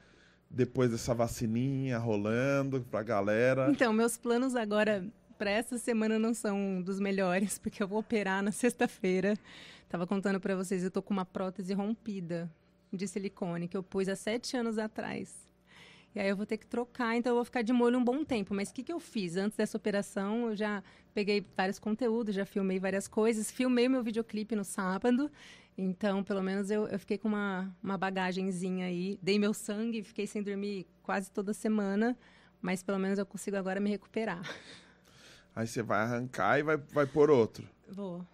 depois 0.52 0.90
dessa 0.90 1.14
vacininha 1.14 1.98
rolando 1.98 2.82
pra 2.90 3.02
galera? 3.02 3.70
Então, 3.70 3.92
meus 3.92 4.16
planos 4.16 4.54
agora 4.54 5.04
para 5.38 5.50
essa 5.50 5.78
semana 5.78 6.18
não 6.18 6.34
são 6.34 6.80
dos 6.82 7.00
melhores, 7.00 7.58
porque 7.58 7.82
eu 7.82 7.88
vou 7.88 7.98
operar 7.98 8.42
na 8.42 8.52
sexta-feira. 8.52 9.36
Tava 9.88 10.06
contando 10.06 10.38
para 10.38 10.54
vocês, 10.54 10.84
eu 10.84 10.90
tô 10.90 11.02
com 11.02 11.12
uma 11.12 11.24
prótese 11.24 11.74
rompida 11.74 12.50
de 12.92 13.08
silicone 13.08 13.66
que 13.66 13.76
eu 13.76 13.82
pus 13.82 14.08
há 14.08 14.16
sete 14.16 14.56
anos 14.56 14.78
atrás. 14.78 15.34
E 16.14 16.20
aí 16.20 16.28
eu 16.28 16.36
vou 16.36 16.44
ter 16.44 16.58
que 16.58 16.66
trocar, 16.66 17.16
então 17.16 17.30
eu 17.30 17.36
vou 17.36 17.44
ficar 17.44 17.62
de 17.62 17.72
molho 17.72 17.98
um 17.98 18.04
bom 18.04 18.22
tempo. 18.22 18.54
Mas 18.54 18.68
o 18.68 18.74
que, 18.74 18.82
que 18.82 18.92
eu 18.92 19.00
fiz? 19.00 19.36
Antes 19.36 19.56
dessa 19.56 19.76
operação, 19.76 20.50
eu 20.50 20.56
já 20.56 20.82
peguei 21.14 21.44
vários 21.56 21.78
conteúdos, 21.78 22.34
já 22.34 22.44
filmei 22.44 22.78
várias 22.78 23.08
coisas. 23.08 23.50
Filmei 23.50 23.88
meu 23.88 24.02
videoclipe 24.02 24.54
no 24.54 24.64
sábado. 24.64 25.30
Então, 25.76 26.22
pelo 26.22 26.42
menos, 26.42 26.70
eu, 26.70 26.86
eu 26.86 26.98
fiquei 26.98 27.16
com 27.16 27.28
uma, 27.28 27.74
uma 27.82 27.96
bagagenzinha 27.96 28.86
aí. 28.86 29.18
Dei 29.22 29.38
meu 29.38 29.54
sangue, 29.54 30.02
fiquei 30.02 30.26
sem 30.26 30.42
dormir 30.42 30.86
quase 31.02 31.30
toda 31.30 31.54
semana. 31.54 32.16
Mas 32.60 32.82
pelo 32.82 32.98
menos 32.98 33.18
eu 33.18 33.24
consigo 33.24 33.56
agora 33.56 33.80
me 33.80 33.88
recuperar. 33.88 34.42
Aí 35.56 35.66
você 35.66 35.82
vai 35.82 36.00
arrancar 36.00 36.58
e 36.58 36.62
vai, 36.62 36.76
vai 36.76 37.06
por 37.06 37.30
outro. 37.30 37.68
Vou. 37.88 38.24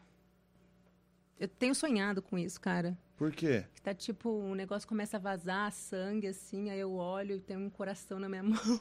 Eu 1.39 1.49
tenho 1.49 1.75
sonhado 1.75 2.21
com 2.21 2.37
isso, 2.37 2.61
cara. 2.61 2.99
Por 3.19 3.33
quê? 3.33 3.65
Que 3.75 3.83
tá 3.83 3.93
tipo, 3.93 4.31
o 4.31 4.55
negócio 4.55 4.89
começa 4.89 5.17
a 5.17 5.21
vazar 5.21 5.73
sangue, 5.73 6.29
assim, 6.29 6.71
aí 6.71 6.79
eu 6.79 6.95
olho 6.95 7.35
e 7.35 7.41
tem 7.41 7.57
um 7.57 7.69
coração 7.69 8.21
na 8.21 8.29
minha 8.29 8.45
mão. 8.45 8.81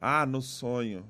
Ah, 0.00 0.26
no 0.26 0.42
sonho. 0.42 1.06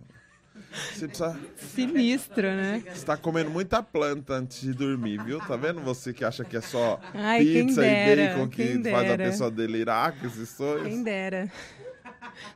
Você 0.92 1.08
precisa. 1.08 1.40
Sinistro, 1.56 2.42
né? 2.42 2.82
Você 2.92 3.06
tá 3.06 3.16
comendo 3.16 3.50
muita 3.50 3.82
planta 3.82 4.34
antes 4.34 4.60
de 4.60 4.74
dormir, 4.74 5.24
viu? 5.24 5.38
Tá 5.38 5.56
vendo 5.56 5.80
você 5.80 6.12
que 6.12 6.22
acha 6.22 6.44
que 6.44 6.54
é 6.54 6.60
só 6.60 7.00
Ai, 7.14 7.42
pizza 7.42 7.80
dera, 7.80 8.22
e 8.22 8.28
bacon 8.28 8.48
que 8.48 8.90
faz 8.90 9.10
a 9.10 9.16
pessoa 9.16 9.50
delirar 9.50 10.20
com 10.20 10.26
esses 10.26 10.50
sonhos? 10.50 10.86
Quem 10.86 11.02
dera. 11.02 11.50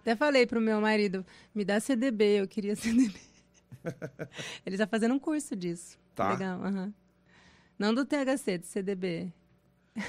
Até 0.00 0.14
falei 0.14 0.46
pro 0.46 0.60
meu 0.60 0.82
marido, 0.82 1.24
me 1.54 1.64
dá 1.64 1.80
CDB, 1.80 2.40
eu 2.40 2.48
queria 2.48 2.76
CDB. 2.76 3.18
Ele 4.66 4.76
tá 4.76 4.86
fazendo 4.86 5.14
um 5.14 5.18
curso 5.18 5.56
disso. 5.56 5.98
Tá. 6.14 6.30
Legal, 6.30 6.62
aham. 6.62 6.92
Não 7.78 7.94
do 7.94 8.04
THC, 8.04 8.58
do 8.58 8.66
CDB. 8.66 9.32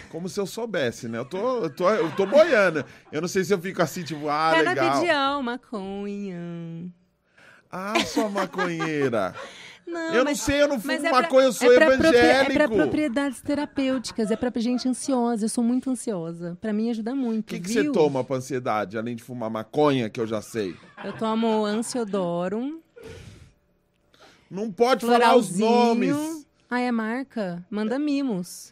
Como 0.10 0.28
se 0.28 0.40
eu 0.40 0.48
soubesse, 0.48 1.07
né? 1.07 1.18
Eu 1.20 1.26
tô, 1.26 1.64
eu 1.64 1.70
tô, 1.70 1.90
eu 1.90 2.12
tô 2.16 2.26
boiando. 2.26 2.84
Eu 3.12 3.22
não 3.22 3.28
sei 3.28 3.44
se 3.44 3.53
eu 3.53 3.60
fico 3.60 3.82
assim, 3.82 4.03
tipo, 4.03 4.28
ah, 4.28 4.52
legal. 4.57 4.76
Canabidiol, 4.76 5.44
maconha. 5.44 6.91
Ah, 7.72 7.99
sua 8.06 8.30
maconheira. 8.30 9.34
Não, 9.88 10.02
eu 10.16 10.24
não 10.24 10.32
mas- 10.32 10.41
sei, 10.41 10.64
eu 10.64 10.68
não 10.68 10.80
fumo 10.80 10.94
é 10.94 10.98
pra- 10.99 11.12
maconha, 11.12 11.45
eu 11.45 11.53
sou 11.53 11.72
é 11.72 11.76
pra 11.76 11.94
evangélico. 11.94 12.52
É 12.53 12.57
pra 12.57 12.68
propriedades 12.68 13.40
terapêuticas, 13.40 14.32
é 14.32 14.36
pra 14.36 14.49
gente 14.60 14.90
ansiosa. 14.90 15.45
Eu 15.45 15.49
sou 15.49 15.64
muito 15.64 15.91
ansiosa. 15.91 16.57
Pra 16.60 16.74
mim 16.74 16.90
ajuda 16.90 17.14
muito. 17.14 17.41
O 17.52 17.53
que, 17.53 17.60
que 17.60 17.70
você 17.70 17.91
toma 17.91 18.24
pra 18.24 18.38
ansiedade, 18.38 18.98
além 18.98 19.16
de 19.16 19.22
fumar 19.22 19.48
maconha, 19.48 20.10
que 20.10 20.20
eu 20.20 20.26
já 20.26 20.41
sei? 20.41 20.76
Eu 21.03 21.14
tomo 21.14 21.64
Ansiodorum, 21.64 22.80
Não 24.49 24.72
pode 24.72 25.06
falar 25.06 25.36
os 25.36 25.56
nomes. 25.56 26.48
Ah, 26.68 26.80
é 26.80 26.91
marca? 26.91 27.64
Manda 27.70 27.99
mimos. 27.99 28.72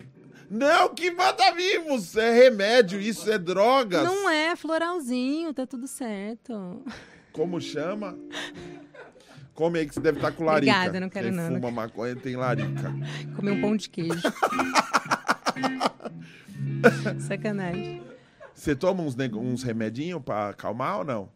Não, 0.53 0.93
que 0.93 1.09
mata 1.09 1.51
vivos! 1.51 2.15
É 2.15 2.31
remédio, 2.31 3.01
isso 3.01 3.31
é 3.31 3.39
drogas. 3.39 4.03
Não 4.03 4.30
é, 4.30 4.55
floralzinho, 4.55 5.51
tá 5.51 5.65
tudo 5.65 5.88
certo. 5.88 6.84
Como 7.31 7.59
chama? 7.59 8.15
Come 9.55 9.80
aí 9.80 9.88
que 9.88 9.95
você 9.95 9.99
deve 9.99 10.19
estar 10.19 10.31
com 10.31 10.43
larica. 10.43 10.71
Obrigada, 10.71 10.99
não 10.99 11.09
quero 11.09 11.25
Quem 11.25 11.35
não, 11.35 11.49
não 11.49 11.55
fuma 11.55 11.71
maconha 11.71 12.15
tem 12.15 12.35
larica. 12.35 12.93
Comer 13.35 13.51
um 13.51 13.61
pão 13.61 13.75
de 13.75 13.89
queijo. 13.89 14.21
Sacanagem. 17.27 18.03
Você 18.53 18.75
toma 18.75 19.01
uns, 19.01 19.15
uns 19.17 19.63
remedinhos 19.63 20.21
pra 20.21 20.49
acalmar 20.49 20.99
ou 20.99 21.03
não? 21.03 21.30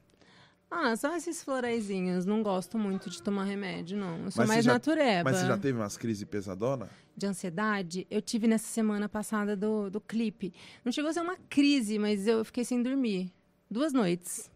Ah, 0.69 0.95
só 0.95 1.15
esses 1.15 1.41
floraizinhos. 1.43 2.23
Não 2.23 2.43
gosto 2.43 2.77
muito 2.77 3.09
de 3.09 3.23
tomar 3.23 3.45
remédio, 3.45 3.97
não. 3.97 4.25
Eu 4.25 4.31
sou 4.31 4.41
Mas 4.41 4.47
mais 4.47 4.65
já- 4.65 4.73
natureba. 4.73 5.23
Mas 5.31 5.39
você 5.39 5.47
já 5.47 5.57
teve 5.57 5.79
umas 5.79 5.97
crises 5.97 6.23
pesadona? 6.23 6.87
De 7.17 7.25
ansiedade, 7.25 8.05
eu 8.11 8.21
tive 8.21 8.47
nessa 8.47 8.67
semana 8.67 9.09
passada 9.09 9.57
do, 9.57 9.89
do 9.89 9.99
clipe. 9.99 10.53
Não 10.85 10.91
chegou 10.91 11.09
a 11.09 11.13
ser 11.13 11.21
uma 11.21 11.35
crise, 11.49 11.97
mas 11.97 12.27
eu 12.27 12.45
fiquei 12.45 12.63
sem 12.63 12.83
dormir. 12.83 13.31
Duas 13.69 13.91
noites. 13.91 14.51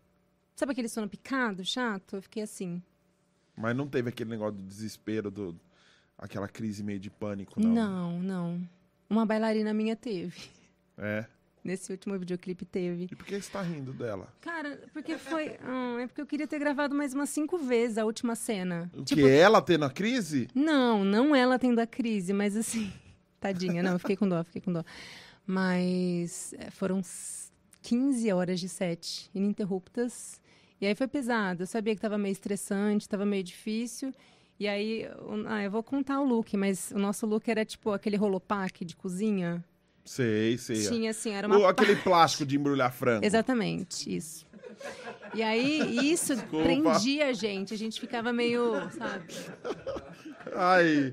Sabe 0.56 0.74
aquele 0.74 0.88
sono 0.88 1.10
picado, 1.10 1.66
chato? 1.66 2.18
Eu 2.18 2.22
fiquei 2.22 2.44
assim. 2.44 2.82
Mas 3.58 3.76
não 3.76 3.88
teve 3.88 4.10
aquele 4.10 4.30
negócio 4.30 4.58
do 4.58 4.64
desespero, 4.64 5.32
do, 5.32 5.60
aquela 6.16 6.48
crise 6.48 6.84
meio 6.84 7.00
de 7.00 7.10
pânico, 7.10 7.60
não? 7.60 7.74
Não, 7.74 8.20
não. 8.22 8.70
Uma 9.10 9.26
bailarina 9.26 9.74
minha 9.74 9.96
teve. 9.96 10.50
É. 10.98 11.26
Nesse 11.64 11.92
último 11.92 12.18
videoclipe 12.18 12.66
teve. 12.66 13.08
E 13.12 13.16
por 13.16 13.24
que 13.26 13.40
você 13.40 13.52
tá 13.52 13.62
rindo 13.62 13.94
dela? 13.94 14.34
Cara, 14.42 14.82
porque 14.92 15.18
foi. 15.18 15.58
Ah, 15.62 15.98
é 16.02 16.08
porque 16.08 16.22
eu 16.22 16.26
queria 16.26 16.48
ter 16.48 16.58
gravado 16.58 16.96
mais 16.96 17.14
umas 17.14 17.30
cinco 17.30 17.58
vezes 17.60 17.98
a 18.00 18.06
última 18.06 18.36
cena. 18.36 18.90
O 18.96 19.04
Tipo, 19.04 19.22
que? 19.22 19.28
Ela 19.30 19.62
tendo 19.62 19.86
a 19.86 19.90
crise? 19.92 20.48
Não, 20.56 21.06
não 21.06 21.36
ela 21.36 21.60
tendo 21.60 21.80
a 21.80 21.86
crise, 21.86 22.34
mas 22.34 22.58
assim. 22.58 22.92
Tadinha, 23.40 23.82
não, 23.84 23.94
eu 23.94 24.00
fiquei 24.00 24.16
com 24.16 24.28
dó, 24.28 24.44
fiquei 24.44 24.62
com 24.62 24.72
dó. 24.74 24.84
Mas 25.46 26.54
é, 26.58 26.72
foram 26.72 27.00
s- 27.00 27.52
15 27.82 28.32
horas 28.32 28.60
de 28.60 28.70
set 28.70 29.30
ininterruptas. 29.34 30.40
E 30.80 30.86
aí 30.88 30.96
foi 30.96 31.08
pesado. 31.08 31.64
Eu 31.64 31.68
sabia 31.68 31.94
que 31.94 32.00
estava 32.00 32.18
meio 32.18 32.32
estressante, 32.32 33.04
estava 33.04 33.26
meio 33.26 33.44
difícil. 33.44 34.12
E 34.60 34.68
aí, 34.68 35.04
eu- 35.04 35.44
ah, 35.48 35.64
eu 35.64 35.70
vou 35.70 35.84
contar 35.84 36.20
o 36.20 36.24
look, 36.24 36.56
mas 36.56 36.92
o 36.92 36.98
nosso 37.00 37.26
look 37.26 37.48
era 37.50 37.64
tipo 37.66 37.92
aquele 37.92 38.16
rolopack 38.18 38.84
de 38.86 38.96
cozinha. 38.96 39.64
Sei, 40.04 40.58
sei. 40.58 40.88
Tinha 40.88 41.12
assim, 41.12 41.32
era 41.32 41.48
uma 41.48 41.58
O- 41.60 41.68
aquele 41.68 41.96
plástico 41.96 42.46
de 42.46 42.58
embrulhar 42.58 42.92
frango. 42.92 43.26
Exatamente, 43.26 44.14
isso. 44.16 44.46
E 45.34 45.42
aí, 45.44 46.12
isso 46.12 46.36
prendia 46.48 47.28
a 47.28 47.34
gente. 47.34 47.74
A 47.74 47.78
gente 47.78 48.00
ficava 48.00 48.34
meio, 48.34 48.74
sabe? 48.92 49.34
Ai, 50.56 51.12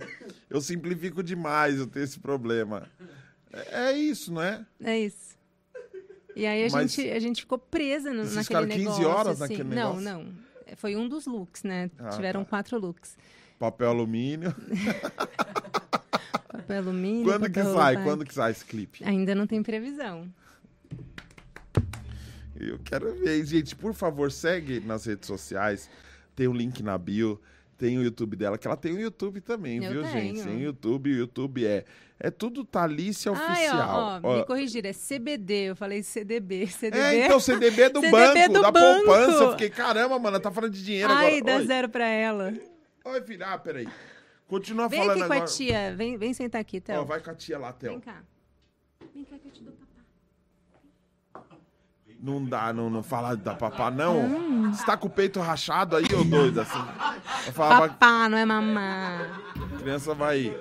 eu 0.50 0.60
simplifico 0.60 1.22
demais, 1.22 1.78
eu 1.78 1.86
tenho 1.86 2.04
esse 2.04 2.18
problema. 2.18 2.88
É, 3.52 3.90
é 3.90 3.92
isso, 3.92 4.32
não 4.32 4.42
é? 4.42 4.64
É 4.82 4.98
isso. 4.98 5.36
E 6.34 6.46
aí 6.46 6.66
a, 6.66 6.70
Mas- 6.70 6.92
gente, 6.94 7.10
a 7.10 7.18
gente 7.18 7.40
ficou 7.42 7.58
presa 7.58 8.10
no, 8.12 8.22
naquele 8.24 8.44
ficaram 8.44 8.66
15 8.68 8.78
negócio. 8.84 9.08
horas 9.08 9.42
assim. 9.42 9.52
naquele 9.58 9.74
não, 9.74 9.96
negócio? 9.96 10.00
não. 10.02 10.48
Foi 10.76 10.96
um 10.96 11.08
dos 11.08 11.26
looks, 11.26 11.62
né? 11.62 11.90
Ah, 11.98 12.10
Tiveram 12.10 12.44
tá. 12.44 12.50
quatro 12.50 12.78
looks. 12.78 13.16
Papel 13.58 13.88
alumínio. 13.90 14.54
Papel 16.58 16.78
alumínio, 16.78 17.24
Quando 17.24 17.48
que 17.50 17.62
sai? 17.62 18.02
Quando 18.02 18.24
que 18.24 18.34
sai 18.34 18.50
esse 18.50 18.64
clipe? 18.64 19.04
Ainda 19.04 19.32
não 19.34 19.46
tem 19.46 19.62
previsão. 19.62 20.28
Eu 22.58 22.78
quero 22.84 23.14
ver. 23.14 23.44
Gente, 23.46 23.76
por 23.76 23.94
favor, 23.94 24.32
segue 24.32 24.80
nas 24.80 25.04
redes 25.04 25.26
sociais. 25.26 25.88
Tem 26.34 26.48
o 26.48 26.52
link 26.52 26.82
na 26.82 26.98
bio. 26.98 27.40
Tem 27.76 27.96
o 27.96 28.02
YouTube 28.02 28.34
dela, 28.34 28.58
que 28.58 28.66
ela 28.66 28.76
tem 28.76 28.92
o 28.92 28.98
YouTube 29.00 29.40
também, 29.40 29.76
Eu 29.84 29.92
viu, 29.92 30.02
tenho. 30.02 30.12
gente? 30.34 30.42
Tem 30.42 30.56
o 30.56 30.60
YouTube. 30.60 31.12
O 31.12 31.16
YouTube 31.16 31.64
é. 31.64 31.84
É 32.18 32.28
tudo 32.28 32.64
Thalícia 32.64 33.30
Ai, 33.30 33.52
Oficial. 33.68 34.20
ó, 34.24 34.28
ó, 34.28 34.36
me 34.38 34.44
corrigiram, 34.44 34.90
é 34.90 34.92
CBD. 34.92 35.54
Eu 35.70 35.76
falei 35.76 36.02
CDB. 36.02 36.66
CDB. 36.66 36.98
É, 36.98 37.26
então, 37.26 37.38
CDB 37.38 37.88
do 37.90 38.00
CDB 38.02 38.10
banco, 38.10 38.52
do 38.54 38.62
da 38.62 38.70
banco. 38.72 39.04
poupança. 39.04 39.44
Eu 39.44 39.50
fiquei, 39.52 39.70
caramba, 39.70 40.18
mano, 40.18 40.40
tá 40.40 40.50
falando 40.50 40.72
de 40.72 40.84
dinheiro 40.84 41.12
Ai, 41.12 41.38
agora. 41.38 41.44
dá 41.44 41.56
Oi. 41.60 41.66
zero 41.68 41.88
pra 41.88 42.08
ela. 42.08 42.52
Oi, 43.04 43.20
filha. 43.22 43.46
Ah, 43.46 43.58
peraí. 43.58 43.86
Continua 44.48 44.88
Vem 44.88 44.98
falando 45.00 45.18
aqui 45.18 45.26
com 45.28 45.32
agora. 45.34 45.44
a 45.50 45.54
tia. 45.54 45.94
Vem, 45.94 46.16
vem 46.16 46.32
sentar 46.32 46.60
aqui, 46.60 46.78
Ó, 46.78 46.80
Théo. 46.80 47.04
vai 47.04 47.20
com 47.20 47.30
a 47.30 47.34
tia 47.34 47.58
lá, 47.58 47.70
Vem 47.70 47.78
Theo. 47.78 48.00
cá. 48.00 48.22
Vem 49.14 49.24
cá 49.24 49.36
que 49.38 49.46
eu 49.48 49.52
te 49.52 49.62
dou 49.62 49.74
papá. 49.74 51.46
Não 52.20 52.44
dá, 52.44 52.72
não, 52.72 52.90
não 52.90 53.02
fala 53.02 53.36
da 53.36 53.54
papá, 53.54 53.90
não. 53.90 54.72
Você 54.72 54.84
tá 54.84 54.96
com 54.96 55.06
o 55.06 55.10
peito 55.10 55.38
rachado 55.38 55.94
aí, 55.96 56.04
ô 56.06 56.24
doido, 56.24 56.60
assim. 56.62 56.78
Papá, 57.54 58.28
não 58.28 58.36
é 58.38 58.44
mamá. 58.44 59.40
a 59.74 59.78
criança 59.78 60.14
vai. 60.14 60.56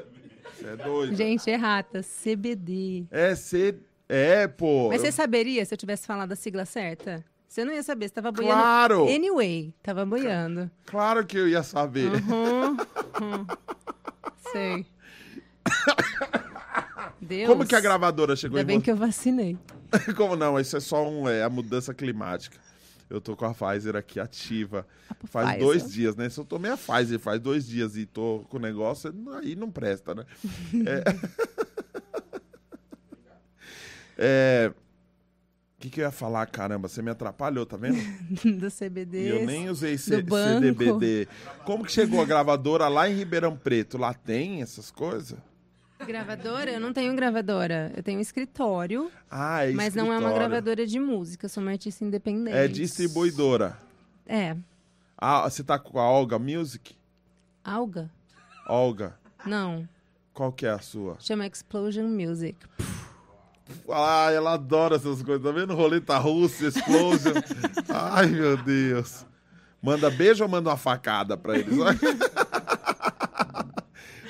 Você 0.53 0.67
é 0.67 0.75
doido. 0.75 1.15
Gente, 1.15 1.49
é 1.49 1.55
rata. 1.55 2.01
CBD. 2.03 3.05
É 3.09 3.33
ser. 3.35 3.79
É, 4.09 4.47
pô. 4.47 4.89
Mas 4.89 5.01
você 5.01 5.11
saberia 5.11 5.65
se 5.65 5.73
eu 5.73 5.77
tivesse 5.77 6.05
falado 6.05 6.31
a 6.31 6.35
sigla 6.35 6.65
certa? 6.65 7.23
Você 7.47 7.63
não 7.63 7.73
ia 7.73 7.81
saber, 7.81 8.07
você 8.09 8.13
tava 8.13 8.31
boiando. 8.31 8.53
Claro! 8.61 9.03
Anyway, 9.07 9.73
tava 9.81 10.05
boiando. 10.05 10.69
Claro 10.85 11.25
que 11.25 11.37
eu 11.37 11.47
ia 11.47 11.63
saber. 11.63 12.11
Uhum, 12.11 12.71
uhum. 12.71 13.47
Sei. 14.51 14.85
Deus. 17.21 17.49
Como 17.49 17.65
que 17.65 17.75
a 17.75 17.79
gravadora 17.79 18.35
chegou 18.35 18.57
Ainda 18.57 18.71
em 18.71 18.75
bem 18.75 18.79
você? 18.79 18.83
que 18.85 18.91
eu 18.91 18.95
vacinei. 18.97 19.57
Como 20.15 20.35
não? 20.35 20.59
Isso 20.59 20.77
é 20.77 20.79
só 20.79 21.07
um, 21.07 21.27
é 21.27 21.43
a 21.43 21.49
mudança 21.49 21.93
climática. 21.93 22.57
Eu 23.09 23.21
tô 23.21 23.35
com 23.37 23.45
a 23.45 23.53
Pfizer 23.53 23.95
aqui 23.95 24.19
ativa. 24.19 24.85
Faz 25.25 25.47
Pfizer. 25.49 25.65
dois 25.65 25.91
dias, 25.91 26.15
né? 26.15 26.29
Se 26.29 26.39
eu 26.39 26.45
tomei 26.45 26.71
a 26.71 26.77
Pfizer 26.77 27.19
faz 27.19 27.39
dois 27.39 27.65
dias 27.65 27.95
e 27.95 28.05
tô 28.05 28.45
com 28.49 28.57
o 28.57 28.59
negócio, 28.59 29.13
aí 29.41 29.55
não 29.55 29.71
presta, 29.71 30.13
né? 30.13 30.25
É... 30.85 31.03
É, 34.19 34.73
O 35.77 35.79
que, 35.79 35.91
que 35.91 36.01
eu 36.01 36.05
ia 36.05 36.11
falar? 36.11 36.45
Caramba, 36.47 36.87
você 36.87 37.03
me 37.03 37.11
atrapalhou, 37.11 37.63
tá 37.63 37.77
vendo? 37.77 37.97
do 38.59 38.67
CBD. 38.71 39.25
E 39.25 39.29
eu 39.29 39.45
nem 39.45 39.69
usei 39.69 39.95
C- 39.95 40.21
do 40.21 40.29
banco. 40.31 40.59
CDBD. 40.65 41.27
Como 41.65 41.85
que 41.85 41.91
chegou 41.91 42.19
a 42.19 42.25
gravadora 42.25 42.87
lá 42.87 43.07
em 43.07 43.13
Ribeirão 43.15 43.55
Preto? 43.55 43.95
Lá 43.95 44.11
tem 44.11 44.63
essas 44.63 44.89
coisas? 44.89 45.37
Gravadora? 46.03 46.71
Eu 46.71 46.79
não 46.79 46.91
tenho 46.93 47.15
gravadora. 47.15 47.91
Eu 47.95 48.01
tenho 48.01 48.19
escritório, 48.19 49.11
Ah, 49.29 49.65
é 49.67 49.71
mas 49.71 49.93
não 49.93 50.11
é 50.11 50.17
uma 50.17 50.31
gravadora 50.33 50.85
de 50.85 50.99
música. 50.99 51.45
Eu 51.45 51.49
sou 51.49 51.61
uma 51.61 51.71
artista 51.71 52.03
independente. 52.03 52.57
É 52.57 52.67
distribuidora. 52.67 53.77
É. 54.25 54.55
Ah, 55.15 55.47
você 55.47 55.63
tá 55.63 55.77
com 55.77 55.99
a 55.99 56.09
Olga 56.09 56.39
Music? 56.39 56.95
Alga? 57.63 58.09
Olga, 58.67 59.15
Não. 59.45 59.87
qual 60.33 60.51
que 60.51 60.65
é 60.65 60.69
a 60.71 60.79
sua? 60.79 61.17
Chama 61.19 61.45
Explosion 61.45 62.07
Music. 62.07 62.57
Ah, 63.89 64.31
ela 64.31 64.53
adora 64.53 64.95
essas 64.95 65.21
coisas. 65.21 65.43
Tá 65.43 65.51
vendo? 65.51 65.73
Roleta 65.75 66.17
russa, 66.17 66.67
explosion. 66.67 67.33
Ai, 67.89 68.27
meu 68.27 68.57
Deus. 68.57 69.25
Manda 69.81 70.09
beijo 70.09 70.43
ou 70.43 70.49
manda 70.49 70.69
uma 70.69 70.77
facada 70.77 71.37
pra 71.37 71.57
eles? 71.57 71.77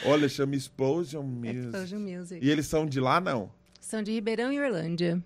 Olha, 0.05 0.29
chama 0.29 0.55
Explosion 0.55 1.23
Music. 1.23 1.57
Explosion 1.57 1.99
Music. 1.99 2.45
E 2.45 2.49
eles 2.49 2.67
são 2.67 2.85
de 2.85 2.99
lá, 2.99 3.19
não? 3.19 3.51
São 3.79 4.01
de 4.03 4.11
Ribeirão 4.11 4.51
e 4.53 4.59
Orlândia. 4.59 5.21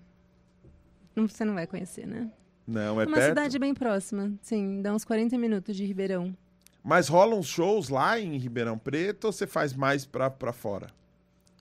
Não, 1.14 1.28
você 1.28 1.44
não 1.44 1.54
vai 1.54 1.66
conhecer, 1.66 2.06
né? 2.06 2.30
Não, 2.66 3.00
é 3.00 3.04
uma 3.04 3.14
perto? 3.14 3.28
cidade 3.28 3.58
bem 3.58 3.74
próxima. 3.74 4.32
Sim, 4.40 4.80
dá 4.80 4.94
uns 4.94 5.04
40 5.04 5.36
minutos 5.36 5.76
de 5.76 5.84
Ribeirão. 5.84 6.34
Mas 6.82 7.08
rolam 7.08 7.42
shows 7.42 7.88
lá 7.88 8.18
em 8.18 8.36
Ribeirão 8.38 8.78
Preto 8.78 9.26
ou 9.26 9.32
você 9.32 9.46
faz 9.46 9.72
mais 9.72 10.04
pra, 10.04 10.30
pra 10.30 10.52
fora? 10.52 10.88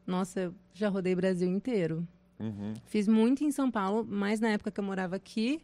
Nossa, 0.06 0.40
eu 0.40 0.54
já 0.74 0.90
rodei 0.90 1.14
Brasil 1.14 1.48
inteiro. 1.48 2.08
Uhum. 2.42 2.74
Fiz 2.86 3.08
muito 3.08 3.44
em 3.44 3.52
São 3.52 3.70
Paulo, 3.70 4.04
mais 4.04 4.40
na 4.40 4.50
época 4.50 4.72
que 4.72 4.80
eu 4.80 4.84
morava 4.84 5.16
aqui. 5.16 5.62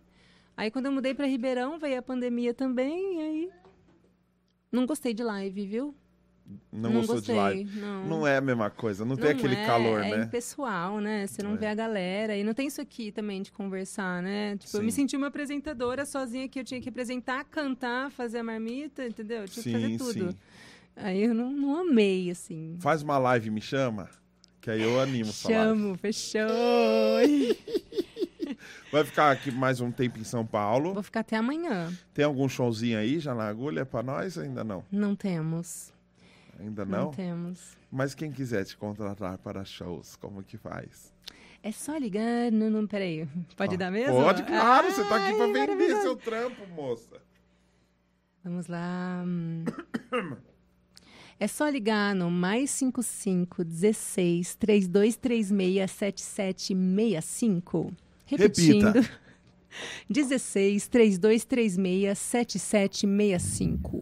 Aí 0.55 0.71
quando 0.71 0.85
eu 0.87 0.91
mudei 0.91 1.13
para 1.13 1.25
Ribeirão, 1.27 1.77
veio 1.79 1.99
a 1.99 2.01
pandemia 2.01 2.53
também, 2.53 3.17
e 3.17 3.21
aí 3.21 3.49
não 4.71 4.85
gostei 4.85 5.13
de 5.13 5.23
live, 5.23 5.65
viu? 5.65 5.95
Não, 6.71 6.93
gostou 6.93 7.15
gostei, 7.15 7.35
de 7.35 7.41
live? 7.41 7.79
Não. 7.79 8.05
Não 8.07 8.27
é 8.27 8.37
a 8.37 8.41
mesma 8.41 8.69
coisa, 8.69 9.03
não, 9.03 9.17
tem 9.17 9.25
Não 9.25 9.31
aquele 9.31 9.55
é, 9.55 9.65
calor, 9.65 10.01
é 10.01 10.15
né? 10.17 10.23
impessoal, 10.23 10.99
né? 11.01 11.27
Você 11.27 11.43
não 11.43 11.55
É. 11.55 11.57
vê 11.57 11.65
a 11.65 11.75
galera. 11.75 12.37
E 12.37 12.43
não 12.43 12.53
tem 12.53 12.67
isso 12.67 12.79
aqui 12.79 13.11
também 13.11 13.41
de 13.41 13.51
conversar, 13.51 14.23
né? 14.23 14.55
Tipo, 14.55 14.77
eu 14.77 14.79
Sim. 14.79 14.85
me 14.85 14.91
senti 14.93 15.17
uma 15.17 15.27
apresentadora 15.27 16.05
sozinha 16.05 16.47
que 16.47 16.57
eu 16.57 16.63
tinha 16.63 16.79
que 16.79 16.87
apresentar, 16.87 17.43
cantar, 17.45 18.09
fazer 18.11 18.39
a 18.39 18.43
marmita, 18.43 19.05
entendeu? 19.05 19.41
Eu 19.41 19.47
tinha 19.49 19.61
que 19.63 19.71
fazer 19.73 19.87
Sim, 19.89 19.97
tudo. 19.97 20.31
sim. 20.31 20.37
Aí 20.95 21.21
eu 21.21 21.33
não, 21.33 21.51
não 21.51 21.75
amei, 21.75 22.31
assim. 22.31 22.77
Faz 22.79 23.01
uma 23.03 23.17
live 23.17 23.47
e 23.47 23.51
me 23.51 23.61
chama, 23.61 24.09
que 24.67 24.71
aí 24.71 24.81
eu 24.83 24.99
animo 24.99 25.31
live. 25.31 25.33
Chamo, 25.33 25.97
fechou. 25.97 26.41
Vai 28.91 29.05
ficar 29.05 29.31
aqui 29.31 29.49
mais 29.49 29.79
um 29.79 29.89
tempo 29.89 30.19
em 30.19 30.25
São 30.25 30.45
Paulo. 30.45 30.93
Vou 30.93 31.01
ficar 31.03 31.21
até 31.21 31.37
amanhã. 31.37 31.89
Tem 32.13 32.25
algum 32.25 32.49
showzinho 32.49 32.99
aí 32.99 33.17
já 33.17 33.33
na 33.33 33.47
agulha 33.47 33.85
pra 33.85 34.03
nós? 34.03 34.37
Ainda 34.37 34.65
não. 34.65 34.83
Não 34.91 35.15
temos. 35.15 35.93
Ainda 36.59 36.83
Não, 36.83 37.05
não? 37.05 37.11
temos. 37.11 37.77
Mas 37.89 38.13
quem 38.13 38.29
quiser 38.29 38.65
te 38.65 38.75
contratar 38.75 39.37
para 39.37 39.63
shows, 39.63 40.17
como 40.17 40.43
que 40.43 40.57
faz? 40.57 41.13
É 41.63 41.71
só 41.71 41.95
ligar 41.95 42.51
no... 42.51 42.69
no 42.69 42.85
peraí, 42.89 43.25
pode 43.55 43.75
Ah, 43.75 43.77
dar 43.77 43.91
mesmo? 43.91 44.21
Pode, 44.21 44.43
claro. 44.43 44.91
você 44.91 45.05
tá 45.05 45.15
aqui 45.15 45.33
pra 45.33 45.45
Ai, 45.45 45.53
vender 45.53 46.01
seu 46.01 46.17
trampo, 46.17 46.67
moça. 46.75 47.21
Vamos 48.43 48.67
lá. 48.67 49.23
É 51.39 51.47
só 51.47 51.69
ligar 51.69 52.15
no 52.15 52.31
mais 52.31 52.71
55 52.71 53.63
16 53.63 54.55
3236 54.55 55.91
7765. 55.91 57.93
Repetindo. 58.25 58.93
Repita. 58.93 59.27
16 60.09 60.87
3236 60.87 62.17
7765. 62.17 64.01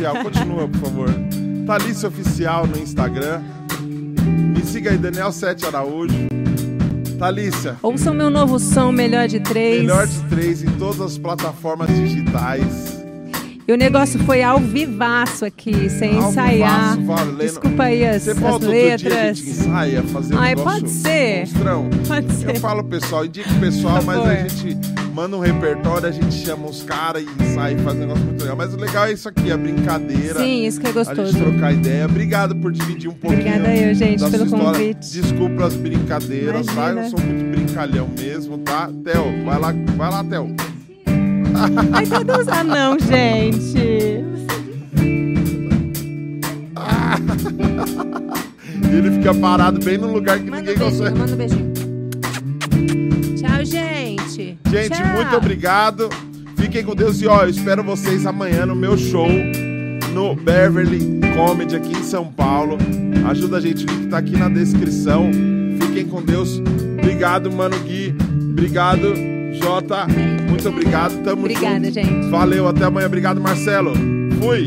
Oficial, 0.00 0.24
continua, 0.24 0.66
por 0.68 0.80
favor. 0.80 1.08
Thalícia 1.66 2.08
Oficial 2.08 2.66
no 2.66 2.78
Instagram. 2.78 3.42
Me 3.82 4.62
siga 4.64 4.90
aí, 4.92 4.96
Daniel 4.96 5.30
Sete 5.30 5.66
Araújo. 5.66 6.14
Thalícia, 7.18 7.76
Ouçam 7.82 8.14
meu 8.14 8.30
novo 8.30 8.58
som, 8.58 8.90
Melhor 8.92 9.28
de 9.28 9.40
Três. 9.40 9.80
melhor 9.82 10.06
de 10.06 10.18
três 10.30 10.62
em 10.62 10.70
todas 10.78 11.02
as 11.02 11.18
plataformas 11.18 11.88
digitais. 11.94 12.98
E 13.68 13.72
o 13.72 13.76
negócio 13.76 14.18
foi 14.20 14.42
ao 14.42 14.58
vivaço 14.58 15.44
aqui, 15.44 15.90
sem 15.90 16.18
Ao 16.18 16.30
ensaiar. 16.30 16.96
vivaço, 16.96 17.02
valendo. 17.26 17.36
Desculpa 17.38 17.82
aí 17.82 18.06
as, 18.06 18.22
Você 18.24 18.30
as 18.30 18.58
dia, 18.60 18.68
letras. 18.70 19.36
gente 19.38 19.50
ensaia, 19.50 20.02
fazer 20.04 20.34
um 20.34 20.38
Ai, 20.38 20.54
negócio 20.54 20.80
pode 20.80 20.90
ser. 20.92 21.40
monstrão. 21.40 21.90
Pode 22.08 22.32
ser. 22.32 22.48
Eu 22.48 22.54
falo 22.56 22.84
pessoal, 22.84 23.26
indica 23.26 23.50
o 23.50 23.60
pessoal, 23.60 24.02
mas 24.02 24.18
a 24.18 24.34
gente 24.36 24.78
manda 25.20 25.36
um 25.36 25.40
repertório, 25.40 26.08
a 26.08 26.10
gente 26.10 26.32
chama 26.34 26.66
os 26.66 26.82
caras 26.82 27.22
e 27.22 27.42
ensaia 27.42 27.74
e 27.74 27.78
faz 27.82 27.94
um 27.94 28.00
negócio 28.00 28.24
muito 28.24 28.40
legal. 28.40 28.56
Mas 28.56 28.72
o 28.72 28.76
legal 28.78 29.04
é 29.04 29.12
isso 29.12 29.28
aqui, 29.28 29.52
a 29.52 29.56
brincadeira. 29.56 30.40
Sim, 30.40 30.64
isso 30.64 30.80
que 30.80 30.86
é 30.86 30.90
A 30.90 30.92
gostoso. 30.94 31.32
gente 31.32 31.42
trocar 31.42 31.74
ideia. 31.74 32.06
Obrigado 32.06 32.56
por 32.56 32.72
dividir 32.72 33.10
um 33.10 33.12
pouquinho. 33.12 33.42
Obrigada 33.42 33.76
eu, 33.76 33.94
gente, 33.94 34.30
pelo 34.30 34.44
história. 34.44 34.66
convite. 34.66 35.12
Desculpa 35.12 35.66
as 35.66 35.74
brincadeiras, 35.74 36.64
tá? 36.64 36.72
Imagina. 36.72 37.02
Eu 37.02 37.10
sou 37.10 37.20
muito 37.20 37.50
brincalhão 37.50 38.08
mesmo, 38.18 38.58
tá? 38.58 38.88
Theo, 39.04 39.44
vai 39.44 39.60
lá, 39.60 39.74
vai 39.94 40.10
lá, 40.10 40.24
Theo. 40.24 40.56
Ai, 41.92 42.06
todos... 42.06 42.48
Ah, 42.48 42.64
não, 42.64 42.98
gente. 42.98 44.24
E 48.90 48.96
ele 48.96 49.10
fica 49.18 49.34
parado 49.34 49.84
bem 49.84 49.98
no 49.98 50.10
lugar 50.10 50.38
que 50.38 50.44
Manda 50.50 50.56
um 50.56 50.60
ninguém 50.60 50.78
beijinho, 50.78 50.98
consegue. 50.98 51.18
manda 51.18 51.32
um 51.34 51.36
beijinho. 51.36 51.69
Gente. 53.70 54.58
Gente, 54.70 54.90
Tchau. 54.90 55.06
muito 55.14 55.36
obrigado. 55.36 56.08
Fiquem 56.56 56.84
com 56.84 56.94
Deus 56.94 57.20
e 57.20 57.26
ó, 57.26 57.42
eu 57.44 57.50
espero 57.50 57.82
vocês 57.82 58.26
amanhã 58.26 58.66
no 58.66 58.76
meu 58.76 58.96
show 58.96 59.28
no 60.12 60.34
Beverly 60.34 61.20
Comedy 61.34 61.76
aqui 61.76 61.96
em 61.96 62.02
São 62.02 62.26
Paulo. 62.26 62.76
Ajuda 63.28 63.58
a 63.58 63.60
gente, 63.60 63.84
o 63.84 63.88
link 63.88 64.08
tá 64.08 64.18
aqui 64.18 64.36
na 64.36 64.48
descrição. 64.48 65.30
Fiquem 65.80 66.06
com 66.06 66.22
Deus. 66.22 66.60
Obrigado, 66.98 67.50
Mano 67.50 67.78
Gui. 67.80 68.14
Obrigado, 68.50 69.14
Jota. 69.52 70.06
Muito 70.48 70.68
obrigado. 70.68 71.22
Tamo 71.22 71.42
Obrigada, 71.42 71.84
junto. 71.86 71.94
gente. 71.94 72.28
Valeu, 72.28 72.68
até 72.68 72.84
amanhã. 72.84 73.06
Obrigado, 73.06 73.40
Marcelo. 73.40 73.92
Fui. 74.40 74.64